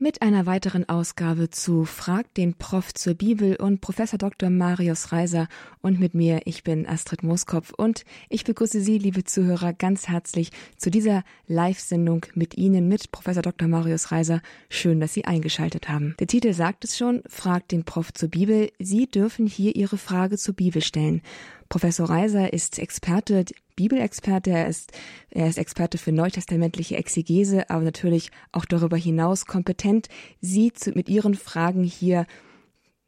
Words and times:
Mit 0.00 0.22
einer 0.22 0.46
weiteren 0.46 0.88
Ausgabe 0.88 1.50
zu 1.50 1.84
Frag 1.84 2.32
den 2.34 2.54
Prof 2.54 2.94
zur 2.94 3.14
Bibel 3.14 3.56
und 3.56 3.80
Professor 3.80 4.16
Dr. 4.16 4.48
Marius 4.48 5.10
Reiser 5.10 5.48
und 5.80 5.98
mit 5.98 6.14
mir, 6.14 6.42
ich 6.44 6.62
bin 6.62 6.86
Astrid 6.86 7.24
Mooskopf 7.24 7.72
und 7.76 8.04
ich 8.28 8.44
begrüße 8.44 8.80
Sie, 8.80 8.98
liebe 8.98 9.24
Zuhörer, 9.24 9.72
ganz 9.72 10.06
herzlich 10.06 10.52
zu 10.76 10.92
dieser 10.92 11.24
Live-Sendung 11.48 12.26
mit 12.34 12.56
Ihnen, 12.56 12.86
mit 12.86 13.10
Professor 13.10 13.42
Dr. 13.42 13.66
Marius 13.66 14.12
Reiser. 14.12 14.40
Schön, 14.68 15.00
dass 15.00 15.14
Sie 15.14 15.24
eingeschaltet 15.24 15.88
haben. 15.88 16.14
Der 16.20 16.28
Titel 16.28 16.52
sagt 16.52 16.84
es 16.84 16.96
schon, 16.96 17.24
Frag 17.26 17.66
den 17.66 17.82
Prof 17.82 18.12
zur 18.12 18.28
Bibel. 18.28 18.70
Sie 18.78 19.08
dürfen 19.08 19.48
hier 19.48 19.74
Ihre 19.74 19.98
Frage 19.98 20.38
zur 20.38 20.54
Bibel 20.54 20.80
stellen. 20.80 21.22
Professor 21.68 22.08
Reiser 22.08 22.52
ist 22.52 22.78
Experte, 22.78 23.46
Bibelexperte, 23.78 24.50
er 24.50 24.66
ist, 24.66 24.90
er 25.30 25.46
ist 25.46 25.56
Experte 25.56 25.98
für 25.98 26.10
neutestamentliche 26.10 26.96
Exegese, 26.96 27.70
aber 27.70 27.82
natürlich 27.82 28.32
auch 28.50 28.64
darüber 28.64 28.96
hinaus 28.96 29.46
kompetent, 29.46 30.08
Sie 30.40 30.72
zu, 30.72 30.90
mit 30.90 31.08
Ihren 31.08 31.34
Fragen 31.34 31.84
hier, 31.84 32.26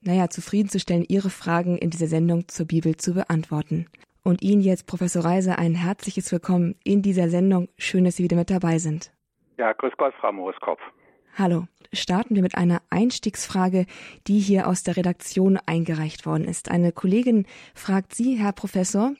naja, 0.01 0.30
zufriedenzustellen, 0.30 1.05
Ihre 1.09 1.29
Fragen 1.29 1.77
in 1.77 1.91
dieser 1.91 2.07
Sendung 2.07 2.47
zur 2.47 2.67
Bibel 2.67 2.97
zu 2.97 3.15
beantworten. 3.15 3.87
Und 4.23 4.43
Ihnen 4.43 4.63
jetzt, 4.63 4.87
Professor 4.87 5.25
Reiser, 5.25 5.59
ein 5.59 5.75
herzliches 5.75 6.30
Willkommen 6.30 6.77
in 6.85 7.02
dieser 7.02 7.30
Sendung. 7.30 7.69
Schön, 7.77 8.05
dass 8.05 8.15
Sie 8.15 8.23
wieder 8.23 8.37
mit 8.37 8.51
dabei 8.51 8.79
sind. 8.79 9.11
Ja, 9.59 9.73
grüß 9.73 9.95
Gott, 9.97 10.15
Frau 10.21 10.30
Mooskopf. 10.30 10.80
Hallo. 11.35 11.66
Starten 11.93 12.37
wir 12.37 12.43
mit 12.43 12.55
einer 12.55 12.80
Einstiegsfrage, 12.91 13.87
die 14.29 14.39
hier 14.39 14.69
aus 14.69 14.85
der 14.85 14.97
Redaktion 14.97 15.59
eingereicht 15.66 16.27
worden 16.27 16.45
ist. 16.45 16.71
Eine 16.71 16.93
Kollegin 16.93 17.47
fragt 17.75 18.15
Sie, 18.15 18.37
Herr 18.37 18.52
Professor, 18.52 19.15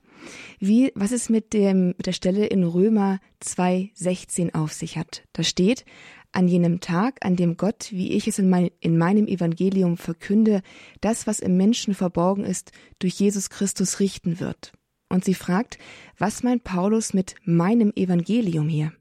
wie, 0.59 0.93
was 0.95 1.13
es 1.13 1.29
mit 1.29 1.53
dem, 1.53 1.89
mit 1.89 2.07
der 2.07 2.13
Stelle 2.13 2.47
in 2.47 2.65
Römer 2.65 3.19
2,16 3.43 4.55
auf 4.55 4.73
sich 4.73 4.97
hat. 4.97 5.25
Da 5.33 5.43
steht, 5.43 5.85
an 6.33 6.49
jenem 6.49 6.81
Tag, 6.81 7.17
an 7.23 7.37
dem 7.37 7.57
Gott, 7.57 7.91
wie 7.91 8.17
ich 8.17 8.29
es 8.29 8.39
in, 8.39 8.49
mein, 8.49 8.71
in 8.81 8.97
meinem 8.97 9.27
Evangelium 9.27 9.97
verkünde, 9.97 10.63
das, 11.01 11.27
was 11.27 11.41
im 11.41 11.57
Menschen 11.57 11.95
verborgen 11.95 12.45
ist, 12.45 12.73
durch 13.01 13.15
Jesus 13.15 13.51
Christus 13.51 14.01
richten 14.01 14.41
wird. 14.41 14.73
Und 15.09 15.25
sie 15.25 15.35
fragt, 15.35 15.79
was 16.19 16.43
meint 16.43 16.63
Paulus 16.63 17.15
mit 17.15 17.35
meinem 17.45 17.93
Evangelium 17.97 18.69
hier? 18.69 18.93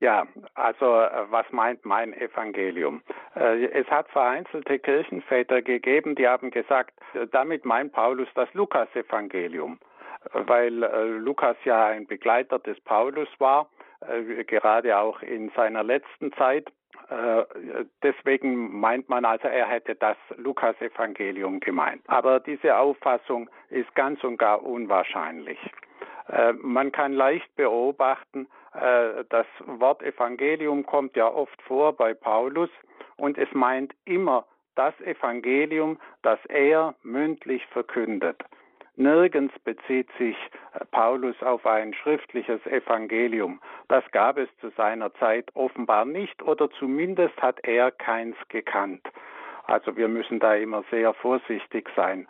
Ja, 0.00 0.26
also 0.54 1.00
äh, 1.00 1.30
was 1.30 1.46
meint 1.50 1.84
mein 1.84 2.12
Evangelium? 2.12 3.02
Äh, 3.34 3.66
es 3.66 3.86
hat 3.88 4.08
vereinzelte 4.10 4.78
Kirchenväter 4.78 5.60
gegeben, 5.60 6.14
die 6.14 6.28
haben 6.28 6.50
gesagt, 6.50 6.94
äh, 7.14 7.26
damit 7.32 7.64
meint 7.64 7.92
Paulus 7.92 8.28
das 8.34 8.52
Lukas-Evangelium, 8.54 9.78
weil 10.32 10.72
Lukas 11.20 11.56
ja 11.64 11.86
ein 11.86 12.06
Begleiter 12.06 12.58
des 12.58 12.80
Paulus 12.80 13.28
war, 13.38 13.68
gerade 14.46 14.98
auch 14.98 15.22
in 15.22 15.50
seiner 15.56 15.82
letzten 15.82 16.32
Zeit. 16.34 16.70
Deswegen 18.02 18.78
meint 18.80 19.08
man 19.08 19.24
also, 19.24 19.48
er 19.48 19.66
hätte 19.66 19.94
das 19.94 20.16
Lukas-Evangelium 20.36 21.60
gemeint. 21.60 22.02
Aber 22.06 22.40
diese 22.40 22.76
Auffassung 22.76 23.48
ist 23.70 23.92
ganz 23.94 24.22
und 24.24 24.36
gar 24.36 24.62
unwahrscheinlich. 24.62 25.58
Man 26.60 26.92
kann 26.92 27.12
leicht 27.12 27.54
beobachten, 27.56 28.46
äh, 28.74 29.24
das 29.28 29.46
Wort 29.64 30.02
Evangelium 30.02 30.84
kommt 30.84 31.16
ja 31.16 31.28
oft 31.28 31.60
vor 31.62 31.94
bei 31.94 32.14
Paulus 32.14 32.70
und 33.16 33.38
es 33.38 33.48
meint 33.52 33.94
immer 34.04 34.46
das 34.74 34.98
Evangelium, 35.00 35.98
das 36.22 36.38
er 36.46 36.94
mündlich 37.02 37.64
verkündet. 37.66 38.42
Nirgends 38.98 39.56
bezieht 39.60 40.08
sich 40.18 40.36
Paulus 40.90 41.40
auf 41.42 41.64
ein 41.64 41.94
schriftliches 41.94 42.66
Evangelium. 42.66 43.60
Das 43.86 44.02
gab 44.10 44.38
es 44.38 44.48
zu 44.60 44.70
seiner 44.70 45.14
Zeit 45.14 45.54
offenbar 45.54 46.04
nicht 46.04 46.42
oder 46.42 46.68
zumindest 46.68 47.40
hat 47.40 47.60
er 47.62 47.92
keins 47.92 48.36
gekannt. 48.48 49.06
Also 49.68 49.96
wir 49.96 50.08
müssen 50.08 50.40
da 50.40 50.54
immer 50.54 50.82
sehr 50.90 51.14
vorsichtig 51.14 51.88
sein. 51.94 52.26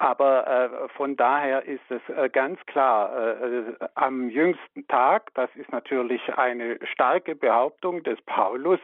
Aber 0.00 0.46
äh, 0.46 0.88
von 0.96 1.14
daher 1.14 1.66
ist 1.66 1.84
es 1.90 2.00
äh, 2.16 2.30
ganz 2.30 2.58
klar, 2.64 3.12
äh, 3.42 3.74
am 3.96 4.30
jüngsten 4.30 4.88
Tag, 4.88 5.28
das 5.34 5.50
ist 5.56 5.70
natürlich 5.72 6.22
eine 6.38 6.78
starke 6.90 7.34
Behauptung 7.34 8.02
des 8.02 8.18
Paulus, 8.22 8.80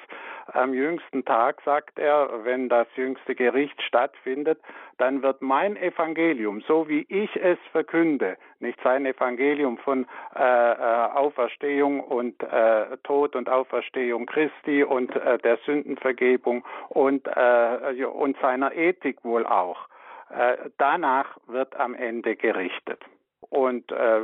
am 0.49 0.75
jüngsten 0.75 1.25
Tag 1.25 1.62
sagt 1.65 1.99
er, 1.99 2.44
wenn 2.44 2.69
das 2.69 2.87
jüngste 2.97 3.34
Gericht 3.34 3.81
stattfindet, 3.81 4.60
dann 4.99 5.22
wird 5.22 5.41
mein 5.41 5.78
Evangelium, 5.78 6.60
so 6.60 6.87
wie 6.87 7.06
ich 7.09 7.34
es 7.37 7.59
verkünde, 7.72 8.37
nicht 8.60 8.78
sein 8.84 9.06
Evangelium 9.06 9.78
von 9.78 10.06
äh, 10.34 10.43
äh, 10.43 10.76
Auferstehung 11.15 12.00
und 12.00 12.43
äh, 12.43 12.94
Tod 13.05 13.37
und 13.37 13.49
Auferstehung 13.49 14.26
Christi 14.26 14.84
und 14.84 15.15
der 15.15 15.56
Sündenvergebung 15.65 16.62
und, 16.91 17.26
und 17.26 18.37
seiner 18.43 18.75
Ethik 18.75 19.25
wohl 19.25 19.47
auch 19.47 19.88
äh, 20.31 20.70
danach 20.78 21.38
wird 21.47 21.76
am 21.76 21.94
Ende 21.94 22.37
gerichtet. 22.37 23.04
Und 23.50 23.92
äh, 23.92 24.20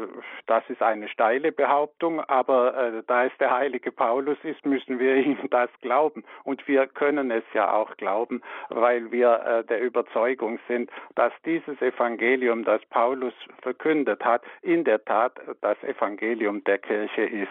das 0.46 0.64
ist 0.68 0.82
eine 0.82 1.08
steile 1.08 1.52
Behauptung, 1.52 2.20
aber 2.20 2.76
äh, 2.76 3.02
da 3.06 3.26
es 3.26 3.32
der 3.38 3.50
heilige 3.50 3.92
Paulus 3.92 4.36
ist, 4.42 4.64
müssen 4.66 4.98
wir 4.98 5.16
ihm 5.26 5.38
das 5.50 5.70
glauben. 5.80 6.24
Und 6.44 6.66
wir 6.66 6.86
können 6.86 7.30
es 7.30 7.44
ja 7.54 7.72
auch 7.72 7.96
glauben, 7.96 8.42
weil 8.68 9.12
wir 9.12 9.40
äh, 9.44 9.64
der 9.64 9.80
Überzeugung 9.80 10.58
sind, 10.66 10.90
dass 11.14 11.32
dieses 11.46 11.80
Evangelium, 11.80 12.64
das 12.64 12.80
Paulus 12.90 13.34
verkündet 13.62 14.24
hat, 14.24 14.42
in 14.62 14.84
der 14.84 15.04
Tat 15.04 15.38
das 15.60 15.80
Evangelium 15.82 16.64
der 16.64 16.78
Kirche 16.78 17.22
ist. 17.22 17.48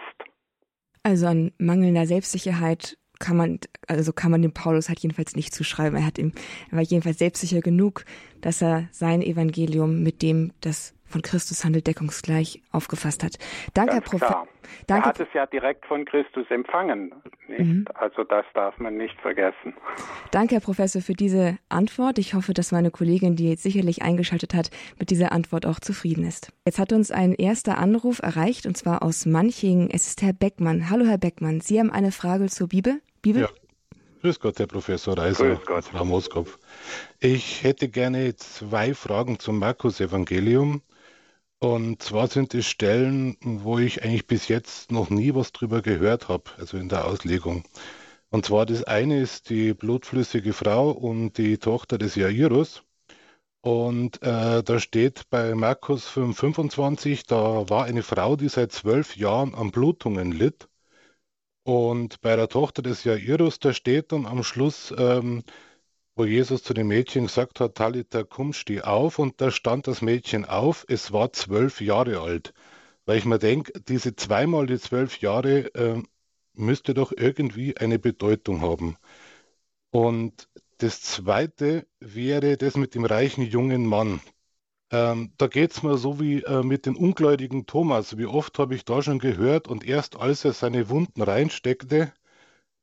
Also 1.04 1.26
an 1.26 1.52
mangelnder 1.58 2.06
Selbstsicherheit 2.06 2.96
kann 3.22 3.36
man, 3.36 3.60
also 3.86 4.12
kann 4.12 4.30
man 4.30 4.42
dem 4.42 4.52
Paulus 4.52 4.88
halt 4.88 4.98
jedenfalls 4.98 5.36
nicht 5.36 5.54
zuschreiben. 5.54 5.96
Er 5.96 6.04
hat 6.04 6.18
ihm, 6.18 6.32
er 6.70 6.76
war 6.76 6.84
jedenfalls 6.84 7.18
selbstsicher 7.18 7.60
genug, 7.60 8.04
dass 8.40 8.60
er 8.60 8.88
sein 8.90 9.22
Evangelium 9.22 10.02
mit 10.02 10.20
dem, 10.22 10.52
das 10.60 10.94
von 11.12 11.22
Christus 11.22 11.64
handelt, 11.64 11.86
deckungsgleich 11.86 12.62
aufgefasst 12.72 13.22
hat. 13.22 13.38
Danke, 13.74 13.94
Herr 13.94 14.00
Professor. 14.00 14.48
Er 14.88 15.02
hat 15.02 15.20
es 15.20 15.28
ja 15.34 15.46
direkt 15.46 15.84
von 15.86 16.04
Christus 16.04 16.46
empfangen. 16.50 17.12
Mhm. 17.46 17.84
Also 17.94 18.24
das 18.24 18.46
darf 18.54 18.78
man 18.78 18.96
nicht 18.96 19.20
vergessen. 19.20 19.74
Danke, 20.30 20.54
Herr 20.54 20.62
Professor, 20.62 21.02
für 21.02 21.12
diese 21.12 21.58
Antwort. 21.68 22.18
Ich 22.18 22.34
hoffe, 22.34 22.54
dass 22.54 22.72
meine 22.72 22.90
Kollegin, 22.90 23.36
die 23.36 23.50
jetzt 23.50 23.62
sicherlich 23.62 24.02
eingeschaltet 24.02 24.54
hat, 24.54 24.70
mit 24.98 25.10
dieser 25.10 25.32
Antwort 25.32 25.66
auch 25.66 25.78
zufrieden 25.78 26.24
ist. 26.24 26.52
Jetzt 26.64 26.78
hat 26.78 26.92
uns 26.92 27.10
ein 27.10 27.34
erster 27.34 27.78
Anruf 27.78 28.20
erreicht, 28.20 28.66
und 28.66 28.76
zwar 28.76 29.02
aus 29.02 29.26
Manchingen. 29.26 29.90
Es 29.92 30.06
ist 30.06 30.22
Herr 30.22 30.32
Beckmann. 30.32 30.90
Hallo, 30.90 31.04
Herr 31.04 31.18
Beckmann. 31.18 31.60
Sie 31.60 31.78
haben 31.78 31.90
eine 31.90 32.10
Frage 32.10 32.46
zur 32.46 32.68
Bibel? 32.68 33.00
Bibel? 33.22 33.42
Ja. 33.42 33.48
Grüß 34.20 34.38
Gott, 34.38 34.58
Herr 34.58 34.66
Professor 34.66 35.16
Reiser, 35.16 35.56
Frau 35.56 36.04
Moskopf. 36.04 36.58
Ich 37.18 37.62
hätte 37.64 37.88
gerne 37.88 38.36
zwei 38.36 38.94
Fragen 38.94 39.38
zum 39.38 39.58
Markus-Evangelium. 39.58 40.82
Und 41.58 42.02
zwar 42.02 42.26
sind 42.26 42.54
es 42.54 42.66
Stellen, 42.66 43.36
wo 43.40 43.78
ich 43.78 44.02
eigentlich 44.02 44.26
bis 44.26 44.48
jetzt 44.48 44.90
noch 44.90 45.10
nie 45.10 45.34
was 45.34 45.52
drüber 45.52 45.80
gehört 45.82 46.28
habe, 46.28 46.50
also 46.58 46.76
in 46.76 46.88
der 46.88 47.04
Auslegung. 47.04 47.64
Und 48.30 48.46
zwar 48.46 48.66
das 48.66 48.82
eine 48.84 49.20
ist 49.20 49.50
die 49.50 49.74
blutflüssige 49.74 50.52
Frau 50.52 50.90
und 50.90 51.38
die 51.38 51.58
Tochter 51.58 51.98
des 51.98 52.16
Jairus. 52.16 52.82
Und 53.60 54.20
äh, 54.22 54.62
da 54.64 54.80
steht 54.80 55.30
bei 55.30 55.54
Markus 55.54 56.08
5,25, 56.08 57.24
da 57.28 57.68
war 57.70 57.84
eine 57.84 58.02
Frau, 58.02 58.34
die 58.34 58.48
seit 58.48 58.72
zwölf 58.72 59.16
Jahren 59.16 59.54
an 59.54 59.70
Blutungen 59.70 60.32
litt. 60.32 60.68
Und 61.64 62.20
bei 62.20 62.34
der 62.36 62.48
Tochter 62.48 62.82
des 62.82 63.04
Jairus, 63.04 63.58
da 63.60 63.72
steht 63.72 64.12
dann 64.12 64.26
am 64.26 64.42
Schluss, 64.42 64.92
ähm, 64.98 65.44
wo 66.16 66.24
Jesus 66.24 66.62
zu 66.62 66.74
dem 66.74 66.88
Mädchen 66.88 67.26
gesagt 67.26 67.60
hat, 67.60 67.76
Talita, 67.76 68.24
komm, 68.24 68.52
steh 68.52 68.82
auf. 68.82 69.18
Und 69.18 69.40
da 69.40 69.50
stand 69.50 69.86
das 69.86 70.02
Mädchen 70.02 70.44
auf, 70.44 70.84
es 70.88 71.12
war 71.12 71.32
zwölf 71.32 71.80
Jahre 71.80 72.20
alt. 72.20 72.52
Weil 73.06 73.18
ich 73.18 73.24
mir 73.24 73.38
denke, 73.38 73.72
diese 73.80 74.16
zweimal 74.16 74.66
die 74.66 74.78
zwölf 74.78 75.20
Jahre 75.20 75.74
äh, 75.74 76.02
müsste 76.54 76.94
doch 76.94 77.12
irgendwie 77.16 77.76
eine 77.76 77.98
Bedeutung 77.98 78.60
haben. 78.60 78.96
Und 79.90 80.48
das 80.78 81.00
zweite 81.02 81.86
wäre 82.00 82.56
das 82.56 82.76
mit 82.76 82.94
dem 82.94 83.04
reichen 83.04 83.42
jungen 83.42 83.86
Mann. 83.86 84.20
Ähm, 84.92 85.32
da 85.38 85.46
geht 85.48 85.72
es 85.72 85.82
mir 85.82 85.96
so 85.96 86.20
wie 86.20 86.42
äh, 86.42 86.62
mit 86.62 86.86
dem 86.86 86.96
ungläubigen 86.96 87.66
Thomas. 87.66 88.16
Wie 88.18 88.26
oft 88.26 88.58
habe 88.58 88.74
ich 88.74 88.84
da 88.84 89.02
schon 89.02 89.18
gehört 89.18 89.66
und 89.68 89.84
erst 89.84 90.16
als 90.16 90.44
er 90.44 90.52
seine 90.52 90.88
Wunden 90.90 91.22
reinsteckte, 91.22 92.12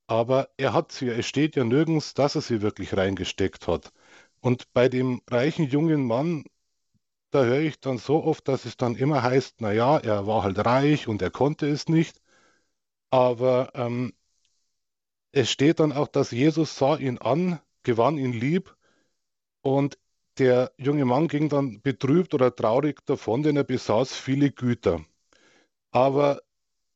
aber 0.08 0.50
er 0.58 0.74
hat 0.74 0.92
sie, 0.92 1.10
es 1.10 1.28
steht 1.28 1.56
ja 1.56 1.64
nirgends, 1.66 2.14
dass 2.16 2.36
er 2.36 2.42
sie 2.42 2.62
wirklich 2.62 2.96
reingesteckt 2.98 3.68
hat. 3.68 3.94
Und 4.42 4.74
bei 4.74 4.90
dem 4.90 5.22
reichen 5.30 5.66
jungen 5.68 6.06
Mann, 6.08 6.46
da 7.32 7.44
höre 7.46 7.62
ich 7.62 7.80
dann 7.82 7.98
so 8.00 8.24
oft, 8.24 8.48
dass 8.48 8.66
es 8.66 8.78
dann 8.78 8.96
immer 8.96 9.24
heißt, 9.24 9.62
naja, 9.62 9.98
er 10.00 10.28
war 10.28 10.44
halt 10.44 10.60
reich 10.66 11.08
und 11.08 11.22
er 11.22 11.32
konnte 11.32 11.68
es 11.70 11.90
nicht. 11.90 12.22
Aber 13.12 13.72
ähm, 13.76 14.14
es 15.32 15.50
steht 15.52 15.80
dann 15.80 15.92
auch, 15.92 16.08
dass 16.08 16.30
Jesus 16.32 16.76
sah 16.78 16.96
ihn 16.98 17.18
an, 17.18 17.60
gewann 17.84 18.18
ihn 18.20 18.34
lieb 18.34 18.76
und 19.62 19.98
der 20.40 20.72
junge 20.78 21.06
Mann 21.06 21.28
ging 21.28 21.50
dann 21.50 21.82
betrübt 21.82 22.34
oder 22.34 22.56
traurig 22.56 23.06
davon, 23.06 23.44
denn 23.44 23.58
er 23.58 23.64
besaß 23.64 24.16
viele 24.16 24.52
Güter. 24.52 25.06
Aber 25.92 26.42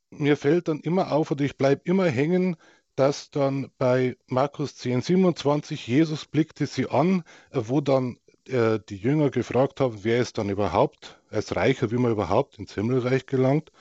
mir 0.10 0.38
fällt 0.38 0.68
dann 0.68 0.80
immer 0.80 1.12
auf 1.12 1.32
oder 1.32 1.46
ich 1.46 1.58
bleibe 1.58 1.82
immer 1.86 2.08
hängen, 2.08 2.56
dass 2.96 3.32
dann 3.32 3.72
bei 3.78 4.18
Markus 4.28 4.76
10, 4.78 5.02
27 5.02 5.88
Jesus 5.88 6.26
blickte 6.26 6.68
sie 6.68 6.88
an, 6.90 7.24
wo 7.52 7.82
dann 7.82 8.18
äh, 8.48 8.80
die 8.90 8.98
Jünger 8.98 9.30
gefragt 9.32 9.80
haben, 9.80 10.04
wer 10.04 10.20
ist 10.20 10.38
dann 10.38 10.50
überhaupt 10.50 11.20
als 11.30 11.56
Reicher, 11.56 11.92
wie 11.92 11.98
man 11.98 12.12
überhaupt 12.12 12.60
ins 12.60 12.76
Himmelreich 12.76 13.26
gelangt. 13.26 13.72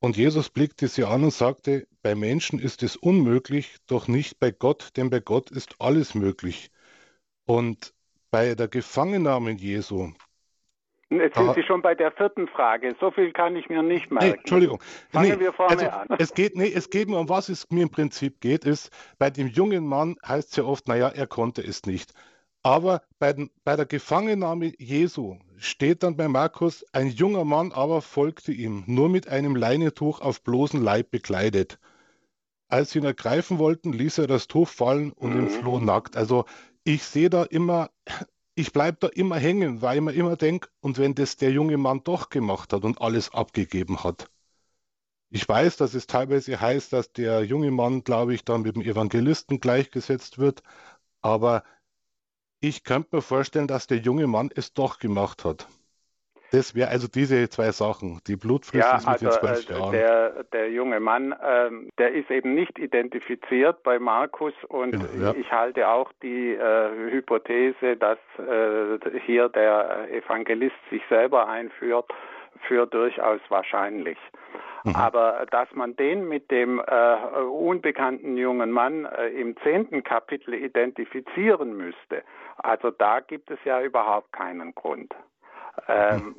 Und 0.00 0.16
Jesus 0.16 0.50
blickte 0.50 0.86
sie 0.88 1.04
an 1.04 1.24
und 1.24 1.32
sagte, 1.32 1.88
bei 2.02 2.14
Menschen 2.14 2.60
ist 2.60 2.82
es 2.84 2.96
unmöglich, 2.96 3.76
doch 3.86 4.06
nicht 4.08 4.38
bei 4.38 4.52
Gott, 4.52 4.90
denn 4.96 5.10
bei 5.10 5.20
Gott 5.20 5.50
ist 5.50 5.80
alles 5.80 6.14
möglich. 6.14 6.70
Und 7.46 7.94
bei 8.30 8.54
der 8.54 8.68
Gefangennahme 8.68 9.52
Jesu, 9.52 10.12
Jetzt 11.10 11.38
sind 11.38 11.54
Sie 11.54 11.62
schon 11.62 11.80
bei 11.80 11.94
der 11.94 12.12
vierten 12.12 12.48
Frage. 12.48 12.94
So 13.00 13.10
viel 13.10 13.32
kann 13.32 13.56
ich 13.56 13.70
mir 13.70 13.82
nicht 13.82 14.10
merken. 14.10 14.28
Nee, 14.28 14.36
Entschuldigung. 14.36 14.82
Fangen 15.10 15.30
nee, 15.30 15.40
wir 15.40 15.54
vorne 15.54 15.90
also, 15.90 16.12
an. 16.12 16.18
Es 16.18 16.34
geht, 16.34 16.54
nee, 16.54 16.70
es 16.70 16.90
geht 16.90 17.08
mir, 17.08 17.18
um 17.18 17.30
was 17.30 17.48
es 17.48 17.70
mir 17.70 17.84
im 17.84 17.90
Prinzip 17.90 18.40
geht, 18.42 18.66
ist, 18.66 18.90
bei 19.18 19.30
dem 19.30 19.46
jungen 19.46 19.86
Mann 19.86 20.16
heißt 20.26 20.50
es 20.50 20.56
ja 20.56 20.64
oft, 20.64 20.86
naja, 20.86 21.08
er 21.08 21.26
konnte 21.26 21.62
es 21.62 21.86
nicht. 21.86 22.12
Aber 22.62 23.02
bei, 23.18 23.32
den, 23.32 23.50
bei 23.64 23.76
der 23.76 23.86
Gefangennahme 23.86 24.72
Jesu 24.78 25.38
steht 25.56 26.02
dann 26.02 26.16
bei 26.16 26.28
Markus, 26.28 26.84
ein 26.92 27.08
junger 27.08 27.44
Mann 27.46 27.72
aber 27.72 28.02
folgte 28.02 28.52
ihm, 28.52 28.84
nur 28.86 29.08
mit 29.08 29.28
einem 29.28 29.56
Leinetuch 29.56 30.20
auf 30.20 30.42
bloßen 30.42 30.82
Leib 30.82 31.10
bekleidet. 31.10 31.78
Als 32.68 32.90
sie 32.90 32.98
ihn 32.98 33.06
ergreifen 33.06 33.58
wollten, 33.58 33.94
ließ 33.94 34.18
er 34.18 34.26
das 34.26 34.46
Tuch 34.46 34.68
fallen 34.68 35.12
und 35.12 35.32
mhm. 35.32 35.44
entfloh 35.44 35.78
nackt. 35.78 36.18
Also 36.18 36.44
ich 36.88 37.04
sehe 37.04 37.28
da 37.28 37.44
immer 37.44 37.90
ich 38.54 38.72
bleibe 38.72 38.98
da 39.00 39.08
immer 39.08 39.36
hängen, 39.36 39.82
weil 39.82 39.98
ich 39.98 40.02
mir 40.02 40.12
immer 40.14 40.36
denke, 40.36 40.68
und 40.80 40.98
wenn 40.98 41.14
das 41.14 41.36
der 41.36 41.52
junge 41.52 41.76
Mann 41.76 42.02
doch 42.02 42.28
gemacht 42.28 42.72
hat 42.72 42.82
und 42.82 43.00
alles 43.00 43.32
abgegeben 43.32 44.02
hat. 44.02 44.28
Ich 45.30 45.48
weiß, 45.48 45.76
dass 45.76 45.94
es 45.94 46.08
teilweise 46.08 46.60
heißt, 46.60 46.92
dass 46.92 47.12
der 47.12 47.44
junge 47.44 47.70
Mann, 47.70 48.02
glaube 48.02 48.34
ich, 48.34 48.44
dann 48.44 48.62
mit 48.62 48.74
dem 48.74 48.82
Evangelisten 48.82 49.60
gleichgesetzt 49.60 50.38
wird, 50.38 50.62
aber 51.20 51.62
ich 52.60 52.82
könnte 52.82 53.16
mir 53.16 53.22
vorstellen, 53.22 53.68
dass 53.68 53.86
der 53.86 53.98
junge 53.98 54.26
Mann 54.26 54.50
es 54.52 54.72
doch 54.72 54.98
gemacht 54.98 55.44
hat. 55.44 55.68
Das 56.50 56.74
wäre 56.74 56.88
also 56.88 57.08
diese 57.08 57.48
zwei 57.50 57.70
Sachen, 57.72 58.20
die 58.26 58.36
Blutflüsse 58.36 58.86
ja, 58.86 59.10
mit 59.10 59.20
den 59.20 59.30
zwölf 59.30 59.68
Jahren. 59.68 59.92
Der, 59.92 60.44
der 60.44 60.70
junge 60.70 60.98
Mann, 60.98 61.34
ähm, 61.44 61.90
der 61.98 62.12
ist 62.12 62.30
eben 62.30 62.54
nicht 62.54 62.78
identifiziert 62.78 63.82
bei 63.82 63.98
Markus 63.98 64.54
und 64.68 64.92
genau, 64.92 65.04
ja. 65.20 65.34
ich 65.34 65.50
halte 65.52 65.88
auch 65.88 66.10
die 66.22 66.54
äh, 66.54 67.10
Hypothese, 67.10 67.96
dass 67.96 68.18
äh, 68.38 69.18
hier 69.26 69.48
der 69.50 70.08
Evangelist 70.10 70.76
sich 70.90 71.02
selber 71.10 71.48
einführt, 71.48 72.06
für 72.66 72.86
durchaus 72.86 73.40
wahrscheinlich. 73.48 74.18
Mhm. 74.84 74.94
Aber 74.96 75.46
dass 75.50 75.68
man 75.74 75.96
den 75.96 76.28
mit 76.28 76.50
dem 76.50 76.80
äh, 76.80 77.40
unbekannten 77.42 78.36
jungen 78.36 78.70
Mann 78.70 79.04
äh, 79.04 79.28
im 79.28 79.56
zehnten 79.58 80.02
Kapitel 80.02 80.54
identifizieren 80.54 81.76
müsste, 81.76 82.22
also 82.56 82.90
da 82.90 83.20
gibt 83.20 83.50
es 83.50 83.58
ja 83.64 83.82
überhaupt 83.82 84.32
keinen 84.32 84.74
Grund. 84.74 85.14
Ähm, 85.86 86.34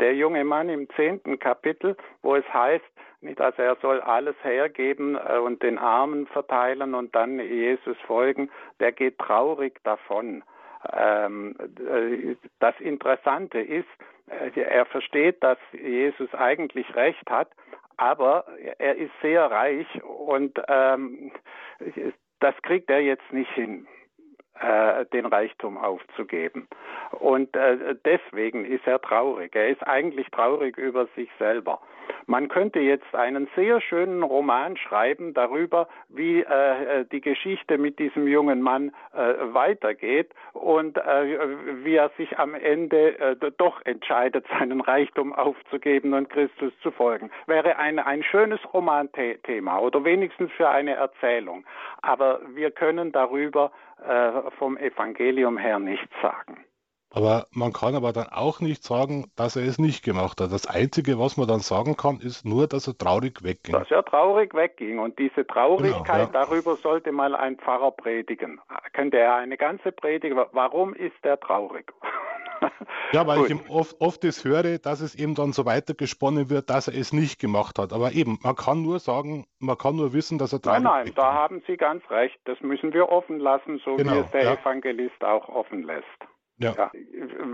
der 0.00 0.14
junge 0.14 0.44
Mann 0.44 0.68
im 0.68 0.88
zehnten 0.90 1.38
Kapitel, 1.38 1.96
wo 2.22 2.36
es 2.36 2.44
heißt, 2.52 2.84
nicht, 3.20 3.40
also 3.40 3.62
er 3.62 3.76
soll 3.76 4.00
alles 4.00 4.36
hergeben 4.42 5.16
äh, 5.16 5.38
und 5.38 5.62
den 5.62 5.78
Armen 5.78 6.26
verteilen 6.28 6.94
und 6.94 7.14
dann 7.14 7.40
Jesus 7.40 7.96
folgen, 8.06 8.50
der 8.78 8.92
geht 8.92 9.18
traurig 9.18 9.80
davon. 9.82 10.44
Ähm, 10.92 11.56
äh, 11.60 12.36
das 12.60 12.78
Interessante 12.78 13.60
ist, 13.60 13.88
äh, 14.28 14.60
er 14.60 14.86
versteht, 14.86 15.42
dass 15.42 15.58
Jesus 15.72 16.32
eigentlich 16.34 16.94
recht 16.94 17.28
hat, 17.28 17.50
aber 17.96 18.46
er 18.78 18.96
ist 18.96 19.12
sehr 19.20 19.50
reich 19.50 19.86
und 20.04 20.60
ähm, 20.68 21.32
das 22.38 22.54
kriegt 22.62 22.88
er 22.90 23.00
jetzt 23.00 23.32
nicht 23.32 23.50
hin 23.52 23.88
den 25.12 25.26
Reichtum 25.26 25.78
aufzugeben. 25.78 26.68
Und 27.12 27.54
äh, 27.56 27.94
deswegen 28.04 28.64
ist 28.64 28.86
er 28.86 29.00
traurig. 29.00 29.54
Er 29.54 29.68
ist 29.68 29.86
eigentlich 29.86 30.28
traurig 30.30 30.76
über 30.76 31.06
sich 31.16 31.28
selber. 31.38 31.80
Man 32.26 32.48
könnte 32.48 32.80
jetzt 32.80 33.14
einen 33.14 33.48
sehr 33.56 33.80
schönen 33.80 34.22
Roman 34.22 34.76
schreiben 34.76 35.34
darüber, 35.34 35.88
wie 36.08 36.40
äh, 36.40 37.04
die 37.10 37.20
Geschichte 37.20 37.78
mit 37.78 37.98
diesem 37.98 38.26
jungen 38.26 38.60
Mann 38.60 38.92
äh, 39.14 39.34
weitergeht 39.54 40.30
und 40.52 40.98
äh, 40.98 41.38
wie 41.84 41.94
er 41.94 42.10
sich 42.18 42.38
am 42.38 42.54
Ende 42.54 43.18
äh, 43.18 43.36
doch 43.56 43.80
entscheidet, 43.84 44.46
seinen 44.58 44.80
Reichtum 44.80 45.32
aufzugeben 45.32 46.12
und 46.14 46.30
Christus 46.30 46.72
zu 46.82 46.90
folgen. 46.90 47.30
Wäre 47.46 47.76
ein, 47.76 47.98
ein 47.98 48.22
schönes 48.22 48.60
Romanthema 48.72 49.78
oder 49.78 50.04
wenigstens 50.04 50.50
für 50.52 50.68
eine 50.68 50.94
Erzählung. 50.94 51.64
Aber 52.02 52.40
wir 52.54 52.70
können 52.70 53.12
darüber 53.12 53.72
äh, 54.06 54.50
vom 54.58 54.76
Evangelium 54.76 55.58
her 55.58 55.78
nichts 55.78 56.12
sagen. 56.22 56.64
Aber 57.10 57.46
man 57.52 57.72
kann 57.72 57.94
aber 57.94 58.12
dann 58.12 58.28
auch 58.28 58.60
nicht 58.60 58.84
sagen, 58.84 59.30
dass 59.34 59.56
er 59.56 59.64
es 59.64 59.78
nicht 59.78 60.04
gemacht 60.04 60.40
hat. 60.40 60.52
Das 60.52 60.66
Einzige, 60.66 61.18
was 61.18 61.38
man 61.38 61.48
dann 61.48 61.60
sagen 61.60 61.96
kann, 61.96 62.20
ist 62.20 62.44
nur, 62.44 62.66
dass 62.66 62.86
er 62.86 62.98
traurig 62.98 63.42
wegging. 63.42 63.72
Dass 63.72 63.90
er 63.90 64.04
traurig 64.04 64.52
wegging. 64.54 64.98
Und 64.98 65.18
diese 65.18 65.46
Traurigkeit, 65.46 66.04
genau, 66.04 66.18
ja. 66.18 66.44
darüber 66.44 66.76
sollte 66.76 67.10
mal 67.12 67.34
ein 67.34 67.56
Pfarrer 67.56 67.92
predigen. 67.92 68.60
Könnte 68.92 69.18
er 69.18 69.36
eine 69.36 69.56
ganze 69.56 69.90
Predigt, 69.90 70.36
warum 70.52 70.94
ist 70.94 71.16
er 71.22 71.40
traurig? 71.40 71.92
ja, 73.12 73.26
weil 73.26 73.38
Gut. 73.38 73.50
ich 73.50 73.70
oft, 73.70 74.00
oft 74.00 74.24
das 74.24 74.44
höre, 74.44 74.78
dass 74.78 75.00
es 75.00 75.14
eben 75.14 75.34
dann 75.34 75.52
so 75.52 75.64
weitergesponnen 75.66 76.50
wird, 76.50 76.70
dass 76.70 76.88
er 76.88 76.94
es 76.98 77.12
nicht 77.12 77.40
gemacht 77.40 77.78
hat. 77.78 77.92
Aber 77.92 78.12
eben, 78.12 78.38
man 78.42 78.56
kann 78.56 78.82
nur 78.82 78.98
sagen, 78.98 79.46
man 79.58 79.76
kann 79.76 79.96
nur 79.96 80.12
wissen, 80.12 80.38
dass 80.38 80.52
er 80.52 80.60
traurig 80.60 80.82
Nein, 80.82 81.04
nein, 81.06 81.12
da 81.14 81.32
haben 81.32 81.62
Sie 81.66 81.76
ganz 81.76 82.08
recht. 82.10 82.38
Das 82.44 82.60
müssen 82.60 82.92
wir 82.92 83.08
offen 83.10 83.38
lassen, 83.38 83.80
so 83.84 83.96
genau, 83.96 84.14
wie 84.14 84.18
es 84.20 84.30
der 84.30 84.44
ja. 84.44 84.54
Evangelist 84.54 85.22
auch 85.24 85.48
offen 85.48 85.82
lässt. 85.82 86.06
Ja. 86.58 86.74
ja. 86.76 86.90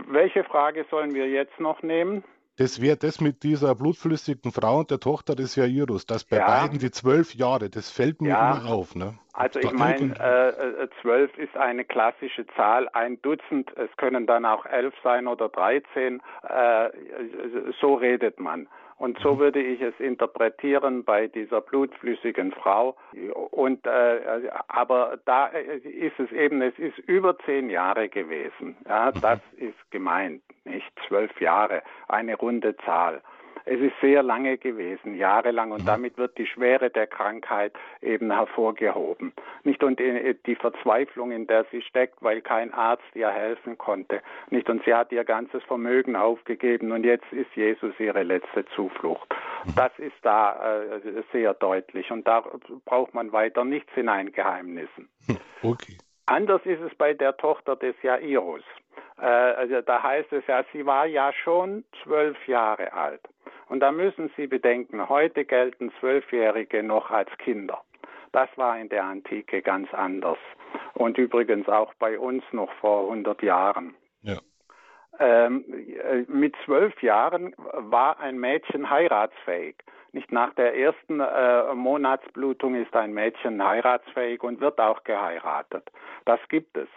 Welche 0.09 0.45
Frage 0.45 0.87
sollen 0.91 1.15
wir 1.15 1.29
jetzt 1.29 1.59
noch 1.61 1.83
nehmen? 1.83 2.25
Das 2.57 2.81
wäre 2.81 2.97
das 2.97 3.21
mit 3.21 3.43
dieser 3.43 3.75
blutflüssigen 3.75 4.53
Frau 4.53 4.79
und 4.79 4.91
der 4.91 5.01
Tochter 5.01 5.35
des 5.35 5.57
Jairus, 5.57 6.07
dass 6.07 6.25
bei 6.25 6.37
ja. 6.37 6.47
beiden 6.47 6.79
die 6.79 6.93
zwölf 6.93 7.35
Jahre, 7.35 7.69
das 7.69 7.91
fällt 7.91 8.23
mir 8.23 8.29
ja. 8.29 8.57
immer 8.57 8.73
auf. 8.73 8.95
Ne? 8.95 9.19
Also 9.33 9.59
ich 9.59 9.73
meine, 9.73 10.15
äh, 10.21 10.49
äh, 10.51 10.89
zwölf 11.03 11.37
ist 11.37 11.57
eine 11.57 11.85
klassische 11.85 12.47
Zahl, 12.55 12.89
ein 12.93 13.21
Dutzend, 13.23 13.77
es 13.77 13.91
können 13.97 14.29
dann 14.29 14.45
auch 14.45 14.67
elf 14.67 14.95
sein 15.03 15.27
oder 15.27 15.49
dreizehn, 15.49 16.23
äh, 16.49 16.91
so 17.81 17.95
redet 17.95 18.39
man. 18.39 18.69
Und 18.97 19.19
so 19.19 19.35
mhm. 19.35 19.39
würde 19.39 19.63
ich 19.63 19.81
es 19.81 19.99
interpretieren 19.99 21.05
bei 21.05 21.27
dieser 21.27 21.61
blutflüssigen 21.61 22.53
Frau. 22.53 22.97
Und 23.51 23.87
äh, 23.87 24.49
aber 24.69 25.19
da 25.25 25.47
ist 25.47 26.19
es 26.19 26.31
eben, 26.33 26.63
es 26.63 26.79
ist 26.79 26.99
über 26.99 27.37
zehn 27.39 27.71
Jahre 27.71 28.09
gewesen. 28.09 28.77
Ja, 28.89 29.13
mhm. 29.15 29.21
das 29.21 29.41
ist 29.57 29.91
gemeint, 29.91 30.43
nicht 30.65 30.91
zwölf 31.09 31.41
Jahre, 31.41 31.83
eine 32.09 32.37
runde 32.37 32.77
Zahl. 32.79 33.23
Es 33.67 33.81
ist 33.81 33.95
sehr 34.01 34.23
lange 34.23 34.59
gewesen, 34.59 35.15
jahrelang, 35.17 35.73
und 35.73 35.83
mhm. 35.83 35.87
damit 35.87 36.19
wird 36.19 36.37
die 36.37 36.47
Schwere 36.47 36.91
der 36.91 37.07
Krankheit 37.07 37.73
eben 38.03 38.31
hervorgehoben. 38.31 39.33
Nicht 39.63 39.83
und 39.83 39.99
die 39.99 40.57
Verzweiflung, 40.57 41.33
in 41.33 41.47
der 41.47 41.65
sie 41.71 41.81
steckt, 41.83 42.23
weil 42.23 42.43
kein 42.43 42.73
Arzt 42.75 43.05
ihr 43.15 43.31
helfen 43.31 43.79
konnte. 43.79 44.21
Nicht 44.51 44.69
und 44.69 44.85
sie 44.85 44.95
hat 44.95 45.13
ihr 45.13 45.25
ganzes 45.25 45.63
Vermögen 45.65 46.17
aufgegeben 46.17 46.93
und 46.93 47.05
jetzt 47.05 47.33
ist 47.33 47.55
Jesus 47.55 47.95
ihre 47.99 48.23
letzte 48.23 48.67
Zuflucht. 48.75 49.35
Mhm. 49.65 49.75
Das 49.77 49.93
ist 49.99 50.17
da 50.23 50.87
äh, 50.97 51.23
sehr 51.33 51.55
deutlich 51.55 52.11
und 52.11 52.27
da 52.27 52.45
braucht 52.85 53.15
man 53.15 53.33
weiter 53.33 53.65
nichts 53.65 53.93
hineingeheimnissen. 53.95 55.09
Okay. 55.63 55.97
Anders 56.27 56.63
ist 56.65 56.81
es 56.81 56.95
bei 56.97 57.13
der 57.15 57.37
Tochter 57.37 57.77
des 57.77 57.95
Jairus. 58.03 58.63
Äh, 59.19 59.25
also 59.27 59.81
da 59.83 60.03
heißt 60.03 60.33
es 60.33 60.47
ja, 60.47 60.65
sie 60.73 60.87
war 60.87 61.07
ja 61.07 61.33
schon 61.33 61.85
zwölf 62.03 62.37
Jahre 62.49 62.93
alt. 62.93 63.21
Und 63.69 63.81
da 63.81 63.93
müssen 63.93 64.31
Sie 64.37 64.47
bedenken, 64.47 65.09
heute 65.09 65.45
gelten 65.45 65.91
Zwölfjährige 66.01 66.83
noch 66.83 67.11
als 67.11 67.31
Kinder. 67.39 67.83
Das 68.33 68.49
war 68.57 68.79
in 68.79 68.89
der 68.89 69.05
Antike 69.05 69.63
ganz 69.63 69.93
anders. 69.95 70.39
Und 70.95 71.19
übrigens 71.19 71.69
auch 71.69 71.95
bei 71.95 72.19
uns 72.19 72.45
noch 72.53 72.73
vor 72.75 73.05
100 73.05 73.43
Jahren. 73.43 73.95
Ja. 74.23 74.39
Ähm, 75.19 75.65
äh, 75.69 76.25
mit 76.29 76.55
zwölf 76.65 77.01
Jahren 77.03 77.55
war 77.57 78.19
ein 78.19 78.39
Mädchen 78.39 78.91
heiratsfähig. 78.91 79.77
Nicht 80.15 80.31
nach 80.31 80.55
der 80.55 80.77
ersten 80.79 81.19
äh, 81.19 81.75
Monatsblutung 81.75 82.77
ist 82.77 82.95
ein 82.95 83.13
Mädchen 83.13 83.67
heiratsfähig 83.67 84.45
und 84.45 84.61
wird 84.61 84.79
auch 84.79 85.03
geheiratet. 85.03 85.91
Das 86.25 86.39
gibt 86.49 86.77
es. 86.77 86.89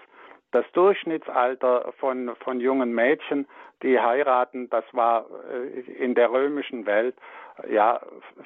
Das 0.51 0.65
Durchschnittsalter 0.73 1.93
von, 1.97 2.35
von 2.35 2.59
jungen 2.59 2.93
Mädchen, 2.93 3.47
die 3.81 3.99
heiraten, 3.99 4.69
das 4.69 4.85
war 4.91 5.25
äh, 5.51 5.79
in 5.93 6.13
der 6.13 6.31
römischen 6.31 6.85
Welt 6.85 7.15
ja 7.67 7.99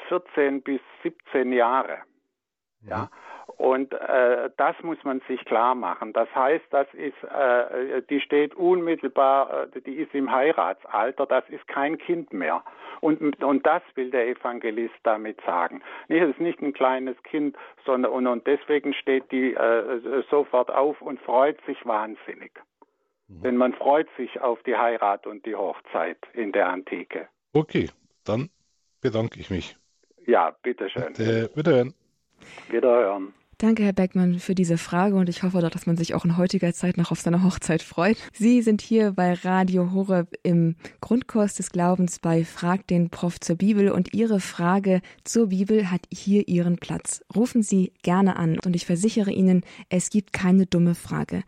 14 0.08 0.62
bis 0.62 0.80
17 1.04 1.52
Jahre. 1.52 1.98
Ja. 2.80 3.10
Und 3.62 3.94
äh, 3.94 4.50
das 4.58 4.76
muss 4.82 4.98
man 5.04 5.22
sich 5.28 5.46
klar 5.46 5.76
machen. 5.76 6.14
Das 6.14 6.28
heißt, 6.34 6.66
das 6.72 6.88
ist, 6.94 7.24
äh, 7.26 8.02
die 8.10 8.20
steht 8.20 8.56
unmittelbar, 8.56 9.68
äh, 9.76 9.82
die 9.82 9.98
ist 9.98 10.16
im 10.16 10.32
Heiratsalter, 10.32 11.28
das 11.28 11.48
ist 11.48 11.68
kein 11.68 12.00
Kind 12.00 12.34
mehr. 12.34 12.64
Und, 13.02 13.44
und 13.44 13.68
das 13.68 13.84
will 13.94 14.10
der 14.10 14.28
Evangelist 14.30 14.96
damit 15.04 15.40
sagen. 15.46 15.84
Nicht, 16.08 16.24
es 16.24 16.32
ist 16.32 16.40
nicht 16.40 16.60
ein 16.64 16.74
kleines 16.74 17.22
Kind, 17.22 17.56
sondern 17.86 18.12
und, 18.12 18.26
und 18.26 18.48
deswegen 18.48 18.96
steht 18.96 19.32
die 19.32 19.54
äh, 19.54 20.24
sofort 20.32 20.72
auf 20.72 21.00
und 21.00 21.22
freut 21.22 21.64
sich 21.68 21.86
wahnsinnig. 21.86 22.54
Mhm. 23.28 23.44
Denn 23.44 23.58
man 23.58 23.74
freut 23.74 24.08
sich 24.18 24.42
auf 24.42 24.64
die 24.64 24.76
Heirat 24.76 25.28
und 25.28 25.46
die 25.46 25.54
Hochzeit 25.54 26.18
in 26.34 26.52
der 26.52 26.68
Antike. 26.68 27.28
Okay, 27.54 27.92
dann 28.26 28.50
bedanke 29.02 29.40
ich 29.40 29.52
mich. 29.52 29.78
Ja, 30.26 30.50
bitteschön. 30.64 31.04
Und, 31.10 31.20
äh, 31.20 31.48
wiederhören. 31.56 31.94
Wiederhören. 32.72 33.36
Danke, 33.62 33.84
Herr 33.84 33.94
Beckmann, 33.94 34.40
für 34.40 34.56
diese 34.56 34.80
Frage 34.80 35.14
und 35.14 35.30
ich 35.30 35.44
hoffe 35.44 35.60
doch, 35.62 35.70
dass 35.70 35.86
man 35.86 35.96
sich 35.96 36.16
auch 36.16 36.26
in 36.26 36.36
heutiger 36.36 36.74
Zeit 36.74 36.98
noch 36.98 37.12
auf 37.12 37.20
seine 37.20 37.44
Hochzeit 37.44 37.84
freut. 37.84 38.18
Sie 38.34 38.64
sind 38.64 38.82
hier 38.82 39.12
bei 39.12 39.34
Radio 39.34 39.92
Horeb 39.94 40.34
im 40.42 40.76
Grundkurs 41.00 41.54
des 41.54 41.72
Glaubens 41.72 42.18
bei 42.18 42.44
Frag 42.44 42.88
den 42.88 43.12
Prof 43.12 43.40
zur 43.40 43.58
Bibel 43.58 43.92
und 43.92 44.16
Ihre 44.16 44.40
Frage 44.40 45.02
zur 45.26 45.50
Bibel 45.50 45.92
hat 45.92 46.02
hier 46.12 46.48
Ihren 46.48 46.78
Platz. 46.78 47.24
Rufen 47.36 47.62
Sie 47.62 47.94
gerne 48.02 48.36
an 48.36 48.58
und 48.66 48.76
ich 48.76 48.88
versichere 48.88 49.30
Ihnen, 49.30 49.64
es 49.90 50.10
gibt 50.10 50.34
keine 50.34 50.66
dumme 50.66 50.96
Frage. 50.96 51.44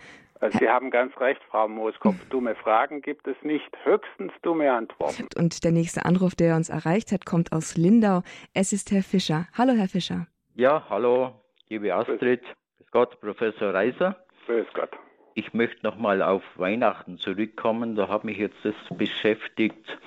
Sie 0.60 0.70
haben 0.70 0.92
ganz 0.92 1.20
recht, 1.20 1.42
Frau 1.50 1.68
Mooskopf. 1.68 2.24
Dumme 2.30 2.54
Fragen 2.54 3.02
gibt 3.02 3.28
es 3.28 3.38
nicht, 3.42 3.76
höchstens 3.86 4.34
dumme 4.44 4.72
Antworten. 4.72 5.30
Und 5.36 5.64
der 5.64 5.72
nächste 5.72 6.06
Anruf, 6.06 6.36
der 6.36 6.58
uns 6.58 6.70
erreicht 6.70 7.12
hat, 7.12 7.26
kommt 7.26 7.52
aus 7.52 7.76
Lindau. 7.76 8.22
Es 8.54 8.72
ist 8.72 8.92
Herr 8.92 9.02
Fischer. 9.02 9.48
Hallo, 9.58 9.74
Herr 9.74 9.88
Fischer. 9.88 10.28
Ja, 10.54 10.86
hallo, 10.88 11.43
liebe 11.70 11.94
Astrid, 11.94 12.42
grüß 12.42 12.92
Gott, 12.92 13.20
Professor 13.20 13.74
Reiser. 13.74 14.16
Grüß 14.46 14.68
Gott. 14.74 14.92
Ich 15.36 15.54
möchte 15.54 15.84
nochmal 15.84 16.22
auf 16.22 16.44
Weihnachten 16.56 17.18
zurückkommen. 17.18 17.96
Da 17.96 18.08
hat 18.08 18.24
mich 18.24 18.38
jetzt 18.38 18.58
das 18.64 18.76
beschäftigt, 18.96 19.98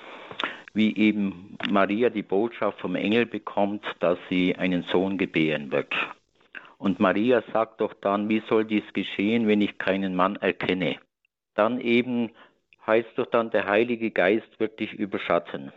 wie 0.73 0.95
eben 0.95 1.57
Maria 1.69 2.09
die 2.09 2.23
Botschaft 2.23 2.79
vom 2.79 2.95
Engel 2.95 3.25
bekommt, 3.25 3.83
dass 3.99 4.17
sie 4.29 4.55
einen 4.55 4.83
Sohn 4.83 5.17
gebären 5.17 5.71
wird. 5.71 5.93
Und 6.77 6.99
Maria 6.99 7.43
sagt 7.51 7.81
doch 7.81 7.93
dann, 7.95 8.29
wie 8.29 8.41
soll 8.47 8.63
dies 8.63 8.93
geschehen, 8.93 9.47
wenn 9.47 9.61
ich 9.61 9.77
keinen 9.77 10.15
Mann 10.15 10.35
erkenne? 10.37 10.97
Dann 11.55 11.81
eben 11.81 12.31
heißt 12.85 13.09
doch 13.17 13.25
dann, 13.25 13.49
der 13.49 13.67
Heilige 13.67 14.11
Geist 14.11 14.59
wird 14.59 14.79
dich 14.79 14.93
überschatten. 14.93 15.73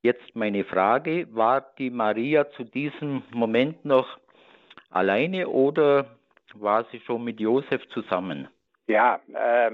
Jetzt 0.00 0.34
meine 0.34 0.64
Frage, 0.64 1.26
war 1.32 1.66
die 1.76 1.90
Maria 1.90 2.48
zu 2.50 2.64
diesem 2.64 3.24
Moment 3.32 3.84
noch 3.84 4.18
alleine 4.90 5.48
oder 5.48 6.06
war 6.54 6.84
sie 6.90 7.00
schon 7.00 7.24
mit 7.24 7.40
Josef 7.40 7.86
zusammen? 7.88 8.48
Ja, 8.88 9.20
äh, 9.34 9.70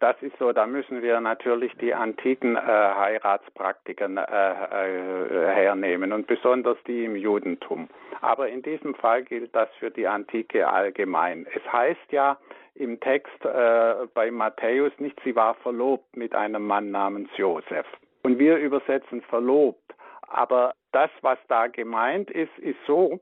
das 0.00 0.16
ist 0.20 0.36
so. 0.38 0.52
Da 0.52 0.66
müssen 0.66 1.00
wir 1.00 1.20
natürlich 1.20 1.72
die 1.76 1.94
antiken 1.94 2.56
äh, 2.56 2.60
Heiratspraktiken 2.60 4.16
äh, 4.16 4.22
äh, 4.22 5.54
hernehmen 5.54 6.12
und 6.12 6.26
besonders 6.26 6.76
die 6.88 7.04
im 7.04 7.14
Judentum. 7.14 7.88
Aber 8.20 8.48
in 8.48 8.62
diesem 8.62 8.96
Fall 8.96 9.22
gilt 9.22 9.54
das 9.54 9.68
für 9.78 9.92
die 9.92 10.08
Antike 10.08 10.68
allgemein. 10.68 11.46
Es 11.54 11.72
heißt 11.72 12.10
ja 12.10 12.36
im 12.74 12.98
Text 12.98 13.44
äh, 13.44 13.94
bei 14.12 14.32
Matthäus 14.32 14.92
nicht, 14.98 15.20
sie 15.22 15.36
war 15.36 15.54
verlobt 15.54 16.16
mit 16.16 16.34
einem 16.34 16.66
Mann 16.66 16.90
namens 16.90 17.30
Josef. 17.36 17.86
Und 18.24 18.40
wir 18.40 18.56
übersetzen 18.56 19.22
verlobt. 19.22 19.94
Aber 20.26 20.74
das, 20.90 21.10
was 21.22 21.38
da 21.46 21.68
gemeint 21.68 22.28
ist, 22.30 22.56
ist 22.58 22.78
so, 22.88 23.20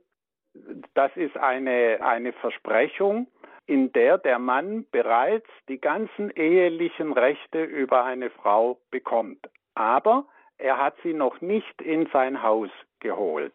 das 0.95 1.11
ist 1.17 1.37
eine, 1.37 1.99
eine 2.01 2.33
Versprechung, 2.33 3.27
in 3.67 3.93
der 3.93 4.19
der 4.19 4.39
Mann 4.39 4.87
bereits 4.91 5.49
die 5.69 5.81
ganzen 5.81 6.31
ehelichen 6.31 7.13
Rechte 7.13 7.65
über 7.65 8.05
eine 8.05 8.31
Frau 8.31 8.79
bekommt. 8.91 9.49
Aber 9.75 10.27
er 10.59 10.79
hat 10.79 10.95
sie 11.03 11.13
noch 11.13 11.41
nicht 11.41 11.83
in 11.83 12.07
sein 12.13 12.43
Haus 12.43 12.71
geholt. 13.01 13.55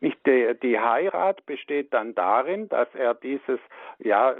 Nicht 0.00 0.18
die, 0.26 0.52
die, 0.60 0.80
Heirat 0.80 1.46
besteht 1.46 1.94
dann 1.94 2.16
darin, 2.16 2.68
dass 2.68 2.92
er 2.92 3.14
dieses, 3.14 3.60
ja, 4.00 4.34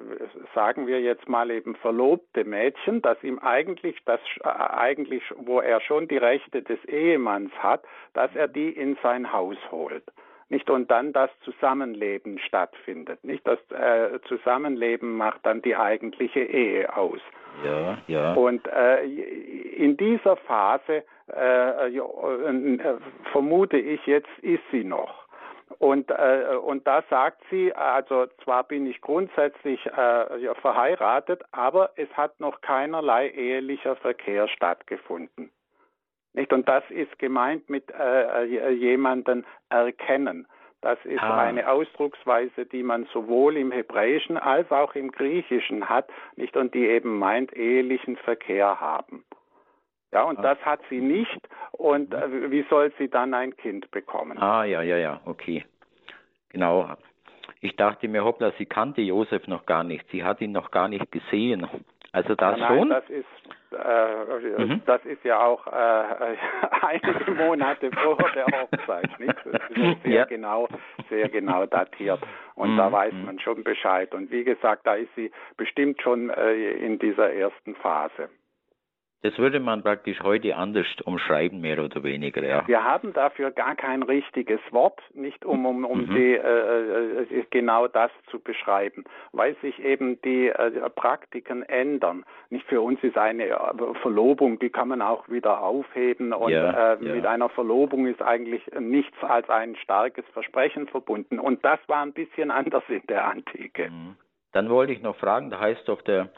sagen 0.56 0.88
wir 0.88 1.00
jetzt 1.00 1.28
mal 1.28 1.52
eben 1.52 1.76
verlobte 1.76 2.42
Mädchen, 2.42 3.00
das 3.00 3.23
ihm 3.23 3.38
eigentlich, 3.38 3.97
das 4.04 4.21
eigentlich, 4.42 5.23
wo 5.37 5.61
er 5.61 5.80
schon 5.80 6.09
die 6.09 6.16
Rechte 6.16 6.62
des 6.62 6.85
Ehemanns 6.87 7.52
hat, 7.61 7.85
dass 8.12 8.35
er 8.35 8.49
die 8.49 8.71
in 8.71 8.99
sein 9.04 9.32
Haus 9.32 9.56
holt 9.71 10.02
nicht 10.52 10.68
und 10.68 10.90
dann 10.90 11.12
das 11.12 11.30
Zusammenleben 11.44 12.38
stattfindet, 12.38 13.25
nicht 13.25 13.44
das 13.47 13.59
äh, 13.71 14.21
Zusammenleben 14.28 15.16
macht 15.16 15.44
dann 15.44 15.62
die 15.62 15.75
eigentliche 15.75 16.40
Ehe 16.40 16.94
aus. 16.94 17.21
Ja, 17.64 17.99
ja. 18.06 18.35
Und 18.35 18.66
äh, 18.68 19.02
in 19.04 19.97
dieser 19.97 20.37
Phase 20.37 21.04
äh, 21.35 21.88
äh, 21.88 22.99
vermute 23.32 23.78
ich 23.78 24.04
jetzt 24.06 24.28
ist 24.42 24.62
sie 24.71 24.85
noch. 24.85 25.23
Und, 25.78 26.11
äh, 26.11 26.56
und 26.62 26.87
da 26.87 27.02
sagt 27.09 27.42
sie, 27.50 27.75
also 27.75 28.26
zwar 28.44 28.64
bin 28.64 28.87
ich 28.87 29.00
grundsätzlich 29.00 29.85
äh, 29.87 30.54
verheiratet, 30.61 31.42
aber 31.52 31.90
es 31.97 32.11
hat 32.14 32.38
noch 32.40 32.61
keinerlei 32.61 33.28
ehelicher 33.30 33.97
Verkehr 33.97 34.49
stattgefunden. 34.49 35.50
Nicht? 36.35 36.53
Und 36.53 36.69
das 36.69 36.83
ist 36.91 37.19
gemeint 37.19 37.69
mit 37.69 37.91
äh, 37.91 38.45
äh, 38.45 38.71
jemanden 38.71 39.45
erkennen. 39.69 40.47
Das 40.81 40.99
ist 41.05 41.23
ah. 41.23 41.39
eine 41.39 41.71
Ausdrucksweise, 41.71 42.67
die 42.67 42.83
man 42.83 43.07
sowohl 43.12 43.57
im 43.57 43.71
Hebräischen 43.71 44.37
als 44.37 44.71
auch 44.73 44.95
im 44.97 45.12
Griechischen 45.12 45.89
hat, 45.89 46.09
nicht? 46.35 46.57
Und 46.57 46.75
die 46.75 46.87
eben 46.87 47.19
meint 47.19 47.57
ehelichen 47.57 48.17
Verkehr 48.17 48.81
haben. 48.81 49.25
Ja, 50.12 50.25
und 50.25 50.39
ah. 50.41 50.43
das 50.43 50.59
hat 50.65 50.81
sie 50.91 51.01
nicht. 51.01 51.49
Und 51.73 52.11
mhm. 52.11 52.17
äh, 52.17 52.51
wie 52.51 52.65
soll 52.69 52.93
sie 52.99 53.09
dann 53.09 53.33
ein 53.35 53.57
Kind 53.57 53.91
bekommen? 53.91 54.39
Ah, 54.39 54.65
ja, 54.65 54.83
ja, 54.83 54.97
ja, 54.97 55.21
okay. 55.25 55.65
Genau. 56.49 56.91
Ich 57.61 57.77
dachte 57.77 58.09
mir, 58.09 58.25
hoppla, 58.25 58.53
sie 58.59 58.67
kannte 58.67 59.03
Josef 59.03 59.47
noch 59.47 59.67
gar 59.67 59.85
nicht. 59.85 60.05
Sie 60.11 60.25
hat 60.25 60.41
ihn 60.41 60.53
noch 60.53 60.73
gar 60.73 60.89
nicht 60.89 61.11
gesehen. 61.12 61.67
Also 62.12 62.35
das 62.35 62.59
Nein, 62.59 62.69
schon? 62.69 62.90
Das 62.90 63.09
ist, 63.09 63.25
äh, 63.73 64.64
mhm. 64.64 64.83
das 64.85 65.02
ist 65.07 65.25
ja 65.25 65.42
auch 65.42 65.66
äh, 65.66 65.71
einige 66.83 67.31
Monate 67.33 67.90
vor 67.90 68.19
der 68.35 68.47
Hochzeit, 68.47 69.19
nicht? 69.19 69.35
Das 69.45 69.62
ist 69.71 70.02
sehr 70.02 70.12
ja. 70.12 70.25
genau, 70.26 70.69
sehr 71.09 71.31
genau 71.31 71.64
datiert. 71.64 72.21
Und 72.54 72.75
mhm. 72.75 72.76
da 72.76 72.92
weiß 72.92 73.14
mhm. 73.14 73.25
man 73.25 73.38
schon 73.38 73.64
Bescheid. 73.64 74.14
Und 74.14 74.31
wie 74.31 74.45
gesagt, 74.45 74.87
da 74.87 74.95
ist 74.95 75.14
sie 75.16 75.31
bestimmt 75.57 76.02
schon 76.02 76.28
äh, 76.28 76.73
in 76.73 76.99
dieser 76.99 77.33
ersten 77.33 77.75
Phase. 77.76 78.28
Das 79.23 79.38
würde 79.38 79.61
man 79.61 79.85
praktisch 79.85 80.21
heute 80.23 80.57
anders 80.57 80.87
umschreiben, 81.05 81.61
mehr 81.61 81.79
oder 81.79 82.02
weniger, 82.02 82.43
ja. 82.43 82.67
Wir 82.67 82.83
haben 82.83 83.12
dafür 83.12 83.52
gar 83.52 83.76
kein 83.76 84.02
richtiges 84.02 84.61
Wort, 84.73 85.00
nicht 85.14 85.45
um, 85.45 85.64
um, 85.64 85.85
um 85.85 86.07
mhm. 86.07 86.14
die, 86.14 86.35
äh, 86.35 87.23
äh, 87.23 87.45
genau 87.50 87.87
das 87.87 88.11
zu 88.31 88.41
beschreiben, 88.41 89.05
weil 89.31 89.55
sich 89.62 89.79
eben 89.79 90.21
die 90.23 90.49
äh, 90.49 90.91
Praktiken 90.91 91.62
ändern. 91.62 92.25
Nicht 92.50 92.67
für 92.67 92.81
uns 92.81 93.00
ist 93.05 93.17
eine 93.17 93.47
äh, 93.47 93.95
Verlobung, 94.02 94.59
die 94.59 94.71
kann 94.71 94.88
man 94.88 95.00
auch 95.00 95.29
wieder 95.29 95.62
aufheben 95.62 96.33
und 96.33 96.50
ja, 96.50 96.95
äh, 96.95 97.05
ja. 97.05 97.14
mit 97.14 97.25
einer 97.25 97.49
Verlobung 97.49 98.09
ist 98.09 98.21
eigentlich 98.21 98.62
nichts 98.81 99.17
als 99.23 99.49
ein 99.49 99.76
starkes 99.76 100.25
Versprechen 100.33 100.88
verbunden. 100.88 101.38
Und 101.38 101.64
das 101.64 101.79
war 101.87 102.02
ein 102.02 102.12
bisschen 102.12 102.50
anders 102.50 102.83
in 102.88 103.07
der 103.07 103.26
Antike. 103.26 103.88
Mhm. 103.88 104.17
Dann 104.50 104.69
wollte 104.69 104.93
ich 104.93 105.00
noch 105.00 105.17
fragen, 105.17 105.49
da 105.50 105.61
heißt 105.61 105.88
doch, 105.88 106.02
der 106.02 106.31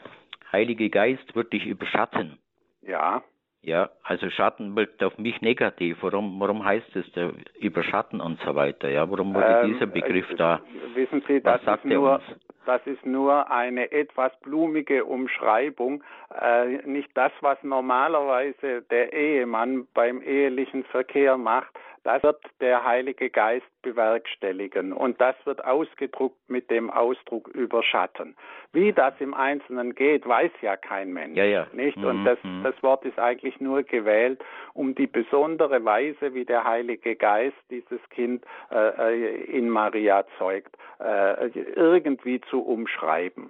Heilige 0.51 0.91
Geist 0.91 1.35
wird 1.35 1.51
dich 1.51 1.65
überschatten. 1.65 2.37
Ja. 2.85 3.23
Ja, 3.61 3.89
also 4.03 4.29
Schatten 4.29 4.75
wirkt 4.75 5.03
auf 5.03 5.17
mich 5.17 5.41
negativ. 5.41 5.97
Warum, 6.01 6.39
warum 6.39 6.63
heißt 6.63 6.95
es 6.95 7.11
der 7.13 7.31
Überschatten 7.59 8.21
und 8.21 8.39
so 8.41 8.53
weiter? 8.53 8.89
Ja, 8.89 9.09
warum 9.09 9.33
wurde 9.33 9.61
ähm, 9.63 9.73
dieser 9.73 9.87
Begriff 9.87 10.29
äh, 10.29 10.35
da? 10.35 10.61
Wissen 10.93 11.23
Sie, 11.27 11.41
das 11.41 11.61
ist 11.63 11.83
nur, 11.83 12.21
das 12.67 12.85
ist 12.85 13.03
nur 13.07 13.49
eine 13.49 13.91
etwas 13.91 14.31
blumige 14.41 15.03
Umschreibung, 15.05 16.03
äh, 16.39 16.87
nicht 16.87 17.09
das, 17.15 17.31
was 17.41 17.57
normalerweise 17.63 18.83
der 18.83 19.13
Ehemann 19.13 19.87
beim 19.95 20.21
ehelichen 20.21 20.83
Verkehr 20.83 21.35
macht. 21.35 21.75
Das 22.05 22.21
wird 22.21 22.39
der 22.61 22.85
Heilige 22.85 23.31
Geist 23.31 23.65
bewerkstelligen 23.81 24.93
und 24.93 25.19
das 25.19 25.35
wird 25.45 25.65
ausgedruckt 25.65 26.37
mit 26.47 26.69
dem 26.69 26.91
Ausdruck 26.91 27.47
überschatten. 27.47 28.35
Wie 28.73 28.93
das 28.93 29.15
im 29.19 29.33
Einzelnen 29.33 29.95
geht, 29.95 30.27
weiß 30.27 30.51
ja 30.61 30.77
kein 30.77 31.13
Mensch, 31.13 31.35
ja, 31.35 31.45
ja. 31.45 31.67
nicht? 31.73 31.97
Und 31.97 32.21
mhm, 32.21 32.25
das, 32.25 32.37
mhm. 32.43 32.61
das 32.63 32.75
Wort 32.83 33.05
ist 33.05 33.17
eigentlich 33.17 33.59
nur 33.59 33.81
gewählt, 33.81 34.39
um 34.73 34.93
die 34.93 35.07
besondere 35.07 35.83
Weise, 35.83 36.35
wie 36.35 36.45
der 36.45 36.63
Heilige 36.63 37.15
Geist 37.15 37.57
dieses 37.71 38.01
Kind 38.11 38.45
äh, 38.71 39.43
in 39.45 39.67
Maria 39.71 40.25
zeugt, 40.37 40.77
äh, 40.99 41.47
irgendwie 41.47 42.39
zu 42.41 42.61
umschreiben. 42.61 43.49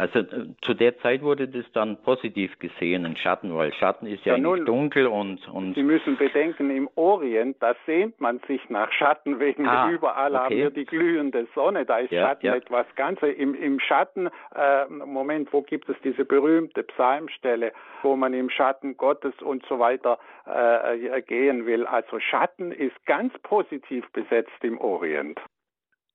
Also 0.00 0.20
äh, 0.20 0.46
zu 0.62 0.72
der 0.72 0.98
Zeit 1.00 1.20
wurde 1.20 1.46
das 1.46 1.70
dann 1.74 1.98
positiv 1.98 2.58
gesehen, 2.58 3.04
ein 3.04 3.18
Schatten, 3.18 3.54
weil 3.54 3.70
Schatten 3.74 4.06
ist 4.06 4.24
ja, 4.24 4.32
ja 4.32 4.38
nun, 4.38 4.64
dunkel 4.64 5.06
und, 5.06 5.46
und. 5.48 5.74
Sie 5.74 5.82
müssen 5.82 6.16
bedenken, 6.16 6.70
im 6.70 6.88
Orient, 6.94 7.58
da 7.60 7.74
sehnt 7.84 8.18
man 8.18 8.40
sich 8.48 8.66
nach 8.70 8.90
Schatten, 8.92 9.40
wegen 9.40 9.68
ah, 9.68 9.90
überall 9.90 10.34
okay. 10.34 10.42
haben 10.42 10.56
wir 10.56 10.70
die 10.70 10.86
glühende 10.86 11.46
Sonne, 11.54 11.84
da 11.84 11.98
ist 11.98 12.12
ja, 12.12 12.28
Schatten 12.28 12.46
ja. 12.46 12.54
etwas 12.54 12.86
Ganzes. 12.96 13.36
Im, 13.36 13.54
Im 13.54 13.78
Schatten, 13.78 14.30
äh, 14.54 14.86
Moment, 14.86 15.52
wo 15.52 15.60
gibt 15.60 15.86
es 15.90 15.96
diese 16.02 16.24
berühmte 16.24 16.82
Psalmstelle, 16.82 17.74
wo 18.02 18.16
man 18.16 18.32
im 18.32 18.48
Schatten 18.48 18.96
Gottes 18.96 19.34
und 19.42 19.66
so 19.66 19.80
weiter 19.80 20.18
äh, 20.46 21.20
gehen 21.20 21.66
will. 21.66 21.84
Also 21.84 22.20
Schatten 22.20 22.72
ist 22.72 22.96
ganz 23.04 23.34
positiv 23.42 24.10
besetzt 24.12 24.64
im 24.64 24.80
Orient. 24.80 25.38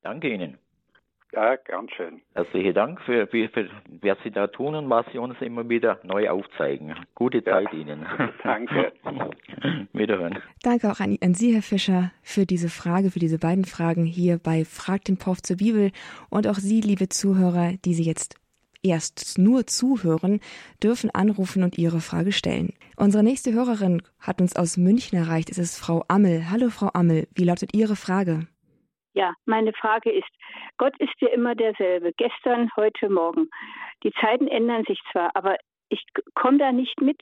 Danke 0.01 0.29
Ihnen. 0.29 0.57
Ja, 1.35 1.57
gern 1.57 1.89
schön. 1.89 2.21
Herzlichen 2.33 2.73
Dank 2.73 3.01
für, 3.01 3.27
für, 3.27 3.49
für, 3.49 3.69
was 4.01 4.17
Sie 4.23 4.31
da 4.31 4.47
tun 4.47 4.73
und 4.73 4.89
was 4.89 5.05
Sie 5.11 5.17
uns 5.17 5.35
immer 5.41 5.67
wieder 5.67 5.99
neu 6.03 6.29
aufzeigen. 6.29 6.95
Gute 7.13 7.43
Zeit 7.43 7.67
ja. 7.73 7.79
Ihnen. 7.79 8.05
Danke. 8.43 8.93
Wiederhören. 9.91 10.39
Danke 10.63 10.89
auch 10.89 11.01
an, 11.01 11.17
an, 11.21 11.33
Sie, 11.33 11.53
Herr 11.53 11.61
Fischer, 11.61 12.11
für 12.21 12.45
diese 12.45 12.69
Frage, 12.69 13.11
für 13.11 13.19
diese 13.19 13.37
beiden 13.37 13.65
Fragen 13.65 14.05
hier 14.05 14.37
bei 14.37 14.63
Frag 14.63 15.03
den 15.03 15.17
Prof 15.17 15.41
zur 15.41 15.57
Bibel. 15.57 15.91
Und 16.29 16.47
auch 16.47 16.55
Sie, 16.55 16.79
liebe 16.79 17.09
Zuhörer, 17.09 17.73
die 17.83 17.95
Sie 17.95 18.05
jetzt 18.05 18.35
erst 18.81 19.37
nur 19.37 19.67
zuhören, 19.67 20.39
dürfen 20.81 21.09
anrufen 21.11 21.63
und 21.63 21.77
Ihre 21.77 21.99
Frage 21.99 22.31
stellen. 22.31 22.71
Unsere 22.95 23.25
nächste 23.25 23.51
Hörerin 23.51 24.01
hat 24.19 24.39
uns 24.39 24.55
aus 24.55 24.77
München 24.77 25.17
erreicht. 25.17 25.49
Es 25.49 25.57
ist 25.57 25.77
Frau 25.77 26.05
Ammel. 26.07 26.49
Hallo, 26.49 26.69
Frau 26.69 26.91
Ammel. 26.93 27.27
Wie 27.35 27.43
lautet 27.43 27.75
Ihre 27.75 27.97
Frage? 27.97 28.47
Ja, 29.15 29.34
meine 29.45 29.72
Frage 29.72 30.12
ist, 30.12 30.29
Gott 30.77 30.93
ist 31.00 31.13
ja 31.22 31.29
immer 31.29 31.55
derselbe, 31.55 32.12
gestern, 32.17 32.69
heute, 32.75 33.10
morgen. 33.10 33.50
Die 34.03 34.12
Zeiten 34.19 34.48
ändern 34.48 34.84
sich 34.86 35.00
zwar, 35.12 35.31
aber 35.36 35.55
ich 35.88 36.03
komme 36.34 36.57
da 36.57 36.74
nicht 36.74 37.00
mit, 37.00 37.22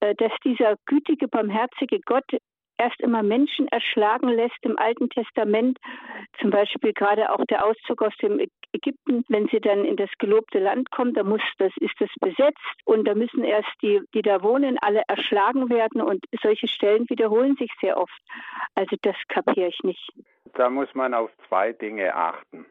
äh, 0.00 0.14
dass 0.16 0.32
dieser 0.44 0.76
gütige, 0.84 1.28
barmherzige 1.28 2.00
Gott 2.04 2.30
erst 2.76 3.00
immer 3.00 3.22
Menschen 3.22 3.66
erschlagen 3.68 4.28
lässt 4.28 4.58
im 4.60 4.78
Alten 4.78 5.08
Testament, 5.08 5.78
zum 6.38 6.50
Beispiel 6.50 6.92
gerade 6.92 7.32
auch 7.32 7.44
der 7.48 7.64
Auszug 7.64 8.02
aus 8.02 8.16
dem 8.20 8.38
Ägypten, 8.72 9.24
wenn 9.28 9.48
sie 9.48 9.60
dann 9.60 9.86
in 9.86 9.96
das 9.96 10.10
gelobte 10.18 10.58
Land 10.58 10.90
kommen, 10.90 11.14
da 11.14 11.22
muss 11.22 11.42
das 11.56 11.72
ist 11.80 11.94
das 11.98 12.10
besetzt 12.20 12.58
und 12.84 13.06
da 13.08 13.14
müssen 13.14 13.42
erst 13.42 13.72
die, 13.80 14.00
die 14.14 14.22
da 14.22 14.42
wohnen, 14.42 14.78
alle 14.82 15.02
erschlagen 15.08 15.70
werden 15.70 16.02
und 16.02 16.24
solche 16.42 16.68
Stellen 16.68 17.08
wiederholen 17.08 17.56
sich 17.56 17.70
sehr 17.80 17.96
oft. 17.96 18.20
Also 18.74 18.96
das 19.00 19.16
kapiere 19.28 19.68
ich 19.68 19.78
nicht. 19.82 20.10
Da 20.54 20.68
muss 20.70 20.94
man 20.94 21.14
auf 21.14 21.30
zwei 21.48 21.72
Dinge 21.72 22.14
achten. 22.14 22.66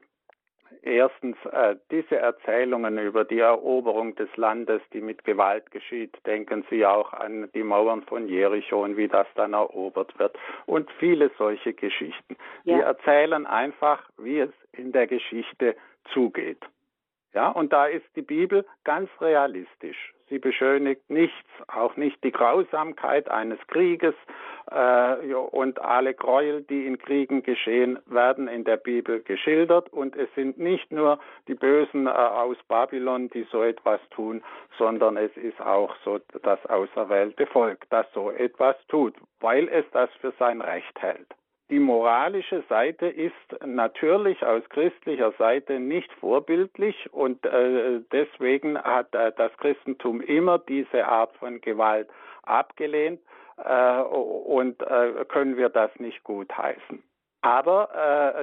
Erstens, 0.83 1.37
äh, 1.51 1.75
diese 1.91 2.15
Erzählungen 2.15 2.97
über 2.97 3.23
die 3.23 3.39
Eroberung 3.39 4.15
des 4.15 4.35
Landes, 4.35 4.81
die 4.93 5.01
mit 5.01 5.23
Gewalt 5.25 5.69
geschieht, 5.69 6.17
denken 6.25 6.65
Sie 6.69 6.85
auch 6.85 7.13
an 7.13 7.49
die 7.53 7.63
Mauern 7.63 8.01
von 8.03 8.27
Jericho 8.27 8.83
und 8.83 8.97
wie 8.97 9.07
das 9.07 9.27
dann 9.35 9.53
erobert 9.53 10.17
wird 10.17 10.35
und 10.65 10.89
viele 10.93 11.29
solche 11.37 11.73
Geschichten. 11.73 12.35
Ja. 12.63 12.75
Die 12.75 12.81
erzählen 12.81 13.45
einfach, 13.45 14.09
wie 14.17 14.39
es 14.39 14.49
in 14.71 14.91
der 14.91 15.05
Geschichte 15.05 15.75
zugeht. 16.13 16.63
Ja, 17.33 17.49
und 17.49 17.71
da 17.71 17.85
ist 17.85 18.05
die 18.15 18.23
Bibel 18.23 18.65
ganz 18.83 19.09
realistisch. 19.21 20.13
Sie 20.31 20.39
beschönigt 20.39 21.09
nichts, 21.09 21.35
auch 21.67 21.97
nicht 21.97 22.23
die 22.23 22.31
Grausamkeit 22.31 23.29
eines 23.29 23.59
Krieges 23.67 24.15
äh, 24.71 25.33
und 25.33 25.81
alle 25.81 26.13
Gräuel, 26.13 26.61
die 26.61 26.87
in 26.87 26.97
Kriegen 26.97 27.43
geschehen, 27.43 27.99
werden 28.05 28.47
in 28.47 28.63
der 28.63 28.77
Bibel 28.77 29.21
geschildert 29.21 29.91
und 29.91 30.15
es 30.15 30.33
sind 30.33 30.57
nicht 30.57 30.89
nur 30.89 31.19
die 31.49 31.53
Bösen 31.53 32.07
äh, 32.07 32.11
aus 32.11 32.55
Babylon, 32.69 33.29
die 33.31 33.45
so 33.51 33.61
etwas 33.61 33.99
tun, 34.11 34.41
sondern 34.77 35.17
es 35.17 35.35
ist 35.35 35.59
auch 35.59 35.93
so 36.05 36.21
das 36.43 36.65
auserwählte 36.67 37.45
Volk, 37.45 37.85
das 37.89 38.05
so 38.13 38.31
etwas 38.31 38.77
tut, 38.87 39.15
weil 39.41 39.67
es 39.67 39.83
das 39.91 40.09
für 40.21 40.31
sein 40.39 40.61
Recht 40.61 40.97
hält. 41.01 41.27
Die 41.71 41.79
moralische 41.79 42.63
Seite 42.67 43.07
ist 43.07 43.65
natürlich 43.65 44.43
aus 44.45 44.61
christlicher 44.67 45.31
Seite 45.39 45.79
nicht 45.79 46.11
vorbildlich 46.19 46.97
und 47.13 47.45
äh, 47.45 48.01
deswegen 48.11 48.77
hat 48.77 49.15
äh, 49.15 49.31
das 49.37 49.55
Christentum 49.55 50.19
immer 50.19 50.59
diese 50.59 51.07
Art 51.07 51.33
von 51.37 51.61
Gewalt 51.61 52.09
abgelehnt 52.43 53.21
äh, 53.55 54.01
und 54.01 54.81
äh, 54.81 55.23
können 55.29 55.55
wir 55.55 55.69
das 55.69 55.91
nicht 55.97 56.21
gutheißen. 56.25 57.01
Aber 57.43 57.89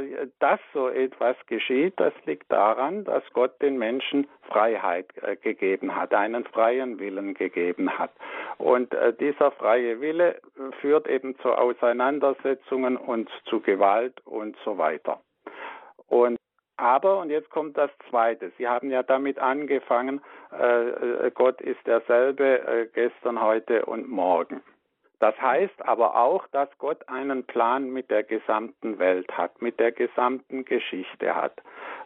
äh, 0.02 0.26
dass 0.40 0.58
so 0.74 0.88
etwas 0.88 1.36
geschieht, 1.46 1.94
das 1.98 2.12
liegt 2.26 2.50
daran, 2.50 3.04
dass 3.04 3.22
Gott 3.32 3.62
den 3.62 3.78
Menschen 3.78 4.26
Freiheit 4.48 5.06
äh, 5.22 5.36
gegeben 5.36 5.94
hat, 5.94 6.12
einen 6.12 6.44
freien 6.44 6.98
Willen 6.98 7.34
gegeben 7.34 7.96
hat. 7.96 8.10
Und 8.58 8.92
äh, 8.94 9.12
dieser 9.12 9.52
freie 9.52 10.00
Wille 10.00 10.40
führt 10.80 11.06
eben 11.06 11.38
zu 11.38 11.52
Auseinandersetzungen 11.52 12.96
und 12.96 13.30
zu 13.44 13.60
Gewalt 13.60 14.20
und 14.24 14.56
so 14.64 14.78
weiter. 14.78 15.20
Und 16.08 16.36
aber, 16.76 17.18
und 17.18 17.30
jetzt 17.30 17.50
kommt 17.50 17.76
das 17.76 17.90
Zweite, 18.08 18.52
Sie 18.56 18.68
haben 18.68 18.90
ja 18.90 19.02
damit 19.02 19.38
angefangen, 19.38 20.20
äh, 20.52 21.26
äh 21.26 21.30
Gott 21.34 21.60
ist 21.60 21.84
derselbe 21.86 22.60
äh, 22.66 22.86
gestern, 22.94 23.42
heute 23.42 23.84
und 23.84 24.08
morgen. 24.08 24.62
Das 25.20 25.40
heißt 25.40 25.84
aber 25.84 26.16
auch, 26.16 26.46
dass 26.48 26.68
Gott 26.78 27.08
einen 27.08 27.44
Plan 27.44 27.90
mit 27.90 28.10
der 28.10 28.22
gesamten 28.22 28.98
Welt 28.98 29.30
hat, 29.36 29.60
mit 29.60 29.80
der 29.80 29.90
gesamten 29.90 30.64
Geschichte 30.64 31.34
hat. 31.34 31.60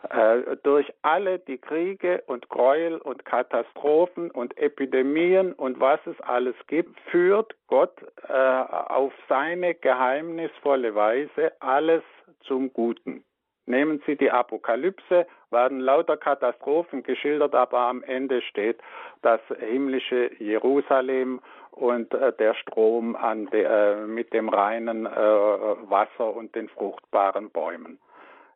Äh, 0.08 0.56
durch 0.62 0.92
alle 1.02 1.38
die 1.38 1.58
Kriege 1.58 2.22
und 2.26 2.48
Gräuel 2.48 2.96
und 2.96 3.24
Katastrophen 3.24 4.30
und 4.30 4.56
Epidemien 4.56 5.52
und 5.52 5.78
was 5.78 6.00
es 6.06 6.18
alles 6.22 6.56
gibt, 6.68 6.98
führt 7.10 7.54
Gott 7.66 7.94
äh, 8.28 8.32
auf 8.32 9.12
seine 9.28 9.74
geheimnisvolle 9.74 10.94
Weise 10.94 11.52
alles 11.60 12.02
zum 12.40 12.72
Guten. 12.72 13.24
Nehmen 13.66 14.02
Sie 14.06 14.16
die 14.16 14.30
Apokalypse, 14.30 15.26
werden 15.50 15.78
lauter 15.78 16.16
Katastrophen 16.16 17.04
geschildert, 17.04 17.54
aber 17.54 17.78
am 17.80 18.02
Ende 18.02 18.42
steht 18.42 18.80
das 19.22 19.40
himmlische 19.60 20.32
Jerusalem 20.40 21.40
und 21.72 22.12
äh, 22.14 22.32
der 22.34 22.54
Strom 22.54 23.16
de, 23.52 23.64
äh, 23.64 24.06
mit 24.06 24.32
dem 24.32 24.48
reinen 24.48 25.06
äh, 25.06 25.10
Wasser 25.10 26.34
und 26.34 26.54
den 26.54 26.68
fruchtbaren 26.68 27.50
Bäumen. 27.50 27.98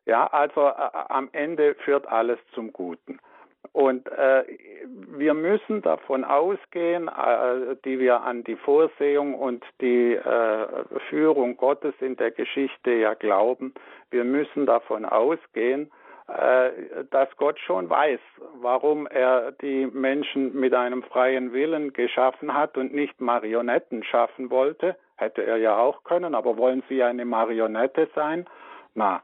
Ja, 0.05 0.27
also 0.27 0.67
äh, 0.67 0.89
am 1.09 1.29
Ende 1.33 1.75
führt 1.75 2.07
alles 2.07 2.39
zum 2.53 2.71
Guten. 2.71 3.19
Und 3.73 4.07
äh, 4.07 4.45
wir 5.17 5.33
müssen 5.33 5.81
davon 5.81 6.23
ausgehen, 6.23 7.09
äh, 7.09 7.75
die 7.83 7.99
wir 7.99 8.21
an 8.21 8.43
die 8.45 8.55
Vorsehung 8.55 9.35
und 9.35 9.65
die 9.81 10.17
Führung 11.09 11.57
Gottes 11.57 11.93
in 11.99 12.15
der 12.15 12.31
Geschichte 12.31 12.91
ja 12.91 13.13
glauben, 13.13 13.73
wir 14.09 14.23
müssen 14.23 14.65
davon 14.65 15.03
ausgehen, 15.03 15.91
dass 16.27 17.29
Gott 17.37 17.57
schon 17.59 17.89
weiß, 17.89 18.19
warum 18.59 19.07
er 19.07 19.53
die 19.53 19.85
Menschen 19.85 20.53
mit 20.59 20.73
einem 20.73 21.01
freien 21.03 21.53
Willen 21.53 21.93
geschaffen 21.93 22.53
hat 22.53 22.77
und 22.77 22.93
nicht 22.93 23.21
Marionetten 23.21 24.03
schaffen 24.03 24.49
wollte. 24.49 24.97
Hätte 25.15 25.43
er 25.43 25.55
ja 25.55 25.77
auch 25.77 26.03
können, 26.03 26.35
aber 26.35 26.57
wollen 26.57 26.83
Sie 26.89 27.01
eine 27.01 27.23
Marionette 27.23 28.09
sein? 28.13 28.45
Na, 28.93 29.21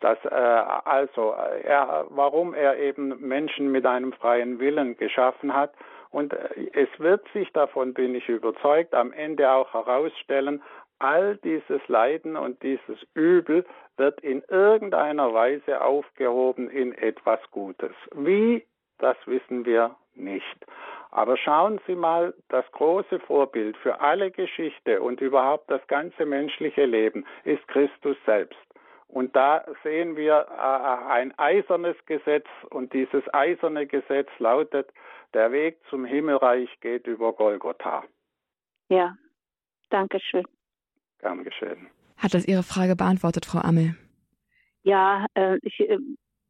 dass 0.00 0.18
äh, 0.24 0.28
also 0.28 1.34
er, 1.62 2.06
warum 2.10 2.54
er 2.54 2.78
eben 2.78 3.20
Menschen 3.20 3.70
mit 3.70 3.86
einem 3.86 4.12
freien 4.12 4.58
Willen 4.58 4.96
geschaffen 4.96 5.54
hat. 5.54 5.72
Und 6.10 6.32
äh, 6.32 6.70
es 6.72 6.88
wird 6.98 7.26
sich, 7.32 7.52
davon 7.52 7.94
bin 7.94 8.14
ich 8.14 8.28
überzeugt, 8.28 8.94
am 8.94 9.12
Ende 9.12 9.50
auch 9.50 9.72
herausstellen, 9.72 10.62
all 10.98 11.36
dieses 11.38 11.86
Leiden 11.88 12.36
und 12.36 12.62
dieses 12.62 12.98
Übel 13.14 13.64
wird 13.96 14.20
in 14.20 14.42
irgendeiner 14.48 15.32
Weise 15.32 15.82
aufgehoben 15.82 16.70
in 16.70 16.92
etwas 16.92 17.40
Gutes. 17.50 17.92
Wie, 18.14 18.64
das 18.98 19.16
wissen 19.26 19.64
wir 19.64 19.96
nicht. 20.14 20.66
Aber 21.10 21.36
schauen 21.36 21.80
Sie 21.86 21.94
mal, 21.94 22.34
das 22.48 22.64
große 22.72 23.20
Vorbild 23.20 23.76
für 23.78 24.00
alle 24.00 24.30
Geschichte 24.30 25.00
und 25.00 25.20
überhaupt 25.20 25.70
das 25.70 25.86
ganze 25.86 26.26
menschliche 26.26 26.84
Leben 26.84 27.24
ist 27.44 27.66
Christus 27.68 28.16
selbst. 28.26 28.58
Und 29.08 29.36
da 29.36 29.64
sehen 29.82 30.16
wir 30.16 30.46
äh, 30.50 31.10
ein 31.10 31.32
eisernes 31.38 31.96
Gesetz 32.06 32.46
und 32.70 32.92
dieses 32.92 33.22
eiserne 33.32 33.86
Gesetz 33.86 34.28
lautet, 34.38 34.92
der 35.32 35.52
Weg 35.52 35.78
zum 35.88 36.04
Himmelreich 36.04 36.68
geht 36.80 37.06
über 37.06 37.32
Golgotha. 37.32 38.04
Ja, 38.88 39.16
danke 39.90 40.20
schön. 40.20 40.44
Gern 41.26 41.42
geschehen. 41.42 41.88
Hat 42.18 42.34
das 42.34 42.46
Ihre 42.46 42.62
Frage 42.62 42.94
beantwortet, 42.94 43.46
Frau 43.46 43.58
Ammel? 43.58 43.96
Ja, 44.84 45.26
äh, 45.34 45.58
ich, 45.62 45.80
äh, 45.80 45.98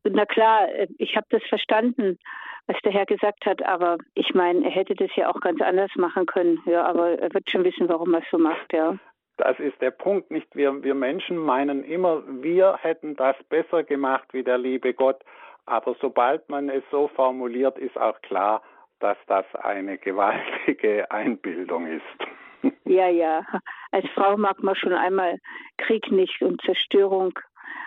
na 0.05 0.27
klar, 0.27 0.69
äh, 0.69 0.87
ich 0.99 1.17
habe 1.17 1.27
das 1.31 1.43
verstanden, 1.49 2.19
was 2.67 2.77
der 2.85 2.93
Herr 2.93 3.07
gesagt 3.07 3.47
hat, 3.47 3.62
aber 3.65 3.97
ich 4.15 4.35
meine, 4.35 4.67
er 4.67 4.71
hätte 4.71 4.95
das 4.95 5.09
ja 5.17 5.31
auch 5.31 5.41
ganz 5.41 5.62
anders 5.62 5.91
machen 5.97 6.27
können. 6.27 6.59
Ja, 6.67 6.85
aber 6.85 7.19
er 7.19 7.33
wird 7.33 7.51
schon 7.51 7.65
wissen, 7.65 7.89
warum 7.89 8.12
er 8.12 8.21
es 8.21 8.31
so 8.31 8.37
macht, 8.37 8.71
ja. 8.75 8.99
Das 9.39 9.59
ist 9.61 9.81
der 9.81 9.93
Punkt, 9.93 10.31
nicht? 10.31 10.55
Wir, 10.55 10.83
wir 10.83 10.95
Menschen 10.95 11.39
meinen 11.39 11.83
immer, 11.83 12.23
wir 12.27 12.77
hätten 12.83 13.17
das 13.17 13.37
besser 13.49 13.83
gemacht 13.83 14.29
wie 14.33 14.45
der 14.45 14.59
liebe 14.59 14.93
Gott. 14.93 15.23
Aber 15.65 15.97
sobald 16.03 16.51
man 16.51 16.69
es 16.69 16.85
so 16.91 17.09
formuliert, 17.09 17.79
ist 17.79 17.97
auch 17.97 18.21
klar, 18.21 18.62
dass 19.01 19.17
das 19.27 19.47
eine 19.55 19.97
gewaltige 19.97 21.11
Einbildung 21.11 21.87
ist. 21.87 22.29
Ja, 22.87 23.09
ja. 23.09 23.44
Als 23.90 24.07
Frau 24.14 24.37
mag 24.37 24.62
man 24.62 24.77
schon 24.77 24.92
einmal 24.92 25.38
Krieg 25.79 26.11
nicht 26.11 26.40
und 26.42 26.61
Zerstörung, 26.62 27.38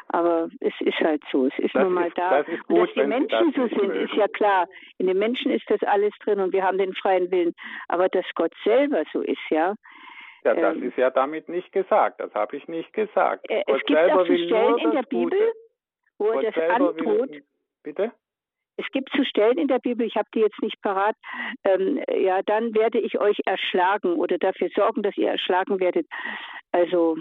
aber 0.09 0.49
es 0.59 0.73
ist 0.79 0.99
halt 0.99 1.23
so. 1.31 1.47
Es 1.47 1.57
ist 1.59 1.73
das 1.73 1.83
nun 1.83 1.93
mal 1.93 2.07
ist, 2.07 2.17
da. 2.17 2.43
Das 2.43 2.59
gut, 2.67 2.88
dass 2.88 2.93
die 2.93 3.07
Menschen 3.07 3.53
so 3.55 3.67
sind, 3.67 3.88
mögen. 3.88 4.05
ist 4.05 4.13
ja 4.13 4.27
klar. 4.27 4.67
In 4.97 5.07
den 5.07 5.17
Menschen 5.17 5.51
ist 5.51 5.69
das 5.69 5.81
alles 5.83 6.13
drin 6.23 6.39
und 6.39 6.51
wir 6.51 6.63
haben 6.63 6.77
den 6.77 6.93
freien 6.93 7.31
Willen. 7.31 7.55
Aber 7.88 8.09
dass 8.09 8.25
Gott 8.35 8.53
selber 8.63 9.03
so 9.13 9.21
ist, 9.21 9.39
ja. 9.49 9.75
Ja, 10.43 10.53
das 10.53 10.75
ähm, 10.75 10.83
ist 10.83 10.97
ja 10.97 11.09
damit 11.09 11.49
nicht 11.49 11.71
gesagt. 11.71 12.19
Das 12.19 12.33
habe 12.33 12.57
ich 12.57 12.67
nicht 12.67 12.91
gesagt. 12.93 13.49
Äh, 13.49 13.63
es 13.67 13.83
gibt 13.85 13.99
auch 13.99 14.25
so 14.25 14.38
Stellen 14.38 14.77
in 14.79 14.91
der 14.91 15.03
Bibel, 15.03 15.53
wo 16.17 16.27
er 16.27 16.51
das 16.51 16.69
androht. 16.69 17.31
Bitte? 17.83 18.12
Es 18.80 18.89
gibt 18.94 19.10
zu 19.10 19.26
Stellen 19.26 19.58
in 19.58 19.68
der 19.68 19.80
Bibel, 19.80 20.08
ich 20.08 20.15
habe 20.15 20.30
die 20.34 20.39
jetzt 20.39 20.62
nicht 20.62 20.82
parat, 20.82 21.15
ähm, 21.65 22.02
ja, 22.10 22.42
dann 22.44 22.74
werde 22.74 23.00
ich 23.00 23.20
euch 23.20 23.38
erschlagen 23.46 24.13
oder 24.13 24.38
dafür 24.38 24.70
sorgen, 24.74 25.04
dass 25.04 25.18
ihr 25.18 25.30
erschlagen 25.30 25.80
werdet. 25.80 26.08
Also. 26.72 27.18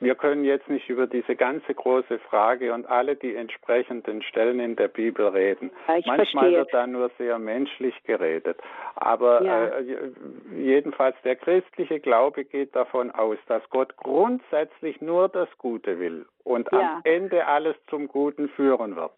Wir 0.00 0.14
können 0.14 0.44
jetzt 0.44 0.68
nicht 0.68 0.88
über 0.88 1.06
diese 1.06 1.36
ganze 1.36 1.74
große 1.74 2.18
Frage 2.20 2.72
und 2.72 2.86
alle 2.86 3.16
die 3.16 3.36
entsprechenden 3.36 4.22
Stellen 4.22 4.58
in 4.58 4.74
der 4.74 4.88
Bibel 4.88 5.28
reden. 5.28 5.70
Ja, 5.86 6.00
Manchmal 6.06 6.16
verstehe. 6.16 6.58
wird 6.58 6.72
da 6.72 6.86
nur 6.86 7.10
sehr 7.18 7.38
menschlich 7.38 7.94
geredet. 8.04 8.58
Aber 8.96 9.42
ja. 9.44 9.66
äh, 9.66 10.10
jedenfalls 10.56 11.16
der 11.22 11.36
christliche 11.36 12.00
Glaube 12.00 12.44
geht 12.46 12.74
davon 12.74 13.10
aus, 13.10 13.36
dass 13.46 13.62
Gott 13.68 13.94
grundsätzlich 13.96 15.00
nur 15.02 15.28
das 15.28 15.50
Gute 15.58 15.98
will 16.00 16.26
und 16.44 16.66
ja. 16.72 16.94
am 16.94 17.00
Ende 17.04 17.46
alles 17.46 17.76
zum 17.90 18.08
Guten 18.08 18.48
führen 18.48 18.96
wird. 18.96 19.12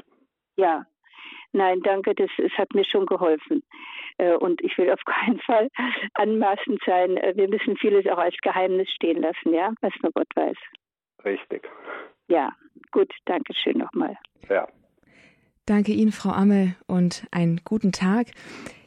Ja, 0.57 0.85
Nein, 1.53 1.81
danke, 1.83 2.15
das, 2.15 2.31
das 2.39 2.53
hat 2.53 2.75
mir 2.75 2.85
schon 2.85 3.07
geholfen. 3.07 3.63
Äh, 4.19 4.35
und 4.35 4.61
ich 4.63 4.77
will 4.79 4.91
auf 4.91 5.01
keinen 5.05 5.39
Fall 5.41 5.69
anmaßend 6.15 6.81
sein. 6.85 7.17
Äh, 7.19 7.35
wir 7.37 7.49
müssen 7.49 7.77
vieles 7.77 8.07
auch 8.07 8.19
als 8.19 8.37
Geheimnis 8.43 8.91
stehen 8.91 9.21
lassen, 9.21 9.53
ja, 9.53 9.73
was 9.81 9.93
nur 10.03 10.13
Gott 10.13 10.29
weiß. 10.35 10.57
Richtig. 11.25 11.69
Ja, 12.29 12.51
gut, 12.91 13.13
danke 13.27 13.55
schön 13.55 13.79
nochmal. 13.79 14.17
Ja. 14.49 14.67
Danke 15.67 15.93
Ihnen, 15.93 16.11
Frau 16.11 16.31
Ammel, 16.31 16.75
und 16.87 17.27
einen 17.31 17.61
guten 17.65 17.93
Tag. 17.93 18.29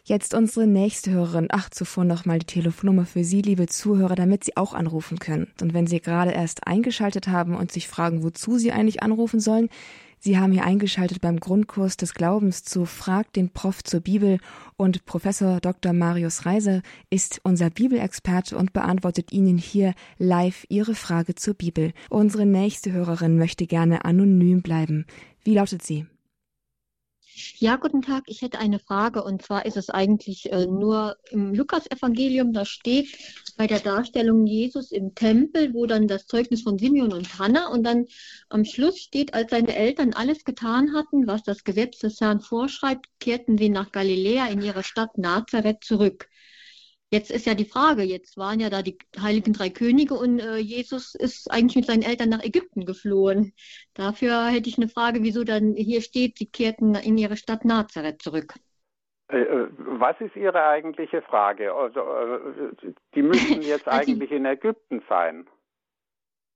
Jetzt 0.04 0.36
unsere 0.36 0.68
nächste 0.68 1.12
Hörerin. 1.12 1.48
Ach, 1.52 1.70
zuvor 1.70 2.04
nochmal 2.04 2.38
die 2.38 2.46
Telefonnummer 2.46 3.06
für 3.06 3.24
Sie, 3.24 3.42
liebe 3.42 3.66
Zuhörer, 3.66 4.16
damit 4.16 4.44
Sie 4.44 4.56
auch 4.56 4.74
anrufen 4.74 5.18
können. 5.18 5.52
Und 5.62 5.74
wenn 5.74 5.88
Sie 5.88 6.00
gerade 6.00 6.32
erst 6.32 6.68
eingeschaltet 6.68 7.28
haben 7.28 7.56
und 7.56 7.72
sich 7.72 7.88
fragen, 7.88 8.24
wozu 8.24 8.58
Sie 8.58 8.72
eigentlich 8.72 9.02
anrufen 9.02 9.40
sollen, 9.40 9.70
Sie 10.26 10.40
haben 10.40 10.54
hier 10.54 10.64
eingeschaltet 10.64 11.22
beim 11.22 11.40
Grundkurs 11.40 11.98
des 11.98 12.16
Glaubens 12.16 12.64
zu 12.64 12.86
Frag 12.86 13.32
den 13.34 13.52
Prof 13.52 13.84
zur 13.84 14.00
Bibel 14.00 14.40
und 14.76 15.06
Professor 15.06 15.60
Dr. 15.62 15.94
Marius 15.94 16.48
Reiser 16.48 16.82
ist 17.12 17.42
unser 17.44 17.70
Bibelexperte 17.70 18.58
und 18.58 18.74
beantwortet 18.74 19.32
Ihnen 19.32 19.60
hier 19.60 19.94
live 20.18 20.66
Ihre 20.68 20.96
Frage 20.96 21.36
zur 21.36 21.54
Bibel. 21.54 21.94
Unsere 22.10 22.48
nächste 22.48 22.92
Hörerin 22.92 23.38
möchte 23.38 23.68
gerne 23.68 24.04
anonym 24.04 24.64
bleiben. 24.64 25.06
Wie 25.44 25.54
lautet 25.54 25.84
sie? 25.84 26.08
Ja, 27.38 27.76
guten 27.76 28.02
Tag. 28.02 28.24
Ich 28.28 28.42
hätte 28.42 28.60
eine 28.60 28.80
Frage 28.80 29.22
und 29.22 29.42
zwar 29.42 29.66
ist 29.66 29.76
es 29.76 29.90
eigentlich 29.90 30.54
äh, 30.54 30.68
nur 30.68 31.18
im 31.32 31.54
Lukas-Evangelium, 31.54 32.54
da 32.54 32.64
steht 32.64 33.10
bei 33.58 33.68
der 33.68 33.82
Darstellung 33.82 34.46
Jesus 34.46 34.92
im 34.94 35.16
Tempel, 35.16 35.74
wo 35.74 35.86
dann 35.86 36.08
das 36.08 36.28
Zeugnis 36.28 36.62
von 36.62 36.80
Simeon 36.80 37.12
und 37.12 37.38
Hannah 37.38 37.68
und 37.68 37.84
dann 37.84 38.06
am 38.48 38.64
Schluss 38.64 39.00
steht, 39.00 39.34
als 39.34 39.52
seine 39.52 39.76
Eltern 39.76 40.14
alles 40.14 40.46
getan 40.46 40.94
hatten, 40.94 41.28
was 41.28 41.44
das 41.44 41.66
Gesetz 41.66 42.00
des 42.00 42.22
Herrn 42.22 42.40
vorschreibt, 42.40 43.08
kehrten 43.20 43.58
sie 43.58 43.70
nach 43.70 43.92
Galiläa 43.92 44.48
in 44.48 44.62
ihre 44.62 44.84
Stadt 44.84 45.18
Nazareth 45.18 45.84
zurück. 45.84 46.30
Jetzt 47.12 47.30
ist 47.32 47.46
ja 47.46 47.54
die 47.54 47.66
Frage, 47.66 48.02
jetzt 48.02 48.36
waren 48.36 48.60
ja 48.60 48.70
da 48.70 48.82
die 48.82 48.98
heiligen 49.20 49.54
drei 49.54 49.70
Könige 49.70 50.16
und 50.16 50.40
äh, 50.40 50.58
Jesus 50.58 51.14
ist 51.16 51.52
eigentlich 51.52 51.76
mit 51.76 51.86
seinen 51.86 52.02
Eltern 52.02 52.30
nach 52.30 52.44
Ägypten 52.44 52.86
geflohen. 52.86 53.54
Dafür 53.94 54.48
hätte 54.48 54.70
ich 54.70 54.78
eine 54.78 54.90
Frage, 54.90 55.22
wieso 55.22 55.44
dann 55.44 55.76
hier 55.76 56.02
steht, 56.02 56.38
sie 56.38 56.48
kehrten 56.48 56.96
in 56.96 57.18
ihre 57.18 57.38
Stadt 57.38 57.64
Nazareth 57.64 58.22
zurück. 58.22 58.56
Äh, 59.28 59.42
äh, 59.42 59.68
was 59.78 60.20
ist 60.20 60.36
Ihre 60.36 60.64
eigentliche 60.64 61.22
Frage? 61.24 61.74
Also, 61.74 62.00
äh, 62.00 62.94
die 63.16 63.24
müssen 63.24 63.62
jetzt 63.62 63.88
also, 63.88 64.12
eigentlich 64.12 64.32
in 64.32 64.46
Ägypten 64.46 65.02
sein. 65.10 65.48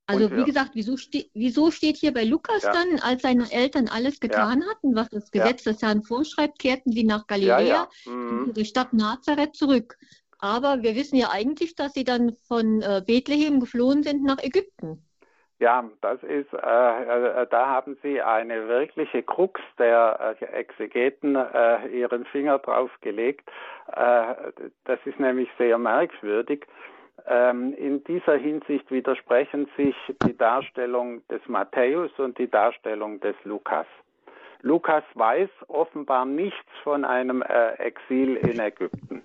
Also 0.05 0.25
und, 0.25 0.35
wie 0.35 0.39
ja. 0.39 0.45
gesagt, 0.45 0.71
wieso, 0.73 0.97
ste 0.97 1.25
wieso, 1.33 1.71
steht 1.71 1.97
hier 1.97 2.13
bei 2.13 2.23
Lukas 2.23 2.63
ja. 2.63 2.71
dann, 2.71 2.99
als 3.01 3.21
seine 3.21 3.51
Eltern 3.51 3.87
alles 3.87 4.19
getan 4.19 4.61
ja. 4.61 4.67
hatten, 4.69 4.95
was 4.95 5.09
das 5.09 5.29
Gesetz 5.29 5.63
des 5.63 5.81
Herrn 5.81 6.03
vorschreibt, 6.03 6.57
kehrten 6.59 6.91
sie 6.91 7.03
nach 7.03 7.27
Galiläa 7.27 7.87
mhm. 8.05 8.45
in 8.47 8.53
die 8.53 8.65
Stadt 8.65 8.93
Nazareth 8.93 9.55
zurück. 9.55 9.97
Aber 10.39 10.81
wir 10.81 10.95
wissen 10.95 11.17
ja 11.17 11.29
eigentlich, 11.31 11.75
dass 11.75 11.93
sie 11.93 12.03
dann 12.03 12.35
von 12.47 12.81
äh, 12.81 13.01
Bethlehem 13.05 13.59
geflohen 13.59 14.03
sind 14.03 14.23
nach 14.23 14.41
Ägypten. 14.41 15.03
Ja, 15.59 15.83
das 15.99 16.23
ist, 16.23 16.53
äh, 16.53 17.41
äh, 17.41 17.47
da 17.49 17.67
haben 17.67 17.97
Sie 18.01 18.21
eine 18.21 18.69
wirkliche 18.69 19.21
Krux 19.21 19.59
der 19.77 20.37
äh, 20.39 20.45
Exegeten 20.45 21.35
äh, 21.35 21.85
ihren 21.87 22.23
Finger 22.25 22.59
drauf 22.59 22.89
gelegt. 23.01 23.49
Äh, 23.91 24.35
das 24.85 24.99
ist 25.03 25.19
nämlich 25.19 25.49
sehr 25.57 25.77
merkwürdig. 25.77 26.65
Ähm, 27.27 27.73
in 27.73 28.01
dieser 28.05 28.37
Hinsicht 28.37 28.89
widersprechen 28.89 29.69
sich 29.75 29.95
die 30.25 30.37
Darstellung 30.37 31.27
des 31.27 31.45
Matthäus 31.47 32.11
und 32.17 32.37
die 32.37 32.49
Darstellung 32.49 33.19
des 33.19 33.35
Lukas. 33.43 33.87
Lukas 34.61 35.03
weiß 35.15 35.49
offenbar 35.67 36.23
nichts 36.23 36.69
von 36.83 37.03
einem 37.03 37.41
Exil 37.41 38.35
in 38.35 38.59
Ägypten. 38.59 39.23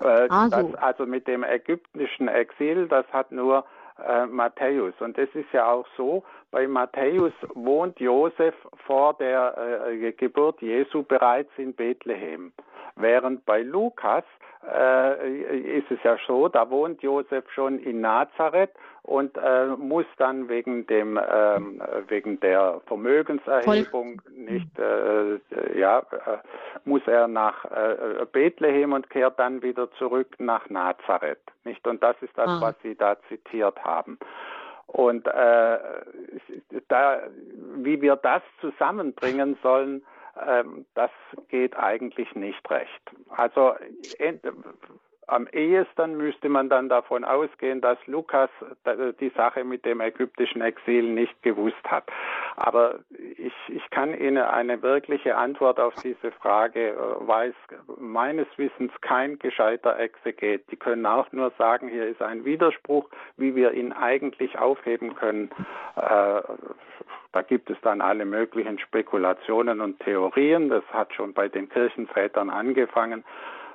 Äh, 0.00 0.28
also. 0.28 0.62
Das, 0.62 0.74
also 0.76 1.06
mit 1.06 1.26
dem 1.26 1.44
ägyptischen 1.44 2.28
Exil, 2.28 2.88
das 2.88 3.06
hat 3.12 3.32
nur 3.32 3.64
äh, 4.06 4.26
Matthäus. 4.26 4.94
Und 5.00 5.18
es 5.18 5.28
ist 5.34 5.52
ja 5.52 5.70
auch 5.70 5.86
so, 5.96 6.22
bei 6.50 6.66
Matthäus 6.66 7.32
wohnt 7.54 8.00
Josef 8.00 8.54
vor 8.86 9.14
der 9.14 9.86
äh, 9.88 10.12
Geburt 10.12 10.60
Jesu 10.62 11.02
bereits 11.02 11.50
in 11.56 11.74
Bethlehem. 11.74 12.52
Während 12.96 13.44
bei 13.44 13.62
Lukas 13.62 14.24
äh, 14.66 15.78
ist 15.78 15.90
es 15.90 15.98
ja 16.02 16.16
so, 16.26 16.48
da 16.48 16.68
wohnt 16.70 17.02
Josef 17.02 17.50
schon 17.52 17.78
in 17.78 18.00
Nazareth 18.00 18.70
und 19.02 19.36
äh, 19.38 19.66
muss 19.66 20.04
dann 20.18 20.48
wegen 20.48 20.86
dem 20.86 21.18
ähm, 21.18 21.82
wegen 22.08 22.38
der 22.40 22.80
Vermögenserhebung 22.86 24.20
nicht 24.36 24.78
äh, 24.78 25.38
ja 25.78 26.00
äh, 26.00 26.38
muss 26.84 27.00
er 27.06 27.26
nach 27.26 27.64
äh, 27.64 28.26
Bethlehem 28.30 28.92
und 28.92 29.08
kehrt 29.08 29.38
dann 29.38 29.62
wieder 29.62 29.90
zurück 29.92 30.36
nach 30.38 30.68
Nazareth 30.68 31.40
nicht 31.64 31.86
und 31.86 32.02
das 32.02 32.16
ist 32.20 32.36
das 32.36 32.48
ah. 32.48 32.58
was 32.60 32.74
Sie 32.82 32.94
da 32.94 33.16
zitiert 33.28 33.82
haben 33.82 34.18
und 34.86 35.26
äh, 35.26 35.78
da 36.88 37.20
wie 37.76 38.02
wir 38.02 38.16
das 38.16 38.42
zusammenbringen 38.60 39.56
sollen 39.62 40.02
das 40.94 41.10
geht 41.48 41.76
eigentlich 41.76 42.34
nicht 42.34 42.70
recht. 42.70 43.02
Also 43.28 43.74
am 45.30 45.46
ehesten 45.52 46.16
müsste 46.16 46.48
man 46.48 46.68
dann 46.68 46.88
davon 46.88 47.24
ausgehen, 47.24 47.80
dass 47.80 47.98
Lukas 48.06 48.50
die 49.20 49.30
Sache 49.36 49.64
mit 49.64 49.84
dem 49.84 50.00
ägyptischen 50.00 50.60
Exil 50.60 51.04
nicht 51.04 51.42
gewusst 51.42 51.82
hat. 51.84 52.04
Aber 52.56 53.00
ich, 53.36 53.52
ich 53.68 53.90
kann 53.90 54.18
Ihnen 54.18 54.38
eine 54.38 54.82
wirkliche 54.82 55.36
Antwort 55.36 55.78
auf 55.78 55.94
diese 56.02 56.32
Frage, 56.32 56.90
äh, 56.90 56.96
weiß 57.26 57.54
meines 57.98 58.46
Wissens 58.56 58.92
kein 59.00 59.38
gescheiter 59.38 59.98
Exeget. 59.98 60.70
Die 60.70 60.76
können 60.76 61.06
auch 61.06 61.30
nur 61.32 61.52
sagen, 61.58 61.88
hier 61.88 62.06
ist 62.06 62.22
ein 62.22 62.44
Widerspruch, 62.44 63.08
wie 63.36 63.54
wir 63.54 63.72
ihn 63.72 63.92
eigentlich 63.92 64.58
aufheben 64.58 65.14
können. 65.14 65.50
Äh, 65.96 66.42
da 67.32 67.42
gibt 67.42 67.70
es 67.70 67.80
dann 67.82 68.00
alle 68.00 68.24
möglichen 68.24 68.78
Spekulationen 68.80 69.80
und 69.80 70.00
Theorien. 70.00 70.68
Das 70.68 70.84
hat 70.92 71.14
schon 71.14 71.32
bei 71.32 71.48
den 71.48 71.68
Kirchenvätern 71.68 72.50
angefangen. 72.50 73.24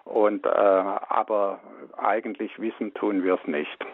Und 0.06 0.46
äh, 0.46 0.50
aber 0.50 1.60
eigentlich 1.98 2.58
wissen 2.60 2.94
tun 2.94 3.24
wir 3.24 3.36
es 3.36 3.48
nicht. 3.48 3.86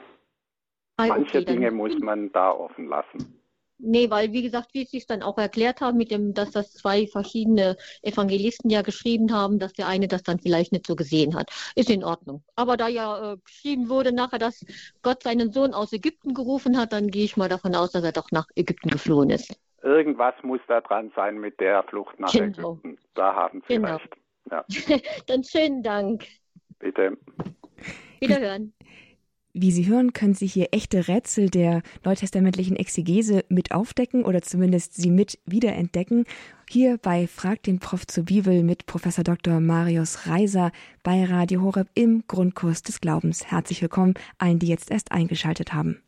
Manche 0.97 1.39
okay, 1.39 1.45
Dinge 1.45 1.71
muss 1.71 1.97
man 2.00 2.32
da 2.32 2.52
offen 2.52 2.88
lassen. 2.88 3.41
Nee, 3.84 4.12
weil 4.12 4.32
wie 4.32 4.43
gesagt, 4.43 4.74
wie 4.74 4.86
Sie 4.86 4.97
es 4.97 5.08
dann 5.08 5.24
auch 5.24 5.39
erklärt 5.39 5.82
haben, 5.82 5.97
mit 5.97 6.12
dem, 6.12 6.36
dass 6.36 6.52
das 6.52 6.71
zwei 6.71 7.08
verschiedene 7.08 7.78
Evangelisten 8.04 8.69
ja 8.69 8.84
geschrieben 8.84 9.34
haben, 9.34 9.58
dass 9.58 9.74
der 9.74 9.88
eine 9.88 10.08
das 10.08 10.21
dann 10.21 10.38
vielleicht 10.38 10.71
nicht 10.71 10.86
so 10.86 10.95
gesehen 10.95 11.36
hat. 11.36 11.50
Ist 11.76 11.89
in 11.89 12.04
Ordnung. 12.04 12.43
Aber 12.56 12.78
da 12.78 12.88
ja 12.88 13.34
äh, 13.34 13.38
geschrieben 13.38 13.89
wurde 13.89 14.13
nachher, 14.13 14.38
dass 14.38 14.63
Gott 15.02 15.24
seinen 15.24 15.52
Sohn 15.52 15.74
aus 15.74 15.93
Ägypten 15.93 16.36
gerufen 16.36 16.78
hat, 16.78 16.93
dann 16.93 17.08
gehe 17.08 17.26
ich 17.26 17.38
mal 17.38 17.50
davon 17.50 17.74
aus, 17.74 17.91
dass 17.91 18.04
er 18.04 18.12
doch 18.12 18.30
nach 18.32 18.45
Ägypten 18.56 18.89
geflohen 18.89 19.32
ist. 19.32 19.60
Irgendwas 19.82 20.36
muss 20.43 20.62
da 20.67 20.82
dran 20.82 21.12
sein 21.15 21.39
mit 21.39 21.60
der 21.60 21.82
Flucht 21.84 22.19
nach 22.19 22.32
genau. 22.32 22.74
Ägypten. 22.74 23.00
Da 23.15 23.34
haben 23.34 23.63
Sie 23.67 23.76
genau. 23.76 23.95
recht. 23.95 24.15
Ja. 24.51 24.65
dann 25.27 25.43
schönen 25.43 25.81
Dank. 25.81 26.27
Bitte. 26.79 27.17
Wiederhören. 28.19 28.73
Wie 29.53 29.71
Sie 29.71 29.85
hören, 29.85 30.13
können 30.13 30.33
Sie 30.33 30.47
hier 30.47 30.69
echte 30.71 31.09
Rätsel 31.09 31.49
der 31.49 31.81
neutestamentlichen 32.05 32.77
Exegese 32.77 33.43
mit 33.49 33.73
aufdecken 33.73 34.23
oder 34.23 34.41
zumindest 34.41 34.95
sie 34.95 35.11
mit 35.11 35.39
wiederentdecken. 35.45 36.23
Hier 36.69 36.97
bei 36.97 37.27
Frag 37.27 37.61
den 37.63 37.79
Prof 37.79 38.07
zur 38.07 38.23
Bibel 38.23 38.63
mit 38.63 38.85
Professor 38.85 39.25
Dr. 39.25 39.59
Marius 39.59 40.25
Reiser 40.25 40.71
bei 41.03 41.25
Radio 41.25 41.63
Horeb 41.63 41.89
im 41.95 42.23
Grundkurs 42.27 42.81
des 42.81 43.01
Glaubens. 43.01 43.45
Herzlich 43.51 43.81
willkommen 43.81 44.13
allen, 44.37 44.59
die 44.59 44.67
jetzt 44.67 44.89
erst 44.89 45.11
eingeschaltet 45.11 45.73
haben. 45.73 46.01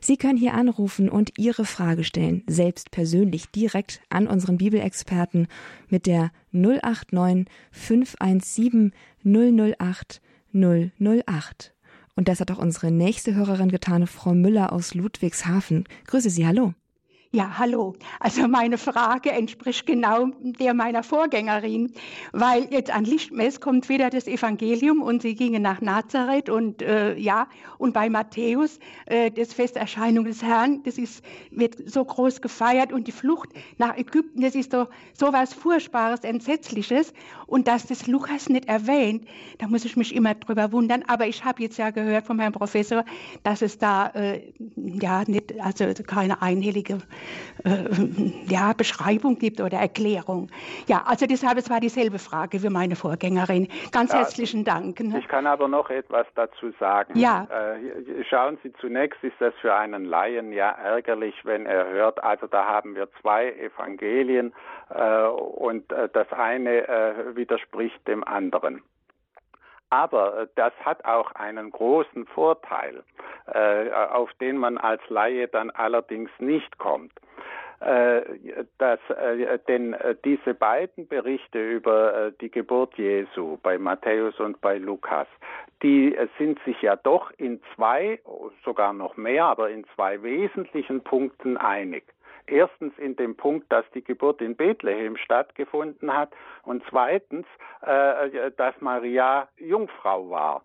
Sie 0.00 0.16
können 0.16 0.38
hier 0.38 0.54
anrufen 0.54 1.10
und 1.10 1.38
Ihre 1.38 1.66
Frage 1.66 2.02
stellen, 2.02 2.44
selbst 2.46 2.92
persönlich 2.92 3.50
direkt 3.50 4.00
an 4.08 4.26
unseren 4.26 4.56
Bibelexperten 4.56 5.48
mit 5.90 6.06
der 6.06 6.30
089 6.52 7.44
517 7.72 8.92
008 9.22 10.22
008. 10.54 11.75
Und 12.16 12.28
das 12.28 12.40
hat 12.40 12.50
auch 12.50 12.58
unsere 12.58 12.90
nächste 12.90 13.34
Hörerin 13.34 13.70
getan, 13.70 14.06
Frau 14.06 14.34
Müller 14.34 14.72
aus 14.72 14.94
Ludwigshafen. 14.94 15.84
Grüße 16.06 16.30
Sie, 16.30 16.46
hallo. 16.46 16.72
Ja, 17.32 17.58
hallo. 17.58 17.94
Also 18.20 18.46
meine 18.46 18.78
Frage 18.78 19.32
entspricht 19.32 19.84
genau 19.84 20.28
der 20.40 20.74
meiner 20.74 21.02
Vorgängerin, 21.02 21.92
weil 22.32 22.72
jetzt 22.72 22.94
an 22.94 23.04
Lichtmess 23.04 23.60
kommt 23.60 23.88
wieder 23.88 24.10
das 24.10 24.28
Evangelium 24.28 25.02
und 25.02 25.22
sie 25.22 25.34
gingen 25.34 25.60
nach 25.60 25.80
Nazareth 25.80 26.48
und 26.48 26.82
äh, 26.82 27.16
ja, 27.16 27.48
und 27.78 27.92
bei 27.92 28.08
Matthäus 28.08 28.78
äh, 29.06 29.32
das 29.32 29.52
Festerscheinung 29.52 30.24
des 30.24 30.42
Herrn, 30.42 30.82
das 30.84 30.98
ist, 30.98 31.24
wird 31.50 31.76
so 31.90 32.04
groß 32.04 32.40
gefeiert 32.42 32.92
und 32.92 33.08
die 33.08 33.12
Flucht 33.12 33.50
nach 33.76 33.96
Ägypten, 33.96 34.40
das 34.40 34.54
ist 34.54 34.70
so, 34.70 34.86
so 35.12 35.32
was 35.32 35.52
Furchtbares, 35.52 36.20
Entsetzliches 36.20 37.12
und 37.46 37.66
dass 37.66 37.86
das 37.86 38.06
Lukas 38.06 38.48
nicht 38.48 38.68
erwähnt, 38.68 39.26
da 39.58 39.66
muss 39.66 39.84
ich 39.84 39.96
mich 39.96 40.14
immer 40.14 40.34
drüber 40.34 40.70
wundern, 40.70 41.02
aber 41.08 41.26
ich 41.26 41.44
habe 41.44 41.62
jetzt 41.62 41.76
ja 41.76 41.90
gehört 41.90 42.24
vom 42.26 42.38
Herrn 42.38 42.52
Professor, 42.52 43.04
dass 43.42 43.62
es 43.62 43.78
da 43.78 44.08
äh, 44.10 44.52
ja 44.76 45.24
nicht, 45.26 45.60
also 45.60 45.86
keine 46.04 46.40
einhellige 46.40 46.98
äh, 47.64 47.84
ja, 48.46 48.72
Beschreibung 48.72 49.38
gibt 49.38 49.60
oder 49.60 49.78
Erklärung. 49.78 50.48
Ja, 50.86 51.02
also 51.06 51.26
deshalb, 51.26 51.58
es 51.58 51.70
war 51.70 51.80
dieselbe 51.80 52.18
Frage 52.18 52.62
wie 52.62 52.70
meine 52.70 52.96
Vorgängerin. 52.96 53.68
Ganz 53.92 54.12
ja, 54.12 54.18
herzlichen 54.18 54.64
Dank. 54.64 55.00
Ne? 55.00 55.18
Ich 55.18 55.28
kann 55.28 55.46
aber 55.46 55.68
noch 55.68 55.90
etwas 55.90 56.26
dazu 56.34 56.72
sagen. 56.78 57.18
Ja. 57.18 57.46
Äh, 57.50 58.24
schauen 58.28 58.58
Sie, 58.62 58.72
zunächst 58.80 59.22
ist 59.22 59.36
das 59.38 59.54
für 59.60 59.74
einen 59.74 60.04
Laien 60.04 60.52
ja 60.52 60.70
ärgerlich, 60.70 61.34
wenn 61.44 61.66
er 61.66 61.88
hört, 61.88 62.22
also 62.22 62.46
da 62.46 62.66
haben 62.66 62.94
wir 62.94 63.08
zwei 63.20 63.52
Evangelien 63.52 64.52
äh, 64.90 65.26
und 65.26 65.90
äh, 65.92 66.08
das 66.12 66.30
eine 66.32 66.88
äh, 66.88 67.36
widerspricht 67.36 68.06
dem 68.06 68.24
anderen. 68.24 68.82
Aber 69.90 70.40
äh, 70.42 70.46
das 70.56 70.72
hat 70.84 71.04
auch 71.04 71.32
einen 71.32 71.70
großen 71.70 72.26
Vorteil, 72.26 73.02
äh, 73.46 73.90
auf 73.90 74.32
den 74.34 74.56
man 74.56 74.78
als 74.78 75.02
Laie 75.08 75.48
dann 75.48 75.70
allerdings 75.70 76.30
nicht 76.38 76.78
kommt. 76.78 77.12
Äh, 77.78 78.22
dass, 78.78 78.98
denn 79.68 79.94
diese 80.24 80.54
beiden 80.54 81.06
Berichte 81.08 81.62
über 81.62 82.32
die 82.40 82.50
Geburt 82.50 82.94
Jesu 82.96 83.58
bei 83.62 83.76
Matthäus 83.76 84.40
und 84.40 84.62
bei 84.62 84.78
Lukas, 84.78 85.26
die 85.82 86.16
sind 86.38 86.58
sich 86.64 86.80
ja 86.80 86.96
doch 86.96 87.30
in 87.36 87.60
zwei, 87.74 88.18
sogar 88.64 88.94
noch 88.94 89.18
mehr, 89.18 89.44
aber 89.44 89.68
in 89.68 89.84
zwei 89.94 90.22
wesentlichen 90.22 91.02
Punkten 91.02 91.58
einig. 91.58 92.04
Erstens 92.46 92.96
in 92.98 93.16
dem 93.16 93.36
Punkt, 93.36 93.70
dass 93.72 93.84
die 93.94 94.02
Geburt 94.02 94.40
in 94.40 94.56
Bethlehem 94.56 95.16
stattgefunden 95.16 96.12
hat 96.12 96.32
und 96.62 96.82
zweitens, 96.88 97.46
äh, 97.82 98.50
dass 98.56 98.74
Maria 98.80 99.48
Jungfrau 99.56 100.30
war. 100.30 100.62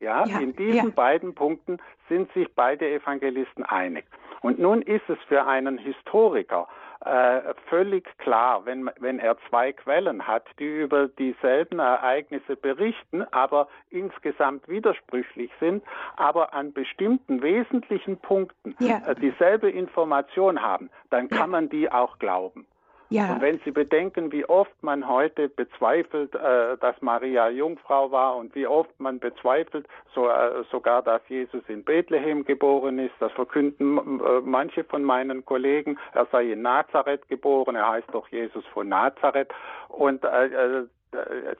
Ja, 0.00 0.26
ja 0.26 0.38
in 0.40 0.54
diesen 0.54 0.88
ja. 0.88 0.94
beiden 0.94 1.34
Punkten 1.34 1.78
sind 2.08 2.30
sich 2.32 2.52
beide 2.54 2.88
Evangelisten 2.88 3.64
einig. 3.64 4.04
Und 4.46 4.60
nun 4.60 4.80
ist 4.80 5.02
es 5.08 5.18
für 5.26 5.44
einen 5.44 5.76
Historiker 5.76 6.68
äh, 7.04 7.52
völlig 7.68 8.06
klar, 8.18 8.64
wenn, 8.64 8.88
wenn 9.00 9.18
er 9.18 9.36
zwei 9.48 9.72
Quellen 9.72 10.24
hat, 10.24 10.44
die 10.60 10.82
über 10.82 11.08
dieselben 11.08 11.80
Ereignisse 11.80 12.54
berichten, 12.54 13.24
aber 13.32 13.66
insgesamt 13.90 14.68
widersprüchlich 14.68 15.50
sind, 15.58 15.82
aber 16.14 16.54
an 16.54 16.72
bestimmten 16.72 17.42
wesentlichen 17.42 18.18
Punkten 18.18 18.76
ja. 18.78 19.02
äh, 19.04 19.16
dieselbe 19.16 19.68
Information 19.68 20.62
haben, 20.62 20.90
dann 21.10 21.28
kann 21.28 21.50
man 21.50 21.68
die 21.68 21.90
auch 21.90 22.20
glauben. 22.20 22.68
Ja. 23.08 23.34
Und 23.34 23.40
wenn 23.40 23.60
Sie 23.64 23.70
bedenken, 23.70 24.32
wie 24.32 24.44
oft 24.44 24.82
man 24.82 25.08
heute 25.08 25.48
bezweifelt, 25.48 26.34
äh, 26.34 26.76
dass 26.78 27.00
Maria 27.02 27.48
Jungfrau 27.48 28.10
war 28.10 28.36
und 28.36 28.54
wie 28.54 28.66
oft 28.66 28.98
man 28.98 29.20
bezweifelt 29.20 29.86
so, 30.14 30.28
äh, 30.28 30.64
sogar, 30.70 31.02
dass 31.02 31.22
Jesus 31.28 31.62
in 31.68 31.84
Bethlehem 31.84 32.44
geboren 32.44 32.98
ist, 32.98 33.14
das 33.20 33.30
verkünden 33.32 34.20
äh, 34.20 34.40
manche 34.42 34.82
von 34.82 35.04
meinen 35.04 35.44
Kollegen, 35.44 35.98
er 36.14 36.26
sei 36.32 36.52
in 36.52 36.62
Nazareth 36.62 37.28
geboren, 37.28 37.76
er 37.76 37.88
heißt 37.88 38.08
doch 38.12 38.28
Jesus 38.28 38.64
von 38.66 38.88
Nazareth. 38.88 39.50
Und 39.88 40.24
äh, 40.24 40.80
äh, 41.12 41.56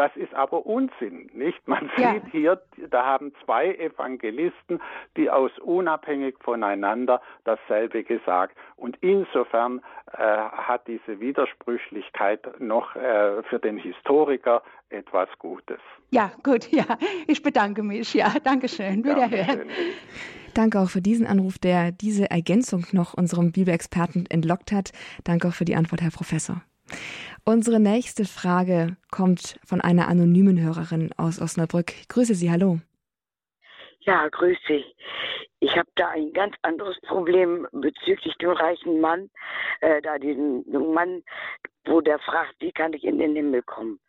das 0.00 0.16
ist 0.16 0.32
aber 0.32 0.64
Unsinn, 0.64 1.28
nicht? 1.34 1.68
Man 1.68 1.90
ja. 1.98 2.14
sieht 2.14 2.32
hier, 2.32 2.62
da 2.88 3.04
haben 3.04 3.34
zwei 3.44 3.74
Evangelisten, 3.74 4.80
die 5.18 5.28
aus 5.28 5.50
unabhängig 5.58 6.36
voneinander 6.40 7.20
dasselbe 7.44 8.02
gesagt. 8.02 8.56
Und 8.76 8.96
insofern 9.02 9.82
äh, 10.12 10.16
hat 10.16 10.86
diese 10.86 11.20
Widersprüchlichkeit 11.20 12.58
noch 12.60 12.96
äh, 12.96 13.42
für 13.42 13.58
den 13.58 13.76
Historiker 13.76 14.62
etwas 14.88 15.28
Gutes. 15.38 15.80
Ja, 16.08 16.32
gut, 16.42 16.68
ja. 16.72 16.86
Ich 17.26 17.42
bedanke 17.42 17.82
mich. 17.82 18.14
Ja, 18.14 18.32
Dankeschön. 18.42 19.04
Wiederhören. 19.04 19.68
Danke 20.54 20.80
auch 20.80 20.88
für 20.88 21.02
diesen 21.02 21.26
Anruf, 21.26 21.58
der 21.58 21.92
diese 21.92 22.30
Ergänzung 22.30 22.86
noch 22.92 23.12
unserem 23.12 23.52
Bibelexperten 23.52 24.24
entlockt 24.30 24.72
hat. 24.72 24.92
Danke 25.24 25.48
auch 25.48 25.54
für 25.54 25.66
die 25.66 25.76
Antwort, 25.76 26.00
Herr 26.00 26.10
Professor. 26.10 26.62
Unsere 27.44 27.80
nächste 27.80 28.24
Frage 28.24 28.96
kommt 29.10 29.58
von 29.64 29.80
einer 29.80 30.08
anonymen 30.08 30.60
Hörerin 30.60 31.10
aus 31.16 31.40
Osnabrück. 31.40 31.92
Grüße 32.08 32.34
Sie, 32.34 32.50
hallo. 32.50 32.78
Ja, 34.00 34.28
grüße 34.28 34.60
Sie. 34.68 34.84
Ich 35.60 35.76
habe 35.76 35.88
da 35.94 36.08
ein 36.08 36.32
ganz 36.32 36.56
anderes 36.62 36.98
Problem 37.02 37.66
bezüglich 37.72 38.34
dem 38.36 38.50
reichen 38.50 39.00
Mann, 39.00 39.30
äh, 39.80 40.00
da 40.00 40.18
diesen 40.18 40.64
jungen 40.70 40.94
Mann, 40.94 41.22
wo 41.84 42.00
der 42.00 42.18
fragt, 42.18 42.54
wie 42.60 42.72
kann 42.72 42.94
ich 42.94 43.04
in 43.04 43.18
den 43.18 43.36
Himmel 43.36 43.62
kommen? 43.62 44.00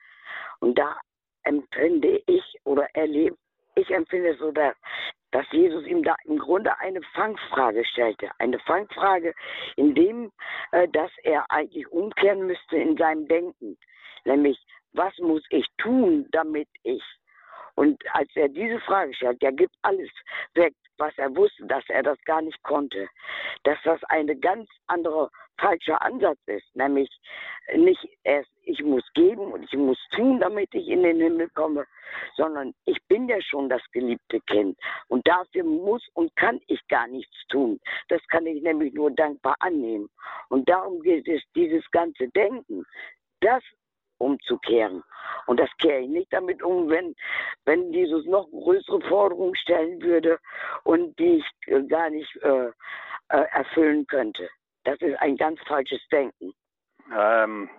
Und 0.60 0.78
da 0.80 0.98
empfinde 1.44 2.22
ich 2.28 2.44
oder 2.64 2.88
erlebe, 2.94 3.36
ich 3.76 3.90
empfinde 3.90 4.36
so, 4.38 4.52
dass 4.52 4.76
dass 5.32 5.46
Jesus 5.52 5.86
ihm 5.88 6.04
da 6.04 6.16
im 6.26 6.38
Grunde 6.38 6.78
eine 6.80 7.02
Fangfrage 7.14 7.84
stellte. 7.86 8.30
Eine 8.38 8.60
Fangfrage, 8.60 9.34
in 9.76 9.96
dem, 9.96 10.32
äh, 10.72 10.88
dass 10.90 11.12
er 11.24 11.50
eigentlich 11.50 11.88
umkehren 11.92 12.46
müsste 12.46 12.78
in 12.78 12.98
seinem 12.98 13.28
Denken. 13.28 13.78
Nämlich, 14.26 14.60
was 14.94 15.18
muss 15.20 15.44
ich 15.50 15.66
tun, 15.78 16.28
damit 16.32 16.68
ich? 16.84 17.04
Und 17.76 18.02
als 18.14 18.30
er 18.36 18.50
diese 18.50 18.80
Frage 18.82 19.14
stellt, 19.14 19.42
der 19.42 19.52
gibt 19.52 19.76
alles 19.82 20.10
weg, 20.54 20.74
was 20.98 21.18
er 21.18 21.36
wusste, 21.36 21.66
dass 21.66 21.84
er 21.90 22.04
das 22.04 22.20
gar 22.26 22.42
nicht 22.42 22.62
konnte. 22.64 23.08
Dass 23.64 23.78
das 23.84 24.04
eine 24.06 24.36
ganz 24.36 24.70
andere 24.88 25.30
falscher 25.60 26.02
Ansatz 26.02 26.40
ist, 26.46 26.76
nämlich 26.76 27.10
nicht 27.76 28.08
erst 28.24 28.50
ich 28.64 28.82
muss 28.84 29.04
geben 29.14 29.52
und 29.52 29.64
ich 29.64 29.74
muss 29.74 29.98
tun, 30.16 30.40
damit 30.40 30.74
ich 30.74 30.88
in 30.88 31.04
den 31.04 31.20
Himmel 31.20 31.50
komme, 31.50 31.86
sondern 32.36 32.74
ich 32.86 32.98
bin 33.08 33.28
ja 33.28 33.42
schon 33.42 33.70
das 33.70 33.82
geliebte 33.92 34.40
Kind 34.42 34.78
und 35.08 35.28
dafür 35.28 35.64
muss 35.64 36.08
und 36.14 36.36
kann 36.36 36.60
ich 36.68 36.80
gar 36.88 37.08
nichts 37.08 37.36
tun. 37.50 37.80
Das 38.10 38.22
kann 38.28 38.46
ich 38.46 38.62
nämlich 38.62 38.94
nur 38.94 39.12
dankbar 39.12 39.56
annehmen. 39.60 40.10
Und 40.50 40.70
darum 40.70 41.02
geht 41.02 41.28
es, 41.28 41.42
dieses 41.56 41.90
ganze 41.92 42.28
Denken, 42.30 42.86
das 43.42 43.64
umzukehren. 44.22 45.04
Und 45.48 45.60
das 45.60 45.70
kehre 45.78 46.02
ich 46.02 46.10
nicht 46.10 46.32
damit 46.32 46.62
um, 46.62 46.90
wenn, 46.90 47.16
wenn 47.66 47.92
Jesus 47.92 48.26
noch 48.26 48.50
größere 48.50 49.02
Forderungen 49.02 49.56
stellen 49.56 50.02
würde 50.02 50.40
und 50.84 51.18
die 51.20 51.38
ich 51.38 51.46
äh, 51.68 51.82
gar 51.84 52.10
nicht 52.10 52.36
äh, 52.38 52.68
äh, 53.30 53.46
erfüllen 53.52 54.06
könnte. 54.08 54.50
Das 54.84 55.00
ist 55.02 55.20
ein 55.22 55.36
ganz 55.38 55.60
falsches 55.68 56.02
Denken. 56.12 56.54
Ähm, 57.14 57.70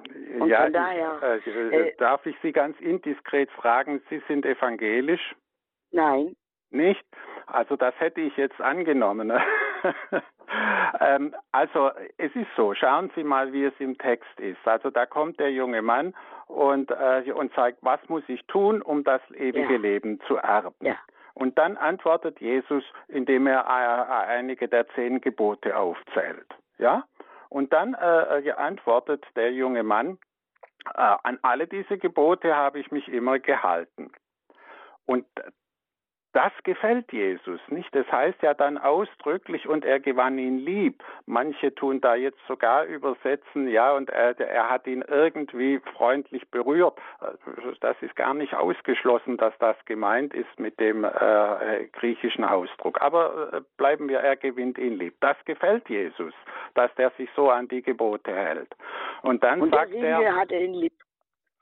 ja, 0.46 0.68
daher, 0.68 1.38
ich, 1.38 1.46
äh, 1.46 1.88
äh, 1.88 1.96
darf 1.96 2.26
ich 2.26 2.36
Sie 2.42 2.52
ganz 2.52 2.78
indiskret 2.80 3.50
fragen, 3.52 4.02
Sie 4.10 4.20
sind 4.28 4.44
evangelisch? 4.44 5.34
Nein. 5.90 6.36
Nicht? 6.70 7.04
Also 7.46 7.76
das 7.76 7.94
hätte 7.98 8.20
ich 8.20 8.36
jetzt 8.36 8.60
angenommen. 8.60 9.32
ähm, 11.00 11.34
also 11.52 11.90
es 12.18 12.34
ist 12.34 12.48
so, 12.56 12.74
schauen 12.74 13.10
Sie 13.14 13.24
mal, 13.24 13.52
wie 13.52 13.64
es 13.64 13.74
im 13.78 13.96
Text 13.98 14.38
ist. 14.38 14.66
Also 14.66 14.90
da 14.90 15.06
kommt 15.06 15.40
der 15.40 15.52
junge 15.52 15.82
Mann 15.82 16.14
und, 16.46 16.90
äh, 16.90 17.30
und 17.32 17.52
sagt, 17.54 17.78
was 17.82 18.00
muss 18.08 18.22
ich 18.28 18.44
tun, 18.46 18.82
um 18.82 19.04
das 19.04 19.22
ewige 19.32 19.74
ja. 19.74 19.78
Leben 19.78 20.20
zu 20.26 20.36
erben? 20.36 20.74
Ja. 20.80 20.96
Und 21.34 21.58
dann 21.58 21.76
antwortet 21.76 22.40
Jesus, 22.40 22.84
indem 23.08 23.46
er 23.46 23.64
äh, 23.64 24.26
einige 24.28 24.68
der 24.68 24.88
zehn 24.90 25.20
Gebote 25.20 25.76
aufzählt. 25.76 26.46
Ja? 26.78 27.04
Und 27.48 27.72
dann 27.72 27.94
äh, 27.94 28.40
äh 28.40 28.52
antwortet 28.52 29.24
der 29.34 29.52
junge 29.52 29.82
Mann, 29.82 30.18
äh, 30.94 31.16
an 31.22 31.38
alle 31.42 31.66
diese 31.66 31.98
Gebote 31.98 32.54
habe 32.54 32.80
ich 32.80 32.90
mich 32.90 33.08
immer 33.08 33.38
gehalten. 33.38 34.10
Und 35.06 35.26
das 36.32 36.52
gefällt 36.64 37.12
Jesus, 37.12 37.60
nicht? 37.68 37.94
Das 37.94 38.10
heißt 38.10 38.42
ja 38.42 38.54
dann 38.54 38.78
ausdrücklich, 38.78 39.68
und 39.68 39.84
er 39.84 40.00
gewann 40.00 40.38
ihn 40.38 40.58
lieb. 40.58 41.02
Manche 41.26 41.74
tun 41.74 42.00
da 42.00 42.14
jetzt 42.14 42.38
sogar 42.48 42.84
übersetzen, 42.84 43.68
ja, 43.68 43.92
und 43.92 44.10
er, 44.10 44.38
er 44.40 44.70
hat 44.70 44.86
ihn 44.86 45.04
irgendwie 45.06 45.80
freundlich 45.96 46.48
berührt. 46.50 46.98
Das 47.80 47.96
ist 48.00 48.16
gar 48.16 48.34
nicht 48.34 48.54
ausgeschlossen, 48.54 49.36
dass 49.36 49.56
das 49.58 49.76
gemeint 49.84 50.34
ist 50.34 50.58
mit 50.58 50.80
dem 50.80 51.04
äh, 51.04 51.86
griechischen 51.92 52.44
Ausdruck. 52.44 53.00
Aber 53.02 53.52
äh, 53.52 53.60
bleiben 53.76 54.08
wir, 54.08 54.20
er 54.20 54.36
gewinnt 54.36 54.78
ihn 54.78 54.98
lieb. 54.98 55.14
Das 55.20 55.36
gefällt 55.44 55.88
Jesus, 55.88 56.32
dass 56.74 56.94
der 56.94 57.10
sich 57.18 57.28
so 57.36 57.50
an 57.50 57.68
die 57.68 57.82
Gebote 57.82 58.34
hält. 58.34 58.74
Und 59.22 59.44
dann 59.44 59.60
und 59.60 59.74
sagt 59.74 59.92
er, 59.92 60.36
hat 60.36 60.50
er 60.50 60.60
ihn 60.62 60.74
lieb. 60.74 60.92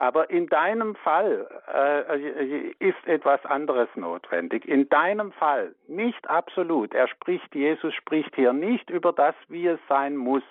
Aber 0.01 0.31
in 0.31 0.47
deinem 0.47 0.95
Fall 0.97 1.47
äh, 1.73 2.71
ist 2.79 3.07
etwas 3.07 3.45
anderes 3.45 3.89
notwendig. 3.97 4.67
In 4.67 4.89
deinem 4.89 5.31
Fall 5.31 5.75
nicht 5.89 6.29
absolut. 6.29 6.95
Er 6.95 7.07
spricht, 7.07 7.55
Jesus 7.55 7.93
spricht 7.93 8.35
hier 8.35 8.55
nicht 8.55 8.89
über 8.89 9.13
das, 9.13 9.35
wie 9.49 9.67
es 9.67 9.79
sein 9.91 10.17
muss, 10.17 10.43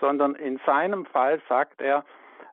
sondern 0.00 0.34
in 0.34 0.58
seinem 0.64 1.04
Fall 1.04 1.42
sagt 1.46 1.82
er, 1.82 2.06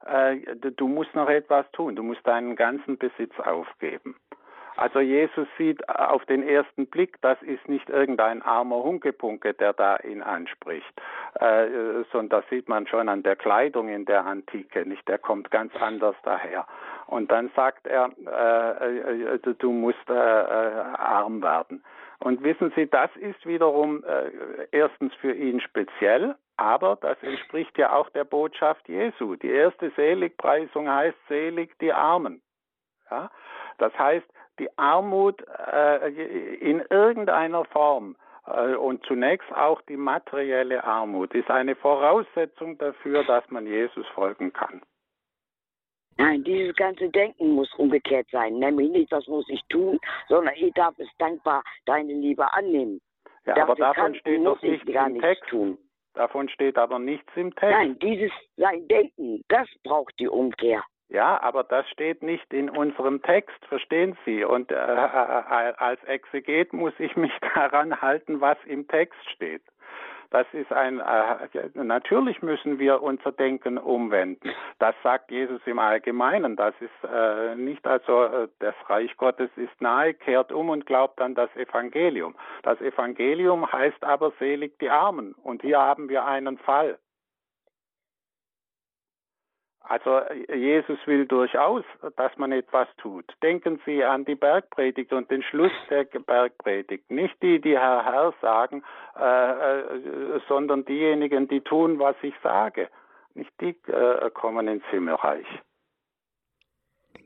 äh, 0.05 0.35
du 0.75 0.89
musst 0.89 1.15
noch 1.15 1.29
etwas 1.29 1.65
tun. 1.71 1.95
Du 1.95 2.03
musst 2.03 2.27
deinen 2.27 2.57
ganzen 2.57 2.97
Besitz 2.97 3.39
aufgeben. 3.39 4.17
Also 4.75 4.99
Jesus 4.99 5.47
sieht 5.57 5.87
auf 5.87 6.25
den 6.25 6.47
ersten 6.47 6.87
Blick, 6.87 7.21
das 7.21 7.41
ist 7.43 7.67
nicht 7.69 7.89
irgendein 7.89 8.41
armer 8.41 8.83
Hunkepunke, 8.83 9.53
der 9.53 9.73
da 9.73 9.97
ihn 9.97 10.21
anspricht, 10.21 11.01
äh, 11.35 12.03
sondern 12.11 12.41
das 12.41 12.49
sieht 12.49 12.67
man 12.67 12.87
schon 12.87 13.09
an 13.09 13.23
der 13.23 13.35
Kleidung 13.35 13.87
in 13.89 14.05
der 14.05 14.25
Antike, 14.25 14.87
nicht? 14.87 15.07
Der 15.07 15.19
kommt 15.19 15.51
ganz 15.51 15.75
anders 15.75 16.15
daher. 16.23 16.65
Und 17.07 17.31
dann 17.31 17.51
sagt 17.55 17.85
er, 17.85 18.09
äh, 18.25 19.35
äh, 19.35 19.39
du 19.59 19.71
musst 19.71 20.09
äh, 20.09 20.13
äh, 20.13 20.45
arm 20.97 21.41
werden. 21.43 21.83
Und 22.19 22.41
wissen 22.43 22.71
Sie, 22.75 22.89
das 22.89 23.13
ist 23.17 23.45
wiederum 23.45 24.03
äh, 24.05 24.31
erstens 24.71 25.13
für 25.15 25.33
ihn 25.33 25.59
speziell, 25.59 26.35
aber 26.55 26.97
das 27.01 27.21
entspricht 27.21 27.77
ja 27.77 27.91
auch 27.91 28.09
der 28.11 28.23
Botschaft 28.23 28.87
Jesu. 28.87 29.35
Die 29.35 29.49
erste 29.49 29.91
Seligpreisung 29.91 30.89
heißt 30.89 31.17
selig 31.27 31.77
die 31.79 31.91
Armen. 31.91 32.41
Ja? 33.11 33.29
Das 33.77 33.97
heißt, 33.99 34.25
die 34.59 34.69
Armut 34.77 35.43
äh, 35.71 36.09
in 36.59 36.83
irgendeiner 36.89 37.65
Form 37.65 38.15
äh, 38.47 38.75
und 38.75 39.05
zunächst 39.05 39.51
auch 39.53 39.81
die 39.83 39.97
materielle 39.97 40.83
Armut 40.83 41.33
ist 41.33 41.49
eine 41.49 41.75
Voraussetzung 41.75 42.77
dafür, 42.77 43.23
dass 43.23 43.49
man 43.49 43.65
Jesus 43.67 44.05
folgen 44.07 44.53
kann. 44.53 44.81
Nein, 46.17 46.43
dieses 46.43 46.75
ganze 46.75 47.09
Denken 47.09 47.53
muss 47.53 47.73
umgekehrt 47.75 48.27
sein. 48.31 48.59
Nämlich 48.59 48.91
nicht, 48.91 49.11
was 49.11 49.27
muss 49.27 49.49
ich 49.49 49.63
tun, 49.69 49.99
sondern 50.27 50.53
ich 50.55 50.71
darf 50.73 50.93
es 50.99 51.09
dankbar 51.17 51.63
deine 51.85 52.13
Liebe 52.13 52.51
annehmen. 52.53 53.01
Ja, 53.45 53.55
Dafür 53.55 53.63
aber 53.63 53.75
davon 53.75 54.15
steht 54.15 54.45
doch 54.45 54.61
nichts 54.61 54.87
im 54.87 55.19
Text. 55.19 55.43
Tun. 55.49 55.77
Davon 56.13 56.47
steht 56.49 56.77
aber 56.77 56.99
nichts 56.99 57.29
im 57.35 57.53
Text. 57.55 57.75
Nein, 57.75 57.97
dieses 57.99 58.31
sein 58.57 58.87
Denken, 58.87 59.43
das 59.47 59.67
braucht 59.83 60.13
die 60.19 60.27
Umkehr. 60.27 60.83
Ja, 61.13 61.39
aber 61.43 61.63
das 61.63 61.87
steht 61.91 62.23
nicht 62.23 62.51
in 62.51 62.71
unserem 62.71 63.21
Text, 63.21 63.63
verstehen 63.67 64.17
Sie? 64.25 64.43
Und 64.43 64.71
äh, 64.71 64.75
äh, 64.75 65.73
als 65.77 66.03
Exeget 66.05 66.73
muss 66.73 66.93
ich 66.97 67.15
mich 67.15 67.31
daran 67.55 68.01
halten, 68.01 68.41
was 68.41 68.57
im 68.65 68.87
Text 68.87 69.19
steht. 69.29 69.61
Das 70.31 70.47
ist 70.53 70.73
ein, 70.73 70.99
äh, 70.99 71.69
natürlich 71.75 72.41
müssen 72.41 72.79
wir 72.79 73.03
unser 73.03 73.31
Denken 73.31 73.77
umwenden. 73.77 74.49
Das 74.79 74.95
sagt 75.03 75.29
Jesus 75.29 75.61
im 75.67 75.77
Allgemeinen. 75.77 76.55
Das 76.55 76.73
ist 76.79 77.07
äh, 77.07 77.55
nicht 77.55 77.85
also, 77.85 78.23
äh, 78.23 78.47
das 78.57 78.73
Reich 78.87 79.15
Gottes 79.17 79.51
ist 79.55 79.79
nahe, 79.79 80.15
kehrt 80.15 80.51
um 80.51 80.69
und 80.69 80.87
glaubt 80.87 81.21
an 81.21 81.35
das 81.35 81.55
Evangelium. 81.55 82.33
Das 82.63 82.81
Evangelium 82.81 83.71
heißt 83.71 84.03
aber 84.03 84.31
selig 84.39 84.79
die 84.79 84.89
Armen. 84.89 85.35
Und 85.43 85.61
hier 85.61 85.79
haben 85.79 86.09
wir 86.09 86.25
einen 86.25 86.57
Fall. 86.57 86.97
Also 89.83 90.21
Jesus 90.53 90.97
will 91.05 91.25
durchaus, 91.25 91.83
dass 92.15 92.35
man 92.37 92.53
etwas 92.53 92.87
tut. 92.97 93.25
Denken 93.41 93.81
Sie 93.85 94.03
an 94.03 94.23
die 94.23 94.35
Bergpredigt 94.35 95.11
und 95.11 95.29
den 95.29 95.43
Schluss 95.43 95.73
der 95.89 96.05
Bergpredigt. 96.05 97.11
Nicht 97.11 97.35
die, 97.41 97.59
die 97.59 97.77
Herr 97.77 98.05
Herr 98.05 98.33
sagen, 98.41 98.83
äh, 99.19 99.81
äh, 99.81 100.39
sondern 100.47 100.85
diejenigen, 100.85 101.49
die 101.49 101.61
tun, 101.61 101.99
was 101.99 102.15
ich 102.21 102.33
sage. 102.41 102.89
Nicht 103.33 103.51
die 103.59 103.75
äh, 103.91 104.29
kommen 104.31 104.69
ins 104.69 104.85
Himmelreich. 104.85 105.47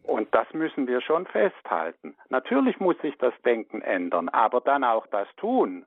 Und 0.01 0.33
das 0.33 0.51
müssen 0.53 0.87
wir 0.87 1.01
schon 1.01 1.27
festhalten. 1.27 2.15
Natürlich 2.29 2.79
muss 2.79 2.97
sich 2.99 3.17
das 3.17 3.33
Denken 3.43 3.81
ändern, 3.81 4.29
aber 4.29 4.61
dann 4.61 4.83
auch 4.83 5.05
das 5.07 5.27
Tun. 5.35 5.85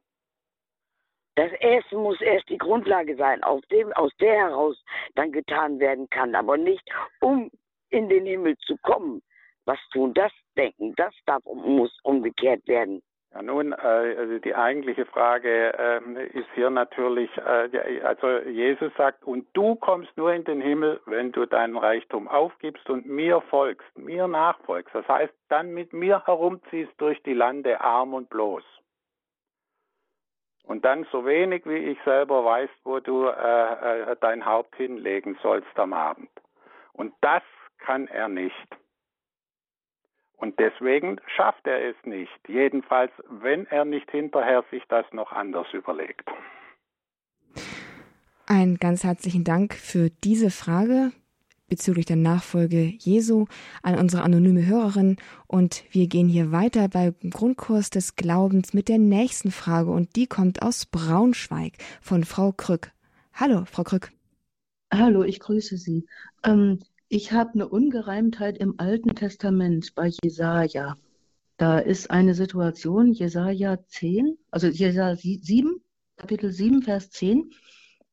Das 1.36 1.52
erste 1.60 1.96
muss 1.96 2.20
erst 2.20 2.48
die 2.48 2.58
Grundlage 2.58 3.16
sein, 3.16 3.42
aus, 3.42 3.62
dem, 3.70 3.92
aus 3.94 4.12
der 4.20 4.34
heraus 4.34 4.76
dann 5.14 5.32
getan 5.32 5.78
werden 5.78 6.08
kann, 6.10 6.34
aber 6.34 6.56
nicht 6.56 6.82
um 7.20 7.50
in 7.90 8.08
den 8.08 8.26
Himmel 8.26 8.56
zu 8.58 8.76
kommen. 8.82 9.22
Was 9.64 9.78
tun, 9.92 10.12
das 10.14 10.32
denken, 10.56 10.94
das 10.96 11.14
darf 11.26 11.44
muss 11.44 11.96
umgekehrt 12.02 12.66
werden. 12.66 13.02
Ja, 13.32 13.42
nun, 13.42 13.72
äh, 13.72 14.40
die 14.40 14.56
eigentliche 14.56 15.06
Frage 15.06 15.72
äh, 15.78 16.26
ist 16.36 16.48
hier 16.56 16.68
natürlich, 16.68 17.30
äh, 17.36 18.00
also 18.02 18.38
Jesus 18.48 18.92
sagt, 18.96 19.22
und 19.22 19.46
du 19.52 19.76
kommst 19.76 20.16
nur 20.16 20.32
in 20.32 20.42
den 20.42 20.60
Himmel, 20.60 21.00
wenn 21.06 21.30
du 21.30 21.46
deinen 21.46 21.76
Reichtum 21.76 22.26
aufgibst 22.26 22.90
und 22.90 23.06
mir 23.06 23.40
folgst, 23.42 23.86
mir 23.96 24.26
nachfolgst. 24.26 24.92
Das 24.92 25.06
heißt, 25.06 25.32
dann 25.48 25.72
mit 25.72 25.92
mir 25.92 26.26
herumziehst 26.26 26.92
durch 26.98 27.22
die 27.22 27.34
Lande 27.34 27.80
arm 27.80 28.14
und 28.14 28.28
bloß 28.30 28.64
und 30.70 30.84
dann 30.84 31.04
so 31.10 31.26
wenig 31.26 31.66
wie 31.66 31.78
ich 31.78 31.98
selber 32.04 32.44
weißt, 32.44 32.72
wo 32.84 33.00
du 33.00 33.26
äh, 33.26 33.32
äh, 34.12 34.16
dein 34.20 34.46
Haupt 34.46 34.76
hinlegen 34.76 35.36
sollst 35.42 35.76
am 35.76 35.92
Abend. 35.92 36.30
Und 36.92 37.12
das 37.22 37.42
kann 37.78 38.06
er 38.06 38.28
nicht. 38.28 38.54
Und 40.36 40.60
deswegen 40.60 41.20
schafft 41.34 41.66
er 41.66 41.84
es 41.88 41.96
nicht. 42.04 42.38
Jedenfalls, 42.46 43.10
wenn 43.28 43.66
er 43.66 43.84
nicht 43.84 44.08
hinterher 44.12 44.62
sich 44.70 44.84
das 44.88 45.04
noch 45.12 45.32
anders 45.32 45.66
überlegt. 45.72 46.30
Ein 48.46 48.76
ganz 48.76 49.02
herzlichen 49.02 49.42
Dank 49.42 49.74
für 49.74 50.08
diese 50.22 50.50
Frage 50.50 51.10
bezüglich 51.70 52.04
der 52.04 52.16
Nachfolge 52.16 52.92
Jesu 52.98 53.46
an 53.82 53.98
unsere 53.98 54.22
anonyme 54.22 54.66
Hörerin. 54.66 55.16
Und 55.46 55.84
wir 55.90 56.06
gehen 56.06 56.28
hier 56.28 56.52
weiter 56.52 56.88
beim 56.88 57.14
Grundkurs 57.30 57.88
des 57.88 58.16
Glaubens 58.16 58.74
mit 58.74 58.88
der 58.88 58.98
nächsten 58.98 59.50
Frage. 59.50 59.90
Und 59.90 60.16
die 60.16 60.26
kommt 60.26 60.60
aus 60.60 60.84
Braunschweig 60.84 61.78
von 62.02 62.24
Frau 62.24 62.52
Krück. 62.52 62.92
Hallo, 63.32 63.64
Frau 63.64 63.84
Krück. 63.84 64.12
Hallo, 64.92 65.22
ich 65.22 65.40
grüße 65.40 65.78
Sie. 65.78 66.04
Ähm, 66.44 66.80
ich 67.08 67.32
habe 67.32 67.54
eine 67.54 67.68
Ungereimtheit 67.68 68.58
im 68.58 68.74
Alten 68.78 69.14
Testament 69.14 69.94
bei 69.94 70.10
Jesaja. 70.22 70.96
Da 71.56 71.78
ist 71.78 72.10
eine 72.10 72.34
Situation, 72.34 73.12
Jesaja 73.12 73.78
10, 73.86 74.38
also 74.50 74.66
Jesaja 74.66 75.16
7, 75.16 75.80
Kapitel 76.16 76.52
7, 76.52 76.82
Vers 76.82 77.10
10 77.10 77.50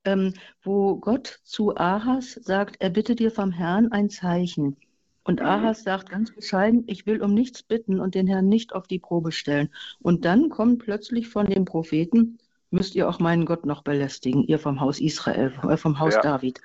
ähm, 0.06 0.34
wo 0.64 0.98
Gott 0.98 1.40
zu 1.44 1.76
Ahas 1.76 2.34
sagt, 2.34 2.78
er 2.80 2.90
bitte 2.90 3.16
dir 3.16 3.32
vom 3.32 3.52
Herrn 3.52 3.92
ein 3.92 4.10
Zeichen. 4.10 4.78
Und 5.24 5.42
mhm. 5.42 5.46
Ahas 5.46 5.84
sagt 5.84 6.10
ganz 6.10 6.34
bescheiden, 6.34 6.86
ich 6.88 7.06
will 7.06 7.22
um 7.22 7.34
nichts 7.34 7.62
bitten 7.62 8.00
und 8.00 8.16
den 8.16 8.28
Herrn 8.28 8.48
nicht 8.48 8.74
auf 8.74 8.88
die 8.88 9.00
Probe 9.00 9.32
stellen. 9.32 9.70
Und 10.02 10.24
dann 10.24 10.50
kommt 10.50 10.80
plötzlich 10.80 11.28
von 11.28 11.48
dem 11.48 11.66
Propheten, 11.66 12.38
müsst 12.72 12.96
ihr 12.96 13.10
auch 13.10 13.20
meinen 13.20 13.46
Gott 13.46 13.66
noch 13.66 13.84
belästigen, 13.84 14.44
ihr 14.44 14.60
vom 14.60 14.80
Haus 14.80 15.00
Israel, 15.00 15.54
äh, 15.70 15.78
vom 15.78 16.00
Haus 16.00 16.16
ja. 16.16 16.22
David. 16.22 16.62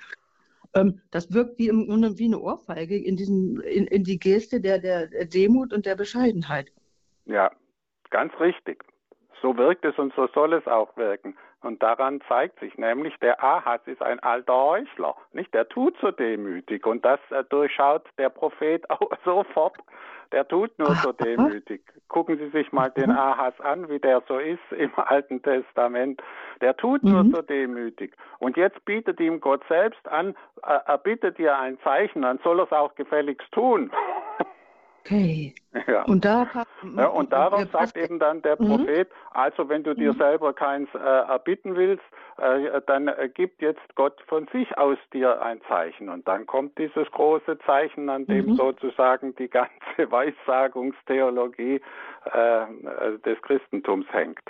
Ähm, 0.73 1.01
das 1.11 1.33
wirkt 1.33 1.59
wie, 1.59 1.69
wie, 1.69 2.25
eine 2.25 2.39
Ohrfeige 2.39 2.97
in, 2.97 3.17
diesen, 3.17 3.59
in, 3.61 3.85
in 3.87 4.03
die 4.03 4.19
Geste 4.19 4.61
der, 4.61 4.79
der 4.79 5.07
Demut 5.25 5.73
und 5.73 5.85
der 5.85 5.95
Bescheidenheit. 5.95 6.71
Ja, 7.25 7.51
ganz 8.09 8.33
richtig. 8.39 8.83
So 9.41 9.57
wirkt 9.57 9.83
es 9.85 9.97
und 9.97 10.13
so 10.15 10.27
soll 10.33 10.53
es 10.53 10.65
auch 10.67 10.95
wirken. 10.95 11.35
Und 11.63 11.81
daran 11.81 12.21
zeigt 12.27 12.59
sich 12.59 12.77
nämlich, 12.77 13.15
der 13.19 13.41
Ahaz 13.43 13.81
ist 13.85 14.01
ein 14.01 14.19
alter 14.19 14.53
Heuchler, 14.55 15.15
nicht? 15.31 15.53
Der 15.53 15.67
tut 15.69 15.95
so 16.01 16.11
demütig 16.11 16.85
und 16.85 17.05
das 17.05 17.19
äh, 17.31 17.43
durchschaut 17.45 18.03
der 18.17 18.29
Prophet 18.29 18.89
auch 18.89 19.11
sofort. 19.23 19.77
Der 20.33 20.47
tut 20.47 20.77
nur 20.79 20.95
so 20.95 21.11
demütig. 21.11 21.83
Gucken 22.07 22.37
Sie 22.39 22.49
sich 22.49 22.71
mal 22.71 22.89
den 22.89 23.11
Ahaz 23.11 23.53
an, 23.61 23.87
wie 23.87 23.99
der 23.99 24.23
so 24.27 24.39
ist 24.39 24.59
im 24.71 24.91
Alten 24.95 25.41
Testament. 25.43 26.21
Der 26.59 26.75
tut 26.75 27.03
nur 27.03 27.23
mhm. 27.23 27.31
so 27.35 27.41
demütig. 27.43 28.15
Und 28.39 28.57
jetzt 28.57 28.83
bietet 28.83 29.19
ihm 29.19 29.39
Gott 29.39 29.61
selbst 29.69 30.05
an, 30.07 30.35
äh, 30.63 30.79
er 30.85 30.97
bittet 30.97 31.37
dir 31.37 31.57
ein 31.57 31.77
Zeichen, 31.83 32.23
dann 32.23 32.39
soll 32.43 32.59
er 32.59 32.65
es 32.65 32.71
auch 32.71 32.95
gefälligst 32.95 33.51
tun. 33.51 33.91
Okay. 35.05 35.53
Ja. 35.87 36.03
Und, 36.03 36.23
da 36.23 36.47
ja, 36.95 37.07
und 37.07 37.33
darauf 37.33 37.67
sagt 37.71 37.97
eben 37.97 38.19
dann 38.19 38.43
der 38.43 38.61
mhm. 38.61 38.67
Prophet, 38.67 39.09
also 39.31 39.67
wenn 39.69 39.83
du 39.83 39.95
dir 39.95 40.13
mhm. 40.13 40.17
selber 40.17 40.53
keins 40.53 40.87
äh, 40.93 40.97
erbitten 40.99 41.75
willst, 41.75 42.03
äh, 42.37 42.79
dann 42.85 43.07
äh, 43.07 43.27
gibt 43.33 43.61
jetzt 43.61 43.81
Gott 43.95 44.21
von 44.27 44.47
sich 44.53 44.77
aus 44.77 44.99
dir 45.11 45.41
ein 45.41 45.59
Zeichen. 45.67 46.09
Und 46.09 46.27
dann 46.27 46.45
kommt 46.45 46.77
dieses 46.77 47.09
große 47.11 47.57
Zeichen, 47.65 48.07
an 48.09 48.27
dem 48.27 48.51
mhm. 48.51 48.55
sozusagen 48.55 49.35
die 49.35 49.49
ganze 49.49 49.73
Weissagungstheologie 50.11 51.81
äh, 52.25 52.65
des 53.25 53.41
Christentums 53.41 54.05
hängt. 54.11 54.43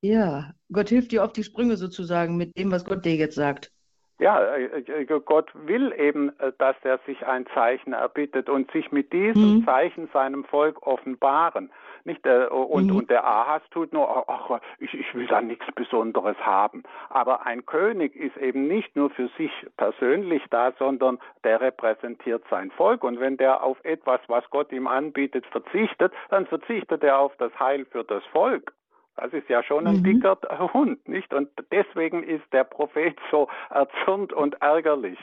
Ja, 0.00 0.52
Gott 0.72 0.88
hilft 0.88 1.10
dir 1.10 1.24
auf 1.24 1.32
die 1.32 1.44
Sprünge 1.44 1.76
sozusagen 1.76 2.36
mit 2.36 2.56
dem, 2.56 2.70
was 2.70 2.84
Gott 2.84 3.04
dir 3.04 3.16
jetzt 3.16 3.34
sagt. 3.34 3.72
Ja, 4.20 4.38
äh, 4.38 4.80
äh, 4.80 5.04
Gott 5.06 5.50
will 5.54 5.94
eben, 5.96 6.28
äh, 6.40 6.52
dass 6.58 6.76
er 6.82 6.98
sich 7.06 7.26
ein 7.26 7.46
Zeichen 7.54 7.94
erbittet 7.94 8.50
und 8.50 8.70
sich 8.70 8.92
mit 8.92 9.14
diesem 9.14 9.60
mhm. 9.60 9.64
Zeichen 9.64 10.10
seinem 10.12 10.44
Volk 10.44 10.86
offenbaren. 10.86 11.70
Nicht, 12.04 12.26
und, 12.26 12.86
mhm. 12.86 12.96
und 12.96 13.10
der 13.10 13.24
Ahas 13.24 13.62
tut 13.70 13.92
nur, 13.92 14.28
ach, 14.28 14.60
ich, 14.78 14.94
ich 14.94 15.14
will 15.14 15.26
da 15.26 15.42
nichts 15.42 15.66
Besonderes 15.74 16.36
haben. 16.38 16.82
Aber 17.10 17.46
ein 17.46 17.66
König 17.66 18.16
ist 18.16 18.36
eben 18.38 18.68
nicht 18.68 18.96
nur 18.96 19.10
für 19.10 19.28
sich 19.36 19.50
persönlich 19.76 20.42
da, 20.50 20.72
sondern 20.78 21.18
der 21.44 21.60
repräsentiert 21.60 22.42
sein 22.48 22.70
Volk. 22.70 23.04
Und 23.04 23.20
wenn 23.20 23.36
der 23.36 23.62
auf 23.62 23.78
etwas, 23.84 24.20
was 24.28 24.48
Gott 24.48 24.72
ihm 24.72 24.86
anbietet, 24.86 25.46
verzichtet, 25.46 26.12
dann 26.30 26.46
verzichtet 26.46 27.04
er 27.04 27.18
auf 27.18 27.36
das 27.36 27.52
Heil 27.58 27.84
für 27.84 28.04
das 28.04 28.24
Volk. 28.32 28.72
Das 29.16 29.32
ist 29.32 29.48
ja 29.48 29.62
schon 29.62 29.86
ein 29.86 29.98
mhm. 29.98 30.04
dicker 30.04 30.38
Hund, 30.72 31.06
nicht? 31.08 31.32
Und 31.34 31.50
deswegen 31.70 32.22
ist 32.22 32.44
der 32.52 32.64
Prophet 32.64 33.18
so 33.30 33.48
erzürnt 33.70 34.32
und 34.32 34.60
ärgerlich. 34.62 35.18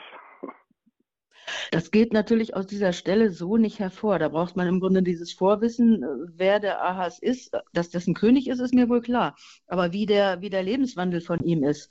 Das 1.70 1.90
geht 1.90 2.12
natürlich 2.12 2.54
aus 2.54 2.66
dieser 2.66 2.92
Stelle 2.92 3.30
so 3.30 3.56
nicht 3.56 3.78
hervor. 3.78 4.18
Da 4.18 4.28
braucht 4.28 4.56
man 4.56 4.66
im 4.66 4.80
Grunde 4.80 5.02
dieses 5.02 5.32
Vorwissen, 5.32 6.04
wer 6.34 6.60
der 6.60 6.82
Ahas 6.82 7.18
ist. 7.18 7.56
Dass 7.72 7.90
das 7.90 8.06
ein 8.06 8.14
König 8.14 8.48
ist, 8.48 8.60
ist 8.60 8.74
mir 8.74 8.88
wohl 8.88 9.00
klar. 9.00 9.34
Aber 9.66 9.92
wie 9.92 10.06
der, 10.06 10.40
wie 10.40 10.50
der 10.50 10.62
Lebenswandel 10.62 11.20
von 11.20 11.40
ihm 11.40 11.64
ist, 11.64 11.90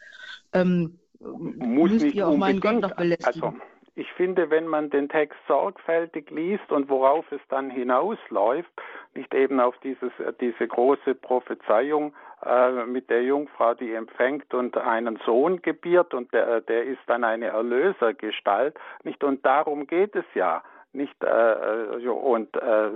ähm, 0.53 0.99
Muss 1.19 1.91
müsst 1.91 2.13
ihr 2.13 2.27
auch 2.27 2.37
meinen 2.37 2.59
Gott 2.59 2.81
noch 2.81 2.95
belästigen. 2.95 3.43
Also, 3.43 3.57
ich 3.97 4.11
finde, 4.13 4.51
wenn 4.51 4.67
man 4.67 4.91
den 4.91 5.09
Text 5.09 5.39
sorgfältig 5.47 6.29
liest 6.29 6.71
und 6.71 6.87
worauf 6.87 7.29
es 7.31 7.41
dann 7.49 7.71
hinausläuft, 7.71 8.69
nicht 9.15 9.33
eben 9.33 9.59
auf 9.59 9.75
dieses, 9.79 10.11
diese 10.39 10.67
große 10.67 11.15
Prophezeiung 11.15 12.13
äh, 12.45 12.85
mit 12.85 13.09
der 13.09 13.23
Jungfrau, 13.23 13.73
die 13.73 13.91
empfängt 13.91 14.53
und 14.53 14.77
einen 14.77 15.17
Sohn 15.25 15.63
gebiert 15.63 16.13
und 16.13 16.31
der, 16.31 16.61
der 16.61 16.83
ist 16.83 17.01
dann 17.07 17.23
eine 17.23 17.47
Erlösergestalt, 17.47 18.77
nicht? 19.03 19.23
Und 19.23 19.43
darum 19.43 19.87
geht 19.87 20.15
es 20.15 20.25
ja 20.35 20.63
nicht 20.93 21.15
äh, 21.23 22.07
und 22.07 22.55
äh, 22.55 22.89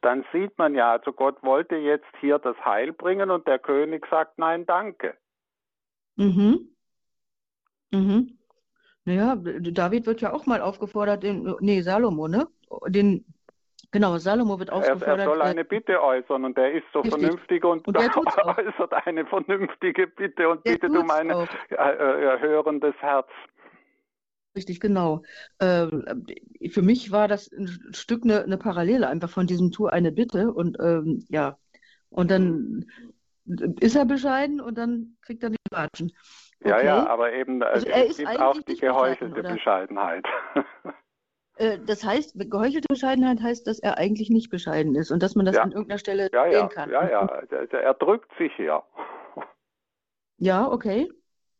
dann 0.00 0.24
sieht 0.32 0.58
man 0.58 0.74
ja, 0.74 0.90
also 0.90 1.12
Gott 1.12 1.40
wollte 1.44 1.76
jetzt 1.76 2.12
hier 2.20 2.40
das 2.40 2.56
Heil 2.64 2.92
bringen 2.92 3.30
und 3.30 3.46
der 3.46 3.60
König 3.60 4.04
sagt 4.10 4.38
nein, 4.38 4.66
danke. 4.66 5.14
Mhm. 6.16 6.68
Mhm. 7.92 8.37
Naja, 9.08 9.36
David 9.36 10.06
wird 10.06 10.20
ja 10.20 10.34
auch 10.34 10.44
mal 10.44 10.60
aufgefordert, 10.60 11.22
den, 11.22 11.54
nee, 11.60 11.80
Salomo, 11.80 12.28
ne? 12.28 12.46
Den, 12.88 13.24
genau, 13.90 14.18
Salomo 14.18 14.58
wird 14.58 14.70
aufgefordert. 14.70 15.20
Er, 15.20 15.24
er 15.24 15.24
soll 15.24 15.40
eine 15.40 15.64
Bitte 15.64 16.02
äußern 16.02 16.44
und 16.44 16.58
er 16.58 16.72
ist 16.72 16.84
so 16.92 17.00
richtig. 17.00 17.18
vernünftig 17.18 17.64
und, 17.64 17.88
und 17.88 17.96
äußert 17.96 19.06
eine 19.06 19.24
vernünftige 19.24 20.08
Bitte 20.08 20.50
und 20.50 20.66
der 20.66 20.72
bittet 20.72 20.90
um 20.94 21.10
ein 21.10 21.30
äh, 21.30 21.44
äh, 21.70 22.38
hörendes 22.40 22.94
Herz. 22.98 23.28
Richtig, 24.54 24.78
genau. 24.78 25.22
Ähm, 25.58 26.26
für 26.70 26.82
mich 26.82 27.10
war 27.10 27.28
das 27.28 27.50
ein 27.50 27.66
Stück 27.94 28.24
eine, 28.24 28.42
eine 28.42 28.58
Parallele 28.58 29.08
einfach 29.08 29.30
von 29.30 29.46
diesem 29.46 29.70
Tour 29.70 29.94
eine 29.94 30.12
Bitte 30.12 30.52
und 30.52 30.76
ähm, 30.80 31.24
ja, 31.30 31.56
und 32.10 32.30
dann 32.30 32.84
ist 33.80 33.96
er 33.96 34.04
bescheiden 34.04 34.60
und 34.60 34.76
dann 34.76 35.16
kriegt 35.22 35.42
er 35.42 35.48
die 35.48 35.56
Watschen. 35.70 36.12
Okay. 36.60 36.70
Ja, 36.70 36.80
ja, 36.82 37.06
aber 37.06 37.32
eben 37.32 37.62
also 37.62 37.86
es 37.86 38.16
gibt 38.16 38.40
auch 38.40 38.60
die 38.62 38.76
geheuchelte 38.76 39.42
Bescheidenheit. 39.42 40.26
Äh, 41.56 41.78
das 41.84 42.04
heißt, 42.04 42.34
geheuchelte 42.50 42.86
Bescheidenheit 42.88 43.42
heißt, 43.42 43.66
dass 43.66 43.80
er 43.80 43.98
eigentlich 43.98 44.30
nicht 44.30 44.48
bescheiden 44.48 44.94
ist 44.94 45.10
und 45.10 45.22
dass 45.22 45.34
man 45.34 45.44
das 45.44 45.56
ja. 45.56 45.62
an 45.62 45.72
irgendeiner 45.72 45.98
Stelle 45.98 46.30
ja, 46.32 46.44
sehen 46.44 46.52
ja, 46.52 46.68
kann. 46.68 46.90
Ja, 46.90 47.08
ja, 47.10 47.24
er 47.26 47.94
drückt 47.94 48.30
sich 48.38 48.56
ja. 48.58 48.84
Ja, 50.36 50.70
okay. 50.70 51.10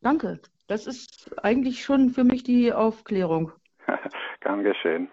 Danke. 0.00 0.40
Das 0.68 0.86
ist 0.86 1.36
eigentlich 1.42 1.82
schon 1.82 2.10
für 2.10 2.22
mich 2.24 2.44
die 2.44 2.72
Aufklärung. 2.72 3.52
Gern 4.40 4.62
geschehen. 4.62 5.10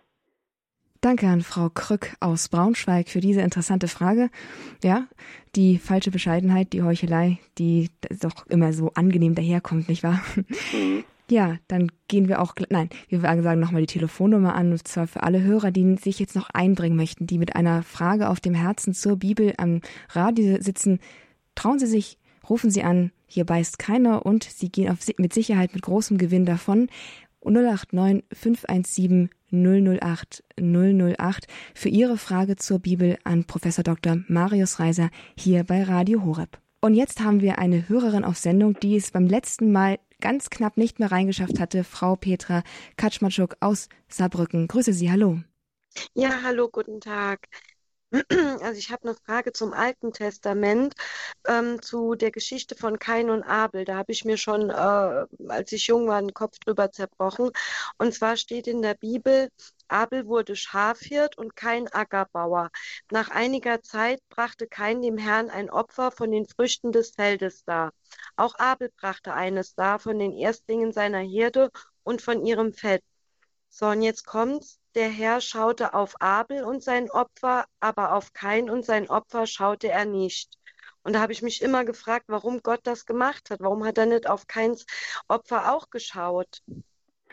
Danke 1.06 1.28
an 1.28 1.44
Frau 1.44 1.70
Krück 1.70 2.16
aus 2.20 2.50
Braunschweig 2.50 3.10
für 3.10 3.20
diese 3.20 3.42
interessante 3.42 3.88
Frage. 3.88 4.32
Ja, 4.84 5.06
die 5.56 5.78
falsche 5.78 6.10
Bescheidenheit, 6.10 6.74
die 6.74 6.82
Heuchelei, 6.82 7.38
die 7.60 7.92
doch 8.22 8.48
immer 8.48 8.74
so 8.74 8.90
angenehm 8.96 9.36
daherkommt, 9.36 9.88
nicht 9.88 10.02
wahr? 10.02 10.20
Mhm. 10.74 11.04
Ja, 11.30 11.58
dann 11.68 11.92
gehen 12.08 12.28
wir 12.28 12.42
auch, 12.42 12.56
nein, 12.72 12.90
wir 13.10 13.20
sagen 13.20 13.60
nochmal 13.60 13.82
die 13.82 13.94
Telefonnummer 13.94 14.56
an, 14.56 14.72
und 14.72 14.88
zwar 14.88 15.06
für 15.06 15.22
alle 15.22 15.44
Hörer, 15.44 15.70
die 15.70 15.96
sich 15.98 16.18
jetzt 16.18 16.36
noch 16.36 16.50
einbringen 16.50 16.96
möchten, 16.96 17.28
die 17.28 17.38
mit 17.38 17.56
einer 17.56 17.84
Frage 17.84 18.28
auf 18.28 18.40
dem 18.40 18.56
Herzen 18.56 18.96
zur 18.96 19.18
Bibel 19.18 19.54
am 19.58 19.82
Radio 20.10 20.60
sitzen. 20.60 21.00
Trauen 21.54 21.78
Sie 21.78 21.86
sich, 21.86 22.18
rufen 22.50 22.72
Sie 22.72 22.82
an, 22.82 23.12
hier 23.28 23.46
beißt 23.46 23.78
keiner 23.78 24.26
und 24.26 24.44
Sie 24.44 24.70
gehen 24.70 24.92
auf, 24.92 24.98
mit 25.20 25.34
Sicherheit 25.34 25.76
mit 25.76 25.84
großem 25.84 26.18
Gewinn 26.18 26.46
davon. 26.46 26.90
089 27.44 28.24
517 28.34 29.30
008 29.56 30.44
008 30.60 31.48
für 31.74 31.90
Ihre 31.90 32.18
Frage 32.18 32.56
zur 32.56 32.80
Bibel 32.80 33.18
an 33.24 33.46
Professor 33.46 33.84
Dr. 33.84 34.18
Marius 34.28 34.80
Reiser 34.80 35.10
hier 35.38 35.64
bei 35.64 35.84
Radio 35.84 36.24
Horeb. 36.24 36.60
Und 36.82 36.94
jetzt 36.94 37.22
haben 37.22 37.42
wir 37.42 37.58
eine 37.58 37.90
Hörerin 37.90 38.24
auf 38.24 38.38
Sendung, 38.38 38.80
die 38.80 38.96
es 38.96 39.12
beim 39.12 39.26
letzten 39.26 39.72
Mal 39.72 39.98
ganz 40.22 40.50
knapp 40.50 40.78
nicht 40.78 41.00
mehr 41.00 41.12
reingeschafft 41.12 41.60
hatte, 41.60 41.84
Frau 41.84 42.16
Petra 42.16 42.64
Kaczmarczuk 42.98 43.58
aus 43.60 43.90
Saarbrücken. 44.08 44.68
Grüße 44.68 44.94
Sie, 44.94 45.10
hallo. 45.10 45.40
Ja, 46.14 46.44
hallo, 46.44 46.70
guten 46.70 47.00
Tag. 47.00 47.48
Also 48.62 48.80
ich 48.80 48.92
habe 48.92 49.04
eine 49.04 49.16
Frage 49.16 49.52
zum 49.52 49.74
Alten 49.74 50.14
Testament, 50.14 50.96
ähm, 51.48 51.82
zu 51.82 52.16
der 52.16 52.32
Geschichte 52.32 52.76
von 52.76 53.00
Kain 53.00 53.30
und 53.30 53.44
Abel. 53.44 53.86
Da 53.86 53.98
habe 53.98 54.12
ich 54.12 54.26
mir 54.26 54.38
schon, 54.38 54.70
äh, 54.70 55.26
als 55.50 55.72
ich 55.72 55.88
jung 55.88 56.08
war, 56.08 56.22
den 56.22 56.34
Kopf 56.34 56.60
drüber 56.60 56.92
zerbrochen. 56.92 57.52
Und 57.98 58.14
zwar 58.14 58.38
steht 58.38 58.68
in 58.68 58.82
der 58.82 58.96
Bibel, 58.96 59.50
Abel 59.88 60.28
wurde 60.28 60.56
Schafhirt 60.56 61.38
und 61.38 61.56
Kain 61.56 61.88
Ackerbauer. 61.92 62.72
Nach 63.12 63.30
einiger 63.30 63.82
Zeit 63.82 64.20
brachte 64.30 64.68
Kain 64.68 65.02
dem 65.02 65.18
Herrn 65.18 65.50
ein 65.50 65.70
Opfer 65.70 66.12
von 66.12 66.32
den 66.32 66.48
Früchten 66.48 66.92
des 66.92 67.12
Feldes 67.12 67.64
dar. 67.66 67.92
Auch 68.36 68.56
Abel 68.58 68.92
brachte 68.98 69.34
eines 69.34 69.76
dar 69.76 70.00
von 70.00 70.18
den 70.20 70.32
Erstlingen 70.34 70.92
seiner 70.94 71.20
Herde 71.20 71.70
und 72.04 72.22
von 72.22 72.46
ihrem 72.46 72.74
Fett. 72.74 73.04
So, 73.70 73.88
und 73.88 74.02
jetzt 74.02 74.26
kommt's. 74.26 74.80
Der 74.96 75.10
Herr 75.10 75.42
schaute 75.42 75.94
auf 75.94 76.16
Abel 76.22 76.64
und 76.64 76.82
sein 76.82 77.12
Opfer, 77.12 77.66
aber 77.82 78.14
auf 78.14 78.32
Kain 78.32 78.70
und 78.70 78.86
sein 78.86 79.10
Opfer 79.10 79.46
schaute 79.46 79.90
er 79.90 80.06
nicht. 80.06 80.54
Und 81.04 81.16
da 81.16 81.20
habe 81.20 81.34
ich 81.34 81.42
mich 81.42 81.62
immer 81.62 81.84
gefragt, 81.84 82.26
warum 82.30 82.62
Gott 82.64 82.80
das 82.86 83.06
gemacht 83.06 83.50
hat. 83.50 83.60
Warum 83.60 83.86
hat 83.86 83.98
er 83.98 84.06
nicht 84.06 84.30
auf 84.30 84.48
Kains 84.48 84.86
Opfer 85.28 85.74
auch 85.74 85.90
geschaut? 85.90 86.62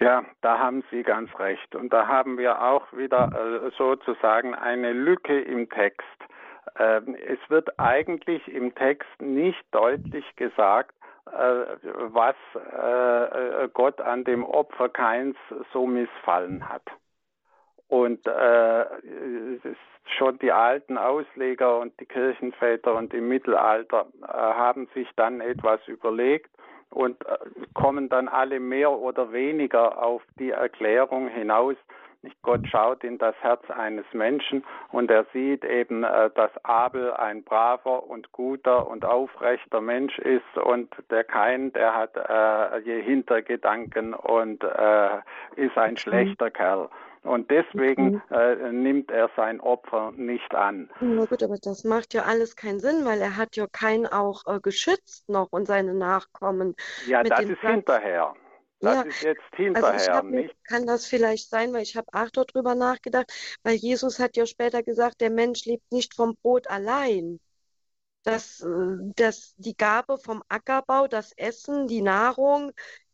Ja, 0.00 0.24
da 0.40 0.58
haben 0.58 0.82
Sie 0.90 1.04
ganz 1.04 1.30
recht. 1.38 1.76
Und 1.76 1.92
da 1.92 2.08
haben 2.08 2.36
wir 2.36 2.60
auch 2.60 2.92
wieder 2.92 3.30
äh, 3.32 3.70
sozusagen 3.78 4.56
eine 4.56 4.92
Lücke 4.92 5.40
im 5.40 5.70
Text. 5.70 6.04
Ähm, 6.76 7.14
es 7.14 7.38
wird 7.48 7.78
eigentlich 7.78 8.46
im 8.48 8.74
Text 8.74 9.08
nicht 9.20 9.62
deutlich 9.70 10.24
gesagt, 10.34 10.96
äh, 11.26 11.30
was 11.30 12.34
äh, 12.56 13.68
Gott 13.68 14.00
an 14.00 14.24
dem 14.24 14.44
Opfer 14.44 14.88
Keins 14.88 15.36
so 15.72 15.86
missfallen 15.86 16.68
hat. 16.68 16.82
Und 17.92 18.26
äh, 18.26 18.86
schon 20.16 20.38
die 20.38 20.50
alten 20.50 20.96
Ausleger 20.96 21.78
und 21.78 21.92
die 22.00 22.06
Kirchenväter 22.06 22.94
und 22.94 23.12
im 23.12 23.28
Mittelalter 23.28 24.06
äh, 24.22 24.26
haben 24.28 24.88
sich 24.94 25.06
dann 25.14 25.42
etwas 25.42 25.86
überlegt 25.86 26.50
und 26.88 27.20
äh, 27.26 27.36
kommen 27.74 28.08
dann 28.08 28.28
alle 28.28 28.60
mehr 28.60 28.92
oder 28.92 29.30
weniger 29.34 30.02
auf 30.02 30.22
die 30.38 30.52
Erklärung 30.52 31.28
hinaus, 31.28 31.76
Gott 32.40 32.66
schaut 32.66 33.04
in 33.04 33.18
das 33.18 33.34
Herz 33.42 33.68
eines 33.70 34.06
Menschen 34.14 34.64
und 34.90 35.10
er 35.10 35.26
sieht 35.34 35.62
eben, 35.62 36.02
äh, 36.02 36.30
dass 36.34 36.50
Abel 36.64 37.12
ein 37.12 37.44
braver 37.44 38.08
und 38.08 38.32
guter 38.32 38.86
und 38.86 39.04
aufrechter 39.04 39.82
Mensch 39.82 40.18
ist 40.18 40.56
und 40.56 40.94
der 41.10 41.24
Kain, 41.24 41.74
der 41.74 41.94
hat 41.94 42.16
äh, 42.16 42.78
je 42.86 43.02
Hintergedanken 43.02 44.14
und 44.14 44.64
äh, 44.64 45.18
ist 45.56 45.76
ein 45.76 45.98
schlechter 45.98 46.50
Kerl. 46.50 46.88
Und 47.22 47.50
deswegen 47.50 48.14
mhm. 48.14 48.22
äh, 48.30 48.72
nimmt 48.72 49.10
er 49.10 49.30
sein 49.36 49.60
Opfer 49.60 50.12
nicht 50.16 50.54
an. 50.54 50.90
Na 51.00 51.24
gut, 51.24 51.42
aber 51.42 51.56
das 51.56 51.84
macht 51.84 52.14
ja 52.14 52.24
alles 52.24 52.56
keinen 52.56 52.80
Sinn, 52.80 53.04
weil 53.04 53.20
er 53.20 53.36
hat 53.36 53.54
ja 53.56 53.66
keinen 53.70 54.06
auch 54.06 54.42
äh, 54.46 54.58
geschützt 54.60 55.28
noch 55.28 55.52
und 55.52 55.66
seine 55.66 55.94
Nachkommen. 55.94 56.74
Ja, 57.06 57.22
das 57.22 57.40
ist 57.40 57.60
Platz. 57.60 57.72
hinterher. 57.72 58.34
Das 58.80 58.96
ja. 58.96 59.02
ist 59.02 59.22
jetzt 59.22 59.54
hinterher 59.54 59.92
also 59.92 60.04
ich 60.04 60.10
hab, 60.10 60.24
nicht. 60.24 60.54
Kann 60.64 60.86
das 60.86 61.06
vielleicht 61.06 61.48
sein, 61.48 61.72
weil 61.72 61.82
ich 61.82 61.96
habe 61.96 62.08
auch 62.12 62.30
darüber 62.30 62.74
nachgedacht, 62.74 63.32
weil 63.62 63.76
Jesus 63.76 64.18
hat 64.18 64.36
ja 64.36 64.44
später 64.44 64.82
gesagt, 64.82 65.20
der 65.20 65.30
Mensch 65.30 65.64
lebt 65.64 65.92
nicht 65.92 66.14
vom 66.14 66.36
Brot 66.42 66.68
allein. 66.68 67.38
Dass, 68.24 68.60
äh, 68.60 69.12
dass 69.16 69.54
die 69.56 69.76
Gabe 69.76 70.16
vom 70.18 70.42
Ackerbau, 70.48 71.06
das 71.08 71.32
Essen, 71.36 71.86
die 71.88 72.02
Nahrung, 72.02 72.72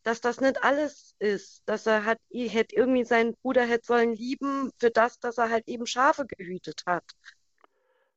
dass 0.09 0.23
das 0.23 0.41
nicht 0.41 0.65
alles 0.65 1.15
ist, 1.19 1.69
dass 1.69 1.87
er 1.87 2.07
hat, 2.07 2.19
hätte 2.33 2.75
irgendwie 2.75 3.05
seinen 3.05 3.35
Bruder 3.43 3.61
hätte 3.63 3.85
sollen 3.85 4.15
lieben 4.15 4.71
für 4.81 4.91
das, 4.91 5.21
dass 5.21 5.37
er 5.37 5.51
halt 5.51 5.69
eben 5.69 5.87
Schafe 5.87 6.25
gehütet 6.27 6.83
hat. 6.87 7.05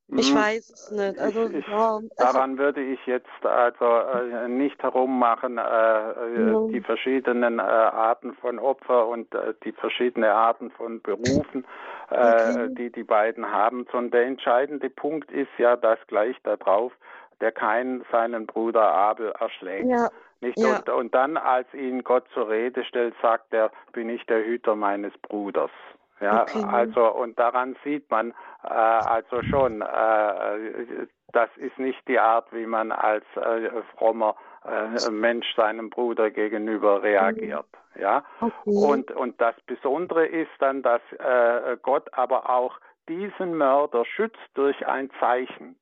Ich 0.07 0.29
hm. 0.29 0.37
weiß 0.37 0.69
es 0.69 0.91
nicht. 0.91 1.19
Also, 1.19 1.47
ich, 1.47 1.55
ich, 1.55 1.67
also, 1.67 2.07
daran 2.17 2.57
würde 2.57 2.81
ich 2.81 2.99
jetzt 3.05 3.27
also 3.43 3.85
äh, 3.85 4.47
nicht 4.47 4.81
herummachen, 4.81 5.57
äh, 5.57 5.61
ja. 5.61 6.67
die 6.69 6.81
verschiedenen 6.81 7.59
äh, 7.59 7.61
Arten 7.61 8.35
von 8.35 8.57
Opfer 8.59 9.07
und 9.07 9.33
äh, 9.35 9.53
die 9.65 9.73
verschiedenen 9.73 10.29
Arten 10.29 10.71
von 10.71 11.01
Berufen, 11.01 11.65
äh, 12.09 12.15
okay. 12.15 12.67
die 12.73 12.91
die 12.91 13.03
beiden 13.03 13.51
haben, 13.51 13.85
sondern 13.91 14.11
der 14.11 14.25
entscheidende 14.27 14.89
Punkt 14.89 15.29
ist 15.29 15.51
ja, 15.57 15.75
dass 15.75 15.99
gleich 16.07 16.37
darauf 16.43 16.93
der 17.41 17.51
kein 17.51 18.03
seinen 18.11 18.45
Bruder 18.45 18.83
Abel 18.83 19.33
erschlägt. 19.39 19.89
Ja. 19.89 20.09
Nicht? 20.41 20.57
Ja. 20.59 20.77
Und, 20.77 20.89
und 20.89 21.15
dann, 21.15 21.37
als 21.37 21.71
ihn 21.73 22.03
Gott 22.03 22.25
zur 22.33 22.49
Rede 22.49 22.83
stellt, 22.83 23.15
sagt 23.21 23.53
er, 23.53 23.71
bin 23.93 24.09
ich 24.09 24.25
der 24.25 24.43
Hüter 24.43 24.75
meines 24.75 25.13
Bruders. 25.19 25.71
Ja, 26.19 26.43
okay. 26.43 26.63
also 26.71 27.11
und 27.11 27.39
daran 27.39 27.75
sieht 27.83 28.09
man 28.11 28.31
äh, 28.63 28.67
also 28.67 29.41
schon, 29.41 29.81
äh, 29.81 31.07
das 31.33 31.49
ist 31.57 31.79
nicht 31.79 32.07
die 32.07 32.19
Art, 32.19 32.53
wie 32.53 32.67
man 32.67 32.91
als 32.91 33.25
äh, 33.35 33.81
frommer 33.97 34.35
äh, 34.63 35.09
Mensch 35.09 35.47
seinem 35.55 35.89
Bruder 35.89 36.29
gegenüber 36.29 37.01
reagiert. 37.01 37.65
Mhm. 37.95 38.01
Ja, 38.01 38.23
okay. 38.39 38.53
und 38.65 39.11
und 39.11 39.41
das 39.41 39.55
Besondere 39.65 40.25
ist 40.27 40.51
dann, 40.59 40.83
dass 40.83 41.01
äh, 41.13 41.77
Gott 41.81 42.13
aber 42.13 42.49
auch 42.49 42.79
diesen 43.09 43.57
Mörder 43.57 44.05
schützt 44.05 44.37
durch 44.53 44.87
ein 44.87 45.09
Zeichen. 45.19 45.75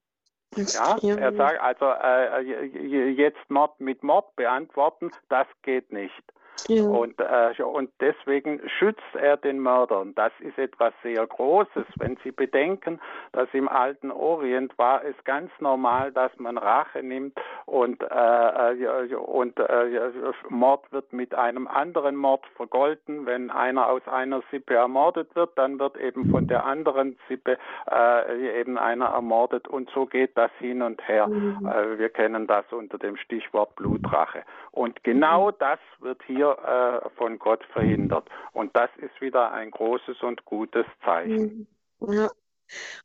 Ja, 0.55 0.97
er 1.01 1.33
sagt 1.33 1.61
also 1.61 1.85
äh, 1.85 3.11
jetzt 3.11 3.49
Mord 3.49 3.79
mit 3.79 4.03
Mord 4.03 4.35
beantworten, 4.35 5.11
das 5.29 5.47
geht 5.61 5.91
nicht. 5.91 6.23
Ja. 6.67 6.83
Und, 6.83 7.19
äh, 7.19 7.61
und 7.63 7.91
deswegen 7.99 8.61
schützt 8.67 9.15
er 9.15 9.37
den 9.37 9.59
Mörder. 9.59 9.99
Und 9.99 10.17
das 10.17 10.31
ist 10.39 10.57
etwas 10.57 10.93
sehr 11.03 11.25
Großes. 11.25 11.85
Wenn 11.97 12.17
Sie 12.23 12.31
bedenken, 12.31 12.99
dass 13.31 13.47
im 13.53 13.67
alten 13.67 14.11
Orient 14.11 14.77
war 14.77 15.03
es 15.03 15.15
ganz 15.23 15.51
normal, 15.59 16.11
dass 16.11 16.31
man 16.37 16.57
Rache 16.57 17.03
nimmt 17.03 17.39
und, 17.65 18.01
äh, 18.03 18.71
äh 18.73 19.15
und 19.15 19.59
äh, 19.59 20.11
Mord 20.49 20.91
wird 20.91 21.13
mit 21.13 21.33
einem 21.35 21.67
anderen 21.67 22.15
Mord 22.15 22.45
vergolten. 22.55 23.25
Wenn 23.25 23.49
einer 23.49 23.87
aus 23.87 24.07
einer 24.07 24.41
Sippe 24.51 24.75
ermordet 24.75 25.35
wird, 25.35 25.57
dann 25.57 25.79
wird 25.79 25.97
eben 25.97 26.29
von 26.29 26.47
der 26.47 26.65
anderen 26.65 27.17
Sippe 27.27 27.57
äh, 27.89 28.59
eben 28.59 28.77
einer 28.77 29.07
ermordet. 29.07 29.67
Und 29.67 29.89
so 29.91 30.05
geht 30.05 30.37
das 30.37 30.51
hin 30.59 30.81
und 30.81 31.07
her. 31.07 31.27
Mhm. 31.27 31.67
Äh, 31.67 31.99
wir 31.99 32.09
kennen 32.09 32.47
das 32.47 32.65
unter 32.71 32.97
dem 32.97 33.17
Stichwort 33.17 33.75
Blutrache. 33.75 34.43
Und 34.71 35.03
genau 35.03 35.51
das 35.51 35.79
wird 35.99 36.21
hier 36.23 36.48
äh, 36.57 37.09
von 37.17 37.39
Gott 37.39 37.63
verhindert. 37.73 38.27
Und 38.53 38.75
das 38.75 38.89
ist 38.97 39.19
wieder 39.21 39.51
ein 39.51 39.71
großes 39.71 40.21
und 40.21 40.45
gutes 40.45 40.85
Zeichen. 41.03 41.67
Mhm. 41.99 42.13
Ja. 42.13 42.29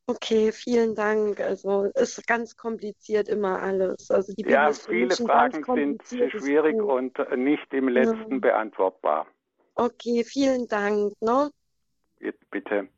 Okay, 0.07 0.53
vielen 0.53 0.95
Dank. 0.95 1.41
Also 1.41 1.91
es 1.95 2.19
ist 2.19 2.27
ganz 2.27 2.57
kompliziert 2.57 3.29
immer 3.29 3.63
alles. 3.63 4.11
Also 4.11 4.35
die 4.35 4.45
ja, 4.45 4.71
viele 4.73 5.15
Fragen 5.17 5.65
sind 5.65 6.03
schwierig 6.33 6.83
und 6.83 7.19
nicht 7.37 7.73
im 7.73 7.89
letzten 7.89 8.35
ja. 8.35 8.39
beantwortbar. 8.39 9.27
Okay, 9.75 10.23
vielen 10.25 10.69
Dank. 10.69 11.13
Ne? 11.21 11.51
Bitte. 12.51 12.89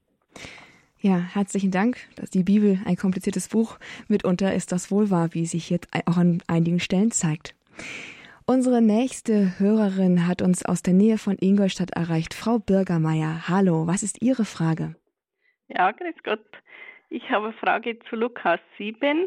Ja, 0.99 1.19
herzlichen 1.19 1.71
Dank. 1.71 1.99
Dass 2.17 2.31
die 2.31 2.43
Bibel 2.43 2.81
ein 2.85 2.97
kompliziertes 2.97 3.49
Buch 3.49 3.79
mitunter 4.09 4.55
ist 4.55 4.73
das 4.73 4.91
wohl 4.91 5.11
wahr, 5.11 5.29
wie 5.33 5.47
sich 5.47 5.71
jetzt 5.71 5.89
auch 6.07 6.17
an 6.17 6.43
einigen 6.49 6.81
Stellen 6.81 7.13
zeigt. 7.13 7.55
Unsere 8.49 8.81
nächste 8.81 9.59
Hörerin 9.59 10.29
hat 10.29 10.41
uns 10.41 10.65
aus 10.65 10.81
der 10.81 10.95
Nähe 10.95 11.19
von 11.19 11.37
Ingolstadt 11.41 11.91
erreicht. 11.97 12.33
Frau 12.33 12.61
Bürgermeier, 12.61 13.49
hallo, 13.49 13.89
was 13.89 14.05
ist 14.05 14.23
Ihre 14.23 14.45
Frage? 14.45 14.95
Ja, 15.67 15.91
grüß 15.91 16.15
Gott. 16.23 16.47
Ich 17.09 17.29
habe 17.29 17.47
eine 17.47 17.55
Frage 17.55 17.99
zu 18.09 18.15
Lukas 18.15 18.61
7 18.79 19.27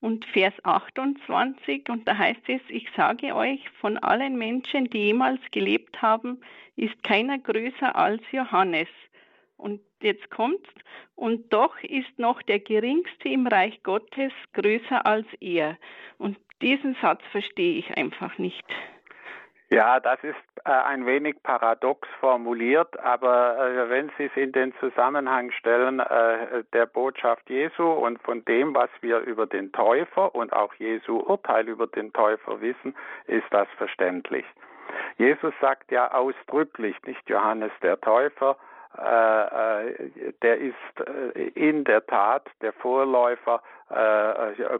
und 0.00 0.26
Vers 0.26 0.52
28 0.62 1.88
und 1.88 2.06
da 2.06 2.18
heißt 2.18 2.42
es, 2.48 2.60
ich 2.68 2.86
sage 2.94 3.34
euch, 3.34 3.60
von 3.80 3.96
allen 3.96 4.36
Menschen, 4.36 4.90
die 4.90 5.06
jemals 5.06 5.40
gelebt 5.52 6.02
haben, 6.02 6.42
ist 6.76 7.02
keiner 7.02 7.38
größer 7.38 7.96
als 7.96 8.20
Johannes. 8.30 8.88
Und 9.56 9.80
jetzt 10.02 10.28
kommt's, 10.28 10.68
und 11.14 11.50
doch 11.50 11.82
ist 11.82 12.18
noch 12.18 12.42
der 12.42 12.58
geringste 12.58 13.30
im 13.30 13.46
Reich 13.46 13.82
Gottes 13.82 14.32
größer 14.52 15.06
als 15.06 15.26
er. 15.40 15.78
Und 16.18 16.36
diesen 16.62 16.96
Satz 17.00 17.22
verstehe 17.32 17.78
ich 17.78 17.96
einfach 17.96 18.38
nicht. 18.38 18.64
Ja, 19.72 20.00
das 20.00 20.18
ist 20.24 20.34
äh, 20.64 20.70
ein 20.70 21.06
wenig 21.06 21.40
paradox 21.44 22.08
formuliert, 22.18 22.98
aber 22.98 23.56
äh, 23.56 23.88
wenn 23.88 24.10
Sie 24.18 24.24
es 24.24 24.36
in 24.36 24.50
den 24.50 24.74
Zusammenhang 24.80 25.52
stellen 25.52 26.00
äh, 26.00 26.64
der 26.72 26.86
Botschaft 26.86 27.48
Jesu 27.48 27.84
und 27.84 28.20
von 28.22 28.44
dem, 28.46 28.74
was 28.74 28.90
wir 29.00 29.20
über 29.20 29.46
den 29.46 29.70
Täufer 29.70 30.34
und 30.34 30.52
auch 30.52 30.74
Jesu 30.74 31.18
Urteil 31.18 31.68
über 31.68 31.86
den 31.86 32.12
Täufer 32.12 32.60
wissen, 32.60 32.96
ist 33.28 33.46
das 33.50 33.68
verständlich. 33.78 34.44
Jesus 35.18 35.54
sagt 35.60 35.92
ja 35.92 36.10
ausdrücklich, 36.12 36.96
nicht 37.06 37.28
Johannes 37.30 37.70
der 37.80 38.00
Täufer, 38.00 38.56
der 38.96 40.58
ist 40.58 40.74
äh, 41.34 41.48
in 41.54 41.84
der 41.84 42.04
Tat 42.06 42.46
der 42.60 42.72
Vorläufer 42.72 43.62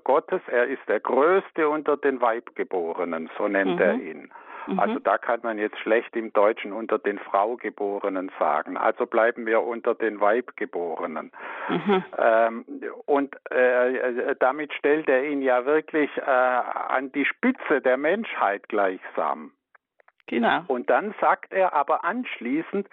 Gottes. 0.04 0.40
Er 0.46 0.66
ist 0.66 0.82
der 0.86 1.00
Größte 1.00 1.68
unter 1.68 1.96
den 1.96 2.20
Weibgeborenen, 2.20 3.28
so 3.36 3.48
nennt 3.48 3.74
mhm. 3.74 3.80
er 3.80 3.94
ihn. 3.94 4.30
Mhm. 4.66 4.78
Also 4.78 4.98
da 4.98 5.18
kann 5.18 5.40
man 5.42 5.58
jetzt 5.58 5.78
schlecht 5.78 6.14
im 6.16 6.32
Deutschen 6.32 6.72
unter 6.72 6.98
den 6.98 7.18
Fraugeborenen 7.18 8.30
sagen. 8.38 8.76
Also 8.76 9.06
bleiben 9.06 9.46
wir 9.46 9.62
unter 9.62 9.94
den 9.94 10.20
Weibgeborenen. 10.20 11.32
Mhm. 11.68 12.04
Ähm, 12.18 12.64
und 13.06 13.36
äh, 13.50 14.34
damit 14.38 14.72
stellt 14.74 15.08
er 15.08 15.24
ihn 15.24 15.42
ja 15.42 15.64
wirklich 15.64 16.10
äh, 16.18 16.20
an 16.22 17.12
die 17.12 17.24
Spitze 17.24 17.80
der 17.80 17.96
Menschheit 17.96 18.68
gleichsam. 18.68 19.52
Genau. 20.26 20.62
Und 20.68 20.88
dann 20.90 21.14
sagt 21.20 21.52
er 21.52 21.72
aber 21.72 22.04
anschließend, 22.04 22.88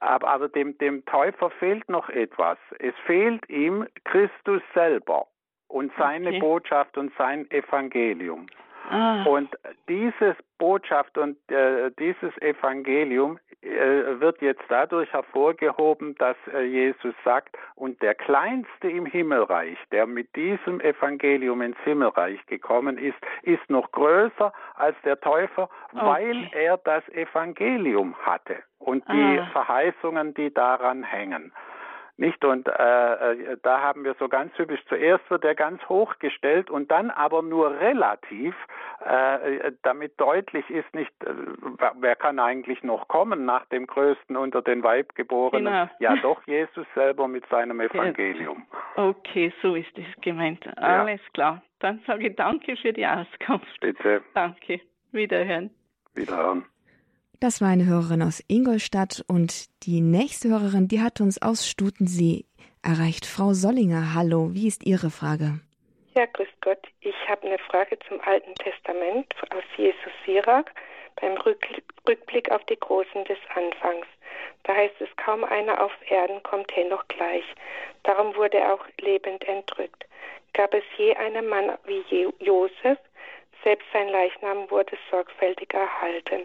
aber, 0.00 0.28
aber 0.28 0.48
dem, 0.48 0.78
dem 0.78 1.04
Täufer 1.04 1.50
fehlt 1.50 1.88
noch 1.88 2.08
etwas. 2.08 2.58
Es 2.78 2.94
fehlt 3.06 3.48
ihm 3.48 3.86
Christus 4.04 4.62
selber 4.74 5.26
und 5.68 5.92
seine 5.98 6.28
okay. 6.28 6.38
Botschaft 6.40 6.96
und 6.96 7.12
sein 7.16 7.50
Evangelium. 7.50 8.46
Ah. 8.90 9.22
Und 9.24 9.56
diese 9.88 10.36
Botschaft 10.58 11.16
und 11.16 11.36
äh, 11.50 11.90
dieses 11.98 12.36
Evangelium 12.42 13.38
äh, 13.62 14.20
wird 14.20 14.42
jetzt 14.42 14.62
dadurch 14.68 15.12
hervorgehoben, 15.12 16.16
dass 16.16 16.36
äh, 16.52 16.62
Jesus 16.62 17.14
sagt, 17.24 17.56
und 17.76 18.02
der 18.02 18.14
Kleinste 18.14 18.90
im 18.90 19.06
Himmelreich, 19.06 19.78
der 19.92 20.06
mit 20.06 20.34
diesem 20.34 20.80
Evangelium 20.80 21.62
ins 21.62 21.78
Himmelreich 21.84 22.44
gekommen 22.46 22.98
ist, 22.98 23.16
ist 23.42 23.68
noch 23.70 23.92
größer 23.92 24.52
als 24.74 24.96
der 25.04 25.20
Täufer, 25.20 25.68
okay. 25.92 26.04
weil 26.04 26.50
er 26.52 26.78
das 26.78 27.08
Evangelium 27.10 28.16
hatte 28.16 28.56
und 28.78 29.06
die 29.08 29.38
ah. 29.38 29.46
Verheißungen, 29.52 30.34
die 30.34 30.52
daran 30.52 31.04
hängen. 31.04 31.52
Nicht? 32.20 32.44
Und 32.44 32.68
äh, 32.68 32.72
äh, 32.72 33.56
da 33.62 33.80
haben 33.80 34.04
wir 34.04 34.14
so 34.18 34.28
ganz 34.28 34.52
typisch, 34.52 34.80
zuerst 34.90 35.28
wird 35.30 35.42
er 35.42 35.54
ganz 35.54 35.82
hoch 35.88 36.18
gestellt 36.18 36.68
und 36.68 36.90
dann 36.90 37.10
aber 37.10 37.40
nur 37.40 37.80
relativ, 37.80 38.54
äh, 39.02 39.72
damit 39.82 40.20
deutlich 40.20 40.68
ist 40.68 40.94
nicht, 40.94 41.10
äh, 41.24 41.32
wer 41.98 42.16
kann 42.16 42.38
eigentlich 42.38 42.82
noch 42.82 43.08
kommen 43.08 43.46
nach 43.46 43.64
dem 43.66 43.86
Größten 43.86 44.36
unter 44.36 44.60
den 44.60 44.82
Weibgeborenen? 44.82 45.64
Genau. 45.64 45.88
Ja, 45.98 46.14
doch 46.16 46.46
Jesus 46.46 46.86
selber 46.94 47.26
mit 47.26 47.46
seinem 47.48 47.80
Evangelium. 47.80 48.66
Okay, 48.96 49.50
so 49.62 49.74
ist 49.74 49.96
es 49.96 50.20
gemeint. 50.20 50.62
Alles 50.76 51.22
ja. 51.22 51.30
klar. 51.32 51.62
Dann 51.78 52.02
sage 52.06 52.28
ich 52.28 52.36
danke 52.36 52.76
für 52.76 52.92
die 52.92 53.06
Auskunft. 53.06 53.80
Bitte. 53.80 54.20
Danke. 54.34 54.82
Wiederhören. 55.12 55.70
Wiederhören. 56.14 56.66
Das 57.42 57.62
war 57.62 57.68
eine 57.68 57.86
Hörerin 57.86 58.20
aus 58.20 58.44
Ingolstadt 58.48 59.24
und 59.26 59.70
die 59.86 60.02
nächste 60.02 60.50
Hörerin, 60.50 60.88
die 60.88 61.00
hat 61.00 61.22
uns 61.22 61.40
aus 61.40 61.66
Stutensee 61.66 62.44
erreicht. 62.82 63.24
Frau 63.24 63.54
Sollinger, 63.54 64.14
hallo, 64.14 64.50
wie 64.52 64.68
ist 64.68 64.84
Ihre 64.84 65.08
Frage? 65.08 65.58
Ja, 66.14 66.26
grüß 66.26 66.48
Gott. 66.60 66.86
Ich 67.00 67.14
habe 67.30 67.46
eine 67.46 67.56
Frage 67.58 67.98
zum 68.06 68.20
Alten 68.20 68.54
Testament 68.56 69.34
aus 69.56 69.62
Jesus 69.78 70.12
Sirach 70.26 70.66
beim 71.18 71.32
Rückblick 71.38 72.50
auf 72.50 72.62
die 72.64 72.78
Großen 72.78 73.24
des 73.24 73.38
Anfangs. 73.54 74.06
Da 74.64 74.74
heißt 74.74 75.00
es, 75.00 75.08
kaum 75.16 75.42
einer 75.44 75.82
auf 75.82 75.92
Erden 76.10 76.42
kommt 76.42 76.70
noch 76.90 77.08
gleich. 77.08 77.44
Darum 78.02 78.36
wurde 78.36 78.58
er 78.58 78.74
auch 78.74 78.84
lebend 79.00 79.48
entrückt. 79.48 80.04
Gab 80.52 80.74
es 80.74 80.84
je 80.98 81.16
einen 81.16 81.48
Mann 81.48 81.72
wie 81.86 82.04
Josef? 82.38 82.98
Selbst 83.64 83.86
sein 83.94 84.08
Leichnam 84.08 84.70
wurde 84.70 84.98
sorgfältig 85.10 85.72
erhalten. 85.72 86.44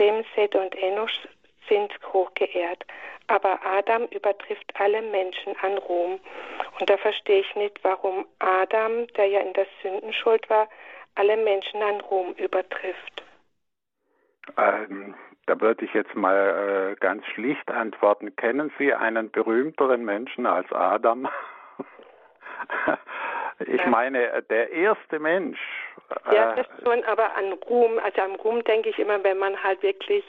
Sem, 0.00 0.24
Seth 0.34 0.54
und 0.54 0.74
Enoch 0.82 1.10
sind 1.68 1.92
hochgeehrt. 2.10 2.86
Aber 3.26 3.60
Adam 3.64 4.06
übertrifft 4.06 4.72
alle 4.78 5.02
Menschen 5.02 5.54
an 5.60 5.76
Ruhm. 5.76 6.18
Und 6.80 6.88
da 6.88 6.96
verstehe 6.96 7.40
ich 7.40 7.54
nicht, 7.54 7.78
warum 7.84 8.24
Adam, 8.38 9.06
der 9.08 9.26
ja 9.26 9.40
in 9.40 9.52
der 9.52 9.66
Sündenschuld 9.82 10.48
war, 10.48 10.68
alle 11.16 11.36
Menschen 11.36 11.82
an 11.82 12.00
Ruhm 12.00 12.32
übertrifft. 12.32 13.22
Ähm, 14.56 15.14
da 15.46 15.60
würde 15.60 15.84
ich 15.84 15.92
jetzt 15.92 16.14
mal 16.14 16.92
äh, 16.92 16.96
ganz 16.98 17.26
schlicht 17.26 17.70
antworten. 17.70 18.34
Kennen 18.36 18.72
Sie 18.78 18.94
einen 18.94 19.30
berühmteren 19.30 20.02
Menschen 20.02 20.46
als 20.46 20.72
Adam? 20.72 21.28
ich 23.66 23.84
meine, 23.86 24.42
der 24.50 24.70
erste 24.70 25.18
Mensch. 25.18 25.58
Äh, 26.30 26.34
ja, 26.34 26.54
das 26.54 26.66
schon, 26.82 27.04
aber 27.04 27.36
an 27.36 27.52
Ruhm, 27.52 27.98
also 27.98 28.22
an 28.22 28.36
Ruhm 28.36 28.64
denke 28.64 28.88
ich 28.88 28.98
immer, 28.98 29.22
wenn 29.22 29.38
man 29.38 29.62
halt 29.62 29.82
wirklich 29.82 30.24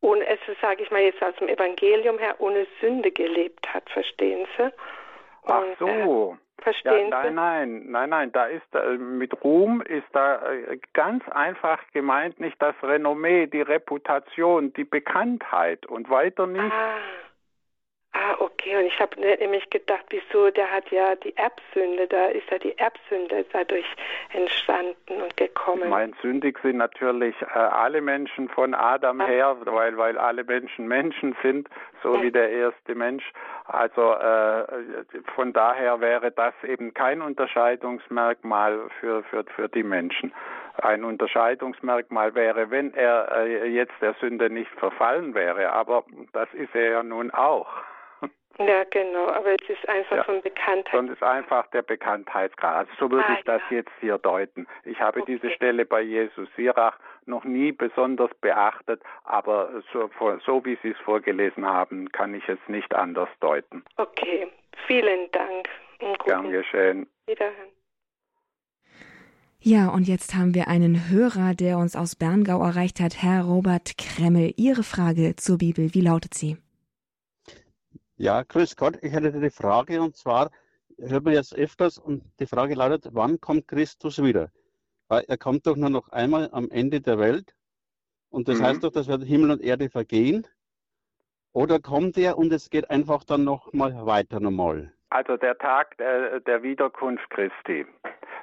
ohne 0.00 0.26
es, 0.26 0.38
sage 0.60 0.82
ich 0.82 0.90
mal 0.90 1.02
jetzt 1.02 1.22
aus 1.22 1.34
dem 1.36 1.48
Evangelium 1.48 2.18
her, 2.18 2.36
ohne 2.38 2.66
Sünde 2.80 3.10
gelebt 3.10 3.72
hat, 3.72 3.88
verstehen 3.90 4.46
Sie? 4.56 4.62
Und, 4.62 4.72
Ach 5.46 5.64
so. 5.78 5.88
Äh, 5.88 6.62
verstehen 6.62 7.10
ja, 7.10 7.22
nein, 7.22 7.28
Sie? 7.28 7.34
Nein, 7.34 7.82
nein, 7.90 8.10
nein, 8.10 8.32
da 8.32 8.46
ist 8.46 8.74
äh, 8.74 8.96
mit 8.96 9.42
Ruhm 9.44 9.82
ist 9.82 10.06
da 10.12 10.52
äh, 10.52 10.78
ganz 10.92 11.26
einfach 11.28 11.80
gemeint 11.92 12.40
nicht 12.40 12.60
das 12.60 12.74
Renommee, 12.82 13.46
die 13.46 13.62
Reputation, 13.62 14.72
die 14.74 14.84
Bekanntheit 14.84 15.86
und 15.86 16.10
weiter 16.10 16.46
nicht. 16.46 16.72
Ah. 16.72 16.98
Ah, 18.18 18.34
okay. 18.38 18.76
Und 18.78 18.86
ich 18.86 18.98
habe 18.98 19.20
nämlich 19.20 19.68
gedacht, 19.68 20.06
wieso, 20.08 20.50
der 20.50 20.70
hat 20.70 20.90
ja 20.90 21.14
die 21.16 21.36
Erbsünde, 21.36 22.06
da 22.06 22.26
ist 22.26 22.50
ja 22.50 22.58
die 22.58 22.76
Erbsünde 22.78 23.44
dadurch 23.52 23.84
entstanden 24.32 25.20
und 25.22 25.36
gekommen. 25.36 25.90
Mein 25.90 26.14
sündig 26.22 26.58
sind 26.62 26.78
natürlich 26.78 27.34
äh, 27.42 27.58
alle 27.58 28.00
Menschen 28.00 28.48
von 28.48 28.72
Adam 28.72 29.20
ah. 29.20 29.26
her, 29.26 29.56
weil, 29.66 29.98
weil 29.98 30.16
alle 30.16 30.44
Menschen 30.44 30.88
Menschen 30.88 31.36
sind, 31.42 31.68
so 32.02 32.14
ja. 32.14 32.22
wie 32.22 32.30
der 32.30 32.48
erste 32.50 32.94
Mensch. 32.94 33.30
Also 33.66 34.14
äh, 34.14 34.64
von 35.34 35.52
daher 35.52 36.00
wäre 36.00 36.30
das 36.30 36.54
eben 36.66 36.94
kein 36.94 37.20
Unterscheidungsmerkmal 37.20 38.88
für, 38.98 39.24
für, 39.24 39.44
für 39.44 39.68
die 39.68 39.82
Menschen. 39.82 40.32
Ein 40.78 41.04
Unterscheidungsmerkmal 41.04 42.34
wäre, 42.34 42.70
wenn 42.70 42.94
er 42.94 43.44
äh, 43.44 43.66
jetzt 43.66 43.94
der 44.00 44.14
Sünde 44.20 44.48
nicht 44.48 44.70
verfallen 44.78 45.34
wäre, 45.34 45.70
aber 45.72 46.04
das 46.32 46.48
ist 46.54 46.74
er 46.74 46.90
ja 46.90 47.02
nun 47.02 47.30
auch. 47.30 47.68
Ja, 48.58 48.84
genau, 48.84 49.28
aber 49.28 49.54
es 49.60 49.68
ist 49.68 49.88
einfach 49.88 50.16
ja. 50.16 50.24
von 50.24 50.40
Bekanntheit. 50.40 50.94
Und 50.98 51.08
es 51.08 51.16
ist 51.16 51.22
einfach 51.22 51.66
der 51.68 51.82
Bekanntheitsgrad. 51.82 52.88
Also 52.88 52.92
so 52.98 53.10
würde 53.10 53.26
ah, 53.28 53.36
ich 53.38 53.44
das 53.44 53.60
ja. 53.70 53.78
jetzt 53.78 53.92
hier 54.00 54.18
deuten. 54.18 54.66
Ich 54.84 54.98
habe 55.00 55.20
okay. 55.20 55.34
diese 55.34 55.54
Stelle 55.54 55.84
bei 55.84 56.00
Jesus 56.00 56.48
Sirach 56.56 56.98
noch 57.26 57.44
nie 57.44 57.72
besonders 57.72 58.30
beachtet, 58.40 59.02
aber 59.24 59.82
so, 59.92 60.10
so 60.44 60.64
wie 60.64 60.78
Sie 60.82 60.90
es 60.90 60.98
vorgelesen 60.98 61.66
haben, 61.66 62.10
kann 62.12 62.34
ich 62.34 62.48
es 62.48 62.58
nicht 62.68 62.94
anders 62.94 63.28
deuten. 63.40 63.84
Okay, 63.96 64.48
vielen 64.86 65.30
Dank. 65.32 65.68
Gern 66.24 66.50
geschehen. 66.50 67.06
Wiederhören. 67.26 67.76
Ja, 69.60 69.88
und 69.88 70.06
jetzt 70.06 70.34
haben 70.34 70.54
wir 70.54 70.68
einen 70.68 71.10
Hörer, 71.10 71.54
der 71.54 71.78
uns 71.78 71.96
aus 71.96 72.14
Berngau 72.14 72.62
erreicht 72.62 73.00
hat. 73.00 73.20
Herr 73.20 73.42
Robert 73.42 73.98
Kremmel, 73.98 74.52
Ihre 74.56 74.84
Frage 74.84 75.34
zur 75.36 75.58
Bibel, 75.58 75.92
wie 75.92 76.02
lautet 76.02 76.34
sie? 76.34 76.56
Ja, 78.16 78.42
grüß 78.42 78.76
Gott. 78.76 78.98
Ich 79.02 79.12
hätte 79.12 79.32
eine 79.32 79.50
Frage 79.50 80.00
und 80.00 80.16
zwar 80.16 80.50
hört 80.98 81.24
man 81.24 81.34
jetzt 81.34 81.54
öfters 81.54 81.98
und 81.98 82.22
die 82.40 82.46
Frage 82.46 82.74
lautet, 82.74 83.08
wann 83.12 83.40
kommt 83.40 83.68
Christus 83.68 84.22
wieder? 84.22 84.50
Weil 85.08 85.24
er 85.28 85.36
kommt 85.36 85.66
doch 85.66 85.76
nur 85.76 85.90
noch 85.90 86.08
einmal 86.08 86.48
am 86.52 86.70
Ende 86.70 87.00
der 87.00 87.18
Welt 87.18 87.54
und 88.30 88.48
das 88.48 88.58
mhm. 88.58 88.64
heißt 88.64 88.84
doch, 88.84 88.90
dass 88.90 89.08
wir 89.08 89.18
Himmel 89.18 89.50
und 89.50 89.60
Erde 89.62 89.90
vergehen. 89.90 90.46
Oder 91.52 91.78
kommt 91.78 92.16
er 92.18 92.38
und 92.38 92.52
es 92.52 92.70
geht 92.70 92.90
einfach 92.90 93.24
dann 93.24 93.44
noch 93.44 93.72
mal 93.72 94.06
weiter 94.06 94.40
normal? 94.40 94.92
Also 95.10 95.36
der 95.36 95.56
Tag 95.58 95.96
der, 95.98 96.40
der 96.40 96.62
Wiederkunft 96.62 97.28
Christi. 97.30 97.86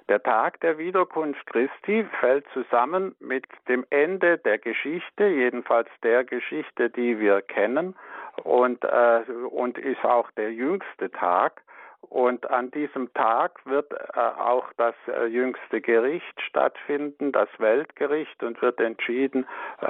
Der 0.09 0.21
Tag 0.21 0.59
der 0.61 0.77
Wiederkunft 0.77 1.45
Christi 1.47 2.05
fällt 2.19 2.45
zusammen 2.53 3.15
mit 3.19 3.45
dem 3.67 3.85
Ende 3.89 4.37
der 4.37 4.57
Geschichte, 4.57 5.27
jedenfalls 5.27 5.89
der 6.03 6.23
Geschichte, 6.23 6.89
die 6.89 7.19
wir 7.19 7.41
kennen, 7.41 7.95
und, 8.43 8.83
äh, 8.83 9.21
und 9.49 9.77
ist 9.77 10.03
auch 10.03 10.29
der 10.31 10.53
jüngste 10.53 11.11
Tag. 11.11 11.61
Und 12.09 12.49
an 12.51 12.69
diesem 12.71 13.13
Tag 13.13 13.65
wird 13.65 13.91
äh, 13.93 14.19
auch 14.19 14.65
das 14.77 14.93
äh, 15.07 15.25
jüngste 15.25 15.79
Gericht 15.79 16.41
stattfinden, 16.41 17.31
das 17.31 17.47
Weltgericht, 17.59 18.43
und 18.43 18.61
wird 18.61 18.79
entschieden, 18.81 19.45
äh, 19.81 19.87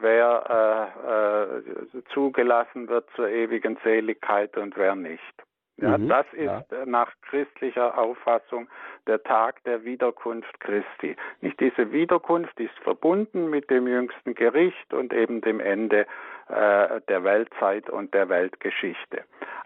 wer 0.00 0.90
äh, 1.06 1.98
äh, 1.98 2.02
zugelassen 2.12 2.88
wird 2.88 3.08
zur 3.14 3.28
ewigen 3.28 3.78
Seligkeit 3.84 4.56
und 4.56 4.76
wer 4.76 4.96
nicht. 4.96 5.44
Ja, 5.80 5.96
mhm, 5.96 6.08
das 6.08 6.26
ist 6.32 6.44
ja. 6.44 6.64
nach 6.84 7.10
christlicher 7.22 7.96
Auffassung 7.96 8.68
der 9.06 9.22
Tag 9.22 9.64
der 9.64 9.84
Wiederkunft 9.84 10.60
Christi. 10.60 11.16
Nicht 11.40 11.58
diese 11.58 11.90
Wiederkunft 11.90 12.58
ist 12.60 12.78
verbunden 12.82 13.48
mit 13.48 13.70
dem 13.70 13.86
jüngsten 13.86 14.34
Gericht 14.34 14.92
und 14.92 15.12
eben 15.14 15.40
dem 15.40 15.58
Ende 15.58 16.06
äh, 16.50 17.00
der 17.08 17.24
Weltzeit 17.24 17.88
und 17.88 18.12
der 18.14 18.28
Weltgeschichte. 18.28 19.24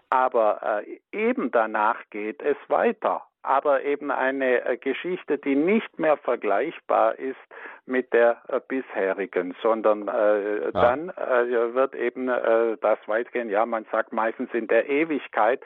Aber 0.09 0.83
äh, 0.85 0.99
eben 1.11 1.51
danach 1.51 1.97
geht 2.09 2.41
es 2.41 2.57
weiter 2.67 3.23
aber 3.45 3.83
eben 3.83 4.11
eine 4.11 4.65
äh, 4.65 4.77
Geschichte, 4.77 5.37
die 5.37 5.55
nicht 5.55 5.99
mehr 5.99 6.17
vergleichbar 6.17 7.17
ist 7.19 7.37
mit 7.85 8.11
der 8.11 8.37
äh, 8.47 8.59
bisherigen, 8.67 9.55
sondern 9.61 10.07
äh, 10.07 10.65
ja. 10.65 10.71
dann 10.71 11.09
äh, 11.09 11.73
wird 11.73 11.95
eben 11.95 12.27
äh, 12.27 12.77
das 12.81 12.97
weitgehen, 13.05 13.49
ja, 13.49 13.65
man 13.65 13.85
sagt 13.91 14.11
meistens 14.11 14.49
in 14.53 14.67
der 14.67 14.89
Ewigkeit, 14.89 15.61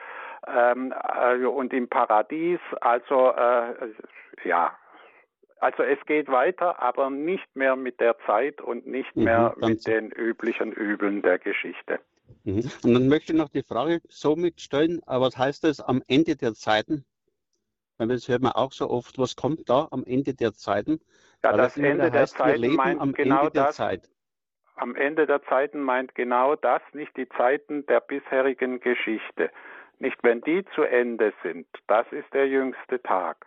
ähm, 0.48 0.94
äh, 1.18 1.46
und 1.46 1.74
im 1.74 1.88
Paradies. 1.88 2.60
Also 2.82 3.34
ja, 4.44 4.72
also 5.60 5.84
es 5.84 6.00
geht 6.06 6.28
weiter, 6.30 6.82
aber 6.82 7.10
nicht 7.10 7.56
mehr 7.56 7.76
mit 7.76 8.00
der 8.00 8.18
Zeit 8.26 8.62
und 8.62 8.88
nicht 8.88 9.16
mhm, 9.16 9.24
mehr 9.26 9.56
mit 9.58 9.86
den 9.88 10.12
üblichen 10.12 10.72
Übeln 10.72 11.22
der 11.22 11.40
Geschichte. 11.40 12.00
Mhm. 12.44 12.70
Und 12.84 12.94
dann 12.94 13.08
möchte 13.08 13.34
ich 13.34 13.40
noch 13.40 13.50
die 13.50 13.64
Frage 13.64 14.02
so 14.08 14.36
mitstellen, 14.36 15.02
aber 15.06 15.26
was 15.26 15.38
heißt 15.38 15.64
das 15.64 15.82
am 15.82 16.02
Ende 16.08 16.36
der 16.36 16.54
Zeiten? 16.54 17.06
Weil 17.98 18.08
das 18.08 18.30
hört 18.30 18.42
man 18.42 18.54
auch 18.54 18.72
so 18.72 18.90
oft, 18.90 19.18
was 19.20 19.36
kommt 19.36 19.70
da 19.70 19.88
am 19.92 20.06
Ende 20.06 20.34
der 20.34 20.54
Zeiten? 20.54 21.02
Ja, 21.44 21.52
Weil 21.52 21.58
das, 21.58 21.76
das 21.76 21.84
Ende 21.84 22.10
der 22.10 22.22
heißt, 22.22 22.38
Zeiten 22.38 22.76
meint 22.76 23.02
am 23.02 23.14
genau 23.14 23.40
Ende 23.48 23.52
das. 23.52 23.76
Zeit. 23.76 24.10
Am 24.76 24.96
Ende 24.96 25.28
der 25.28 25.44
Zeiten 25.44 25.82
meint 25.82 26.16
genau 26.16 26.56
das, 26.56 26.82
nicht 26.94 27.16
die 27.18 27.28
Zeiten 27.28 27.86
der 27.88 28.00
bisherigen 28.00 28.80
Geschichte. 28.80 29.52
Nicht, 29.98 30.18
wenn 30.24 30.40
die 30.42 30.64
zu 30.74 30.84
Ende 30.84 31.34
sind, 31.44 31.68
das 31.88 32.08
ist 32.12 32.34
der 32.34 32.48
jüngste 32.48 33.02
Tag. 33.02 33.46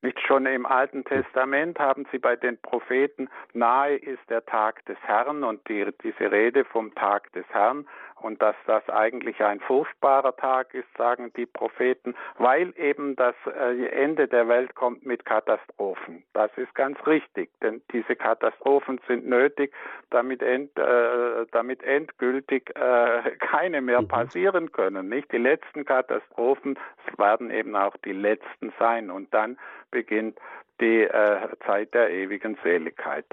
Nicht 0.00 0.20
schon 0.20 0.46
im 0.46 0.64
Alten 0.64 1.04
Testament 1.04 1.78
haben 1.80 2.06
sie 2.12 2.18
bei 2.18 2.36
den 2.36 2.56
Propheten, 2.60 3.28
nahe 3.52 3.96
ist 3.96 4.30
der 4.30 4.44
Tag 4.46 4.84
des 4.86 4.96
Herrn 5.02 5.42
und 5.42 5.68
die, 5.68 5.86
diese 6.04 6.30
Rede 6.30 6.64
vom 6.64 6.94
Tag 6.94 7.32
des 7.32 7.44
Herrn 7.48 7.84
und 8.20 8.40
dass 8.42 8.56
das 8.66 8.88
eigentlich 8.88 9.40
ein 9.42 9.60
furchtbarer 9.60 10.36
Tag 10.36 10.74
ist, 10.74 10.88
sagen 10.96 11.32
die 11.36 11.46
Propheten, 11.46 12.14
weil 12.38 12.72
eben 12.76 13.16
das 13.16 13.34
äh, 13.46 13.86
Ende 13.86 14.28
der 14.28 14.48
Welt 14.48 14.74
kommt 14.74 15.04
mit 15.06 15.24
Katastrophen. 15.24 16.24
Das 16.32 16.50
ist 16.56 16.74
ganz 16.74 16.98
richtig, 17.06 17.50
denn 17.60 17.82
diese 17.92 18.16
Katastrophen 18.16 19.00
sind 19.06 19.26
nötig, 19.26 19.72
damit, 20.10 20.42
end, 20.42 20.76
äh, 20.78 21.46
damit 21.52 21.82
endgültig 21.82 22.70
äh, 22.76 23.36
keine 23.38 23.80
mehr 23.80 24.02
mhm. 24.02 24.08
passieren 24.08 24.72
können. 24.72 25.08
Nicht 25.08 25.32
die 25.32 25.38
letzten 25.38 25.84
Katastrophen 25.84 26.78
werden 27.16 27.50
eben 27.50 27.76
auch 27.76 27.96
die 27.98 28.12
letzten 28.12 28.72
sein 28.78 29.10
und 29.10 29.32
dann 29.32 29.58
beginnt 29.90 30.38
die 30.80 31.02
äh, 31.02 31.48
Zeit 31.66 31.94
der 31.94 32.10
ewigen 32.10 32.56
Seligkeit. 32.62 33.26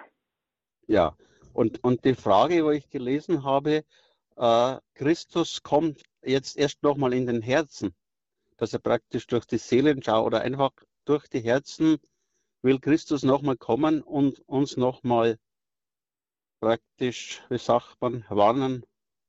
Ja, 0.88 1.14
und, 1.54 1.84
und 1.84 2.04
die 2.04 2.16
Frage, 2.16 2.64
wo 2.66 2.72
ich 2.72 2.90
gelesen 2.90 3.44
habe, 3.44 3.84
äh, 4.38 4.78
Christus 4.94 5.64
kommt 5.64 6.04
jetzt 6.24 6.58
erst 6.58 6.84
nochmal 6.84 7.14
in 7.14 7.26
den 7.26 7.42
Herzen, 7.42 7.96
dass 8.58 8.74
er 8.74 8.80
praktisch 8.80 9.28
durch 9.28 9.46
die 9.46 9.58
Seelenschau 9.58 10.26
oder 10.26 10.42
einfach 10.42 10.72
durch 11.06 11.28
die 11.28 11.42
Herzen 11.42 11.98
will 12.62 12.80
Christus 12.80 13.24
nochmal 13.24 13.58
kommen 13.58 14.02
und 14.02 14.40
uns 14.48 14.76
nochmal 14.76 15.38
praktisch, 16.60 17.44
wie 17.50 17.58
sagt 17.58 17.96
man, 18.02 18.26
warnen 18.30 18.86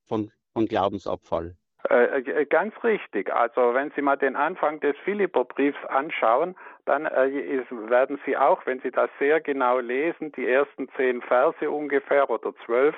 von, 0.06 0.32
von 0.54 0.66
Glaubensabfall. 0.66 1.54
Äh, 1.90 2.20
äh, 2.20 2.46
ganz 2.46 2.74
richtig. 2.82 3.32
Also 3.32 3.74
wenn 3.74 3.92
Sie 3.94 4.02
mal 4.02 4.16
den 4.16 4.34
Anfang 4.36 4.80
des 4.80 4.96
Philipperbriefs 5.04 5.84
anschauen, 5.88 6.56
dann 6.86 7.06
äh, 7.06 7.28
ist, 7.28 7.70
werden 7.70 8.18
Sie 8.24 8.36
auch, 8.36 8.64
wenn 8.64 8.80
Sie 8.80 8.90
das 8.90 9.10
sehr 9.18 9.40
genau 9.40 9.78
lesen, 9.78 10.32
die 10.32 10.48
ersten 10.48 10.88
zehn 10.96 11.20
Verse 11.22 11.70
ungefähr 11.70 12.28
oder 12.30 12.54
zwölf, 12.64 12.96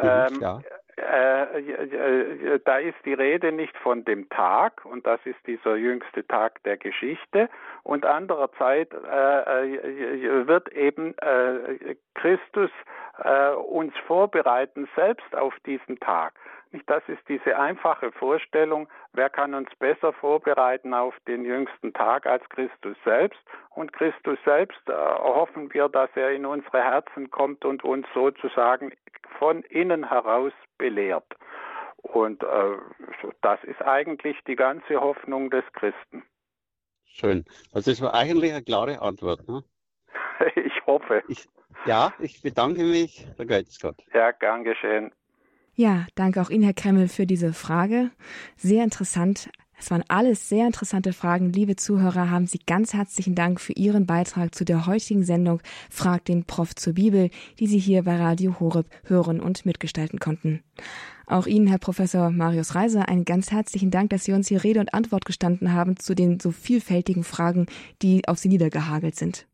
ähm, 0.00 0.40
ja. 0.40 0.60
Äh, 0.96 1.58
äh, 1.58 2.60
da 2.64 2.78
ist 2.78 2.96
die 3.04 3.14
Rede 3.14 3.50
nicht 3.50 3.76
von 3.78 4.04
dem 4.04 4.28
Tag, 4.28 4.84
und 4.84 5.06
das 5.06 5.18
ist 5.24 5.38
dieser 5.46 5.74
jüngste 5.76 6.26
Tag 6.26 6.62
der 6.62 6.76
Geschichte, 6.76 7.48
und 7.82 8.04
andererseits 8.04 8.94
äh, 8.94 10.46
wird 10.46 10.72
eben 10.72 11.14
Christus 12.14 12.70
äh, 13.18 13.50
uns 13.50 13.92
vorbereiten 14.06 14.88
selbst 14.94 15.34
auf 15.34 15.54
diesen 15.66 15.98
Tag. 15.98 16.34
Das 16.86 17.02
ist 17.08 17.22
diese 17.28 17.58
einfache 17.58 18.10
Vorstellung, 18.12 18.88
wer 19.12 19.30
kann 19.30 19.54
uns 19.54 19.68
besser 19.78 20.12
vorbereiten 20.12 20.92
auf 20.92 21.14
den 21.28 21.44
jüngsten 21.44 21.92
Tag 21.92 22.26
als 22.26 22.48
Christus 22.48 22.96
selbst? 23.04 23.40
Und 23.70 23.92
Christus 23.92 24.38
selbst 24.44 24.80
äh, 24.88 24.92
hoffen 24.92 25.72
wir, 25.72 25.88
dass 25.88 26.10
er 26.14 26.32
in 26.32 26.46
unsere 26.46 26.82
Herzen 26.82 27.30
kommt 27.30 27.64
und 27.64 27.84
uns 27.84 28.06
sozusagen 28.12 28.92
von 29.38 29.62
innen 29.64 30.08
heraus 30.08 30.52
belehrt. 30.78 31.36
Und 31.98 32.42
äh, 32.42 32.76
das 33.40 33.62
ist 33.64 33.80
eigentlich 33.82 34.36
die 34.46 34.56
ganze 34.56 35.00
Hoffnung 35.00 35.50
des 35.50 35.64
Christen. 35.72 36.22
Schön. 37.04 37.44
Also 37.72 37.92
das 37.92 38.02
war 38.02 38.14
eigentlich 38.14 38.52
eine 38.52 38.62
klare 38.62 39.00
Antwort. 39.00 39.46
Ne? 39.48 39.62
ich 40.56 40.86
hoffe. 40.86 41.22
Ich, 41.28 41.48
ja, 41.86 42.12
ich 42.18 42.42
bedanke 42.42 42.82
mich. 42.82 43.26
Vergeht's 43.36 43.80
Gott. 43.80 43.96
Ja, 44.12 44.32
gern 44.32 44.64
geschehen. 44.64 45.12
Ja, 45.76 46.06
danke 46.14 46.40
auch 46.40 46.50
Ihnen, 46.50 46.62
Herr 46.62 46.72
Kremmel, 46.72 47.08
für 47.08 47.26
diese 47.26 47.52
Frage. 47.52 48.10
Sehr 48.56 48.84
interessant. 48.84 49.50
Es 49.76 49.90
waren 49.90 50.04
alles 50.06 50.48
sehr 50.48 50.66
interessante 50.66 51.12
Fragen. 51.12 51.52
Liebe 51.52 51.74
Zuhörer, 51.74 52.30
haben 52.30 52.46
Sie 52.46 52.60
ganz 52.64 52.94
herzlichen 52.94 53.34
Dank 53.34 53.60
für 53.60 53.72
Ihren 53.72 54.06
Beitrag 54.06 54.54
zu 54.54 54.64
der 54.64 54.86
heutigen 54.86 55.24
Sendung 55.24 55.60
Frag 55.90 56.24
den 56.26 56.44
Prof 56.44 56.76
zur 56.76 56.92
Bibel, 56.92 57.28
die 57.58 57.66
Sie 57.66 57.78
hier 57.78 58.04
bei 58.04 58.16
Radio 58.16 58.60
Horeb 58.60 58.86
hören 59.04 59.40
und 59.40 59.66
mitgestalten 59.66 60.20
konnten. 60.20 60.62
Auch 61.26 61.46
Ihnen, 61.48 61.66
Herr 61.66 61.78
Professor 61.78 62.30
Marius 62.30 62.76
Reiser, 62.76 63.08
einen 63.08 63.24
ganz 63.24 63.50
herzlichen 63.50 63.90
Dank, 63.90 64.10
dass 64.10 64.24
Sie 64.24 64.32
uns 64.32 64.46
hier 64.46 64.62
Rede 64.62 64.78
und 64.78 64.94
Antwort 64.94 65.24
gestanden 65.24 65.72
haben 65.72 65.98
zu 65.98 66.14
den 66.14 66.38
so 66.38 66.52
vielfältigen 66.52 67.24
Fragen, 67.24 67.66
die 68.00 68.28
auf 68.28 68.38
Sie 68.38 68.48
niedergehagelt 68.48 69.16
sind. 69.16 69.46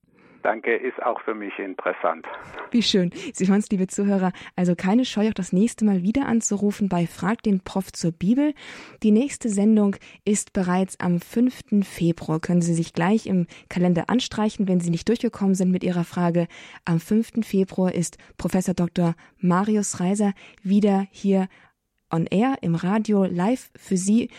Danke, 0.42 0.74
ist 0.74 1.02
auch 1.02 1.20
für 1.20 1.34
mich 1.34 1.58
interessant. 1.58 2.26
Wie 2.70 2.82
schön. 2.82 3.10
Sie 3.34 3.48
hören 3.48 3.58
es, 3.58 3.68
liebe 3.70 3.86
Zuhörer. 3.86 4.32
Also 4.56 4.74
keine 4.74 5.04
Scheu, 5.04 5.28
auch 5.28 5.34
das 5.34 5.52
nächste 5.52 5.84
Mal 5.84 6.02
wieder 6.02 6.26
anzurufen 6.26 6.88
bei 6.88 7.06
Frag 7.06 7.42
den 7.42 7.60
Prof 7.60 7.92
zur 7.92 8.12
Bibel. 8.12 8.54
Die 9.02 9.10
nächste 9.10 9.48
Sendung 9.48 9.96
ist 10.24 10.52
bereits 10.52 10.98
am 10.98 11.20
5. 11.20 11.84
Februar. 11.84 12.40
Können 12.40 12.62
Sie 12.62 12.74
sich 12.74 12.94
gleich 12.94 13.26
im 13.26 13.46
Kalender 13.68 14.08
anstreichen, 14.08 14.66
wenn 14.66 14.80
Sie 14.80 14.90
nicht 14.90 15.08
durchgekommen 15.08 15.54
sind 15.54 15.70
mit 15.70 15.84
Ihrer 15.84 16.04
Frage. 16.04 16.46
Am 16.84 17.00
5. 17.00 17.46
Februar 17.46 17.94
ist 17.94 18.16
Professor 18.38 18.74
Dr. 18.74 19.14
Marius 19.38 20.00
Reiser 20.00 20.32
wieder 20.62 21.06
hier 21.10 21.48
on 22.10 22.26
air 22.26 22.56
im 22.62 22.74
Radio 22.74 23.24
live 23.24 23.70
für 23.76 23.96
Sie 23.96 24.30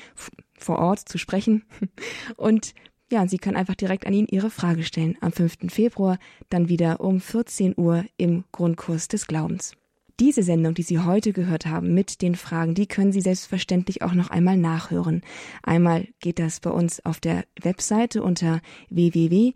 vor 0.58 0.80
Ort 0.80 1.00
zu 1.00 1.18
sprechen. 1.18 1.64
Und 2.38 2.74
ja, 3.12 3.28
Sie 3.28 3.38
können 3.38 3.58
einfach 3.58 3.76
direkt 3.76 4.08
an 4.08 4.14
ihn 4.14 4.28
Ihre 4.30 4.50
Frage 4.50 4.84
stellen. 4.84 5.18
Am 5.22 5.32
5. 5.32 5.70
Februar 5.70 6.18
dann 6.50 6.70
wieder 6.70 7.02
um 7.02 7.20
14 7.20 7.76
Uhr 7.78 8.06
im 8.18 8.46
Grundkurs 8.52 9.08
des 9.08 9.28
Glaubens. 9.28 9.74
Diese 10.20 10.44
Sendung, 10.44 10.74
die 10.74 10.84
Sie 10.84 11.00
heute 11.00 11.34
gehört 11.34 11.66
haben 11.66 11.94
mit 11.94 12.22
den 12.22 12.36
Fragen, 12.36 12.76
die 12.76 12.88
können 12.88 13.12
Sie 13.12 13.22
selbstverständlich 13.22 14.02
auch 14.02 14.14
noch 14.14 14.30
einmal 14.30 14.58
nachhören. 14.58 15.22
Einmal 15.64 16.08
geht 16.20 16.40
das 16.40 16.60
bei 16.60 16.70
uns 16.70 17.04
auf 17.06 17.20
der 17.20 17.46
Webseite 17.62 18.22
unter 18.22 18.62
www.horeb.org 18.90 19.52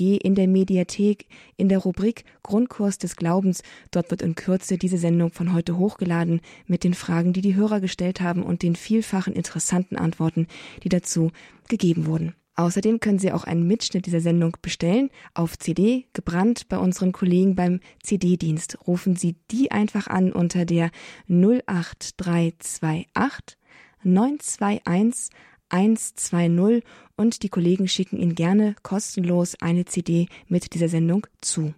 in 0.00 0.34
der 0.34 0.48
Mediathek 0.48 1.26
in 1.56 1.68
der 1.68 1.78
Rubrik 1.78 2.24
Grundkurs 2.42 2.98
des 2.98 3.16
Glaubens. 3.16 3.62
Dort 3.90 4.10
wird 4.10 4.22
in 4.22 4.34
Kürze 4.34 4.78
diese 4.78 4.98
Sendung 4.98 5.32
von 5.32 5.52
heute 5.52 5.76
hochgeladen 5.78 6.40
mit 6.66 6.84
den 6.84 6.94
Fragen, 6.94 7.32
die 7.32 7.40
die 7.42 7.54
Hörer 7.56 7.80
gestellt 7.80 8.20
haben 8.20 8.42
und 8.42 8.62
den 8.62 8.76
vielfachen 8.76 9.32
interessanten 9.32 9.96
Antworten, 9.96 10.46
die 10.82 10.88
dazu 10.88 11.30
gegeben 11.68 12.06
wurden. 12.06 12.34
Außerdem 12.60 13.00
können 13.00 13.18
Sie 13.18 13.32
auch 13.32 13.44
einen 13.44 13.66
Mitschnitt 13.66 14.04
dieser 14.04 14.20
Sendung 14.20 14.54
bestellen, 14.60 15.08
auf 15.32 15.58
CD, 15.58 16.04
gebrannt 16.12 16.68
bei 16.68 16.76
unseren 16.76 17.12
Kollegen 17.12 17.54
beim 17.54 17.80
CD-Dienst. 18.02 18.86
Rufen 18.86 19.16
Sie 19.16 19.36
die 19.50 19.70
einfach 19.70 20.08
an 20.08 20.30
unter 20.30 20.66
der 20.66 20.90
08328 21.26 23.56
921 24.02 25.30
120 25.70 26.84
und 27.16 27.42
die 27.42 27.48
Kollegen 27.48 27.88
schicken 27.88 28.18
Ihnen 28.18 28.34
gerne 28.34 28.76
kostenlos 28.82 29.54
eine 29.62 29.86
CD 29.86 30.26
mit 30.48 30.74
dieser 30.74 30.90
Sendung 30.90 31.26
zu. 31.40 31.72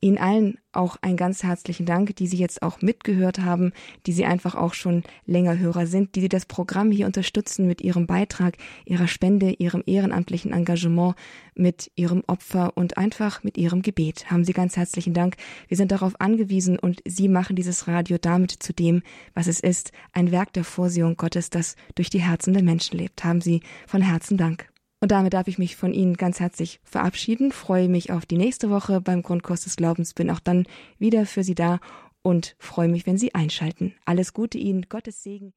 Ihnen 0.00 0.18
allen 0.18 0.58
auch 0.72 0.96
einen 1.02 1.16
ganz 1.16 1.42
herzlichen 1.42 1.86
Dank, 1.86 2.16
die 2.16 2.26
Sie 2.26 2.36
jetzt 2.36 2.62
auch 2.62 2.82
mitgehört 2.82 3.38
haben, 3.38 3.72
die 4.06 4.12
Sie 4.12 4.24
einfach 4.24 4.54
auch 4.54 4.74
schon 4.74 5.02
länger 5.26 5.58
Hörer 5.58 5.86
sind, 5.86 6.14
die 6.14 6.20
Sie 6.20 6.28
das 6.28 6.46
Programm 6.46 6.90
hier 6.90 7.06
unterstützen 7.06 7.66
mit 7.66 7.80
Ihrem 7.80 8.06
Beitrag, 8.06 8.56
Ihrer 8.84 9.08
Spende, 9.08 9.52
Ihrem 9.52 9.82
ehrenamtlichen 9.86 10.52
Engagement, 10.52 11.14
mit 11.54 11.90
Ihrem 11.96 12.22
Opfer 12.26 12.76
und 12.76 12.98
einfach 12.98 13.44
mit 13.44 13.56
Ihrem 13.56 13.82
Gebet. 13.82 14.30
Haben 14.30 14.44
Sie 14.44 14.52
ganz 14.52 14.76
herzlichen 14.76 15.14
Dank. 15.14 15.36
Wir 15.68 15.76
sind 15.76 15.92
darauf 15.92 16.20
angewiesen 16.20 16.78
und 16.78 17.00
Sie 17.06 17.28
machen 17.28 17.56
dieses 17.56 17.88
Radio 17.88 18.18
damit 18.20 18.50
zu 18.50 18.72
dem, 18.72 19.02
was 19.34 19.46
es 19.46 19.60
ist, 19.60 19.92
ein 20.12 20.32
Werk 20.32 20.52
der 20.52 20.64
Vorsehung 20.64 21.16
Gottes, 21.16 21.50
das 21.50 21.76
durch 21.94 22.10
die 22.10 22.20
Herzen 22.20 22.52
der 22.52 22.62
Menschen 22.62 22.98
lebt. 22.98 23.24
Haben 23.24 23.40
Sie 23.40 23.60
von 23.86 24.02
Herzen 24.02 24.36
Dank. 24.36 24.73
Und 25.04 25.10
damit 25.10 25.34
darf 25.34 25.48
ich 25.48 25.58
mich 25.58 25.76
von 25.76 25.92
Ihnen 25.92 26.16
ganz 26.16 26.40
herzlich 26.40 26.80
verabschieden, 26.82 27.52
freue 27.52 27.90
mich 27.90 28.10
auf 28.10 28.24
die 28.24 28.38
nächste 28.38 28.70
Woche 28.70 29.02
beim 29.02 29.20
Grundkurs 29.20 29.64
des 29.64 29.76
Glaubens, 29.76 30.14
bin 30.14 30.30
auch 30.30 30.40
dann 30.40 30.64
wieder 30.98 31.26
für 31.26 31.44
Sie 31.44 31.54
da 31.54 31.78
und 32.22 32.56
freue 32.58 32.88
mich, 32.88 33.06
wenn 33.06 33.18
Sie 33.18 33.34
einschalten. 33.34 33.92
Alles 34.06 34.32
Gute 34.32 34.56
Ihnen, 34.56 34.86
Gottes 34.88 35.22
Segen. 35.22 35.52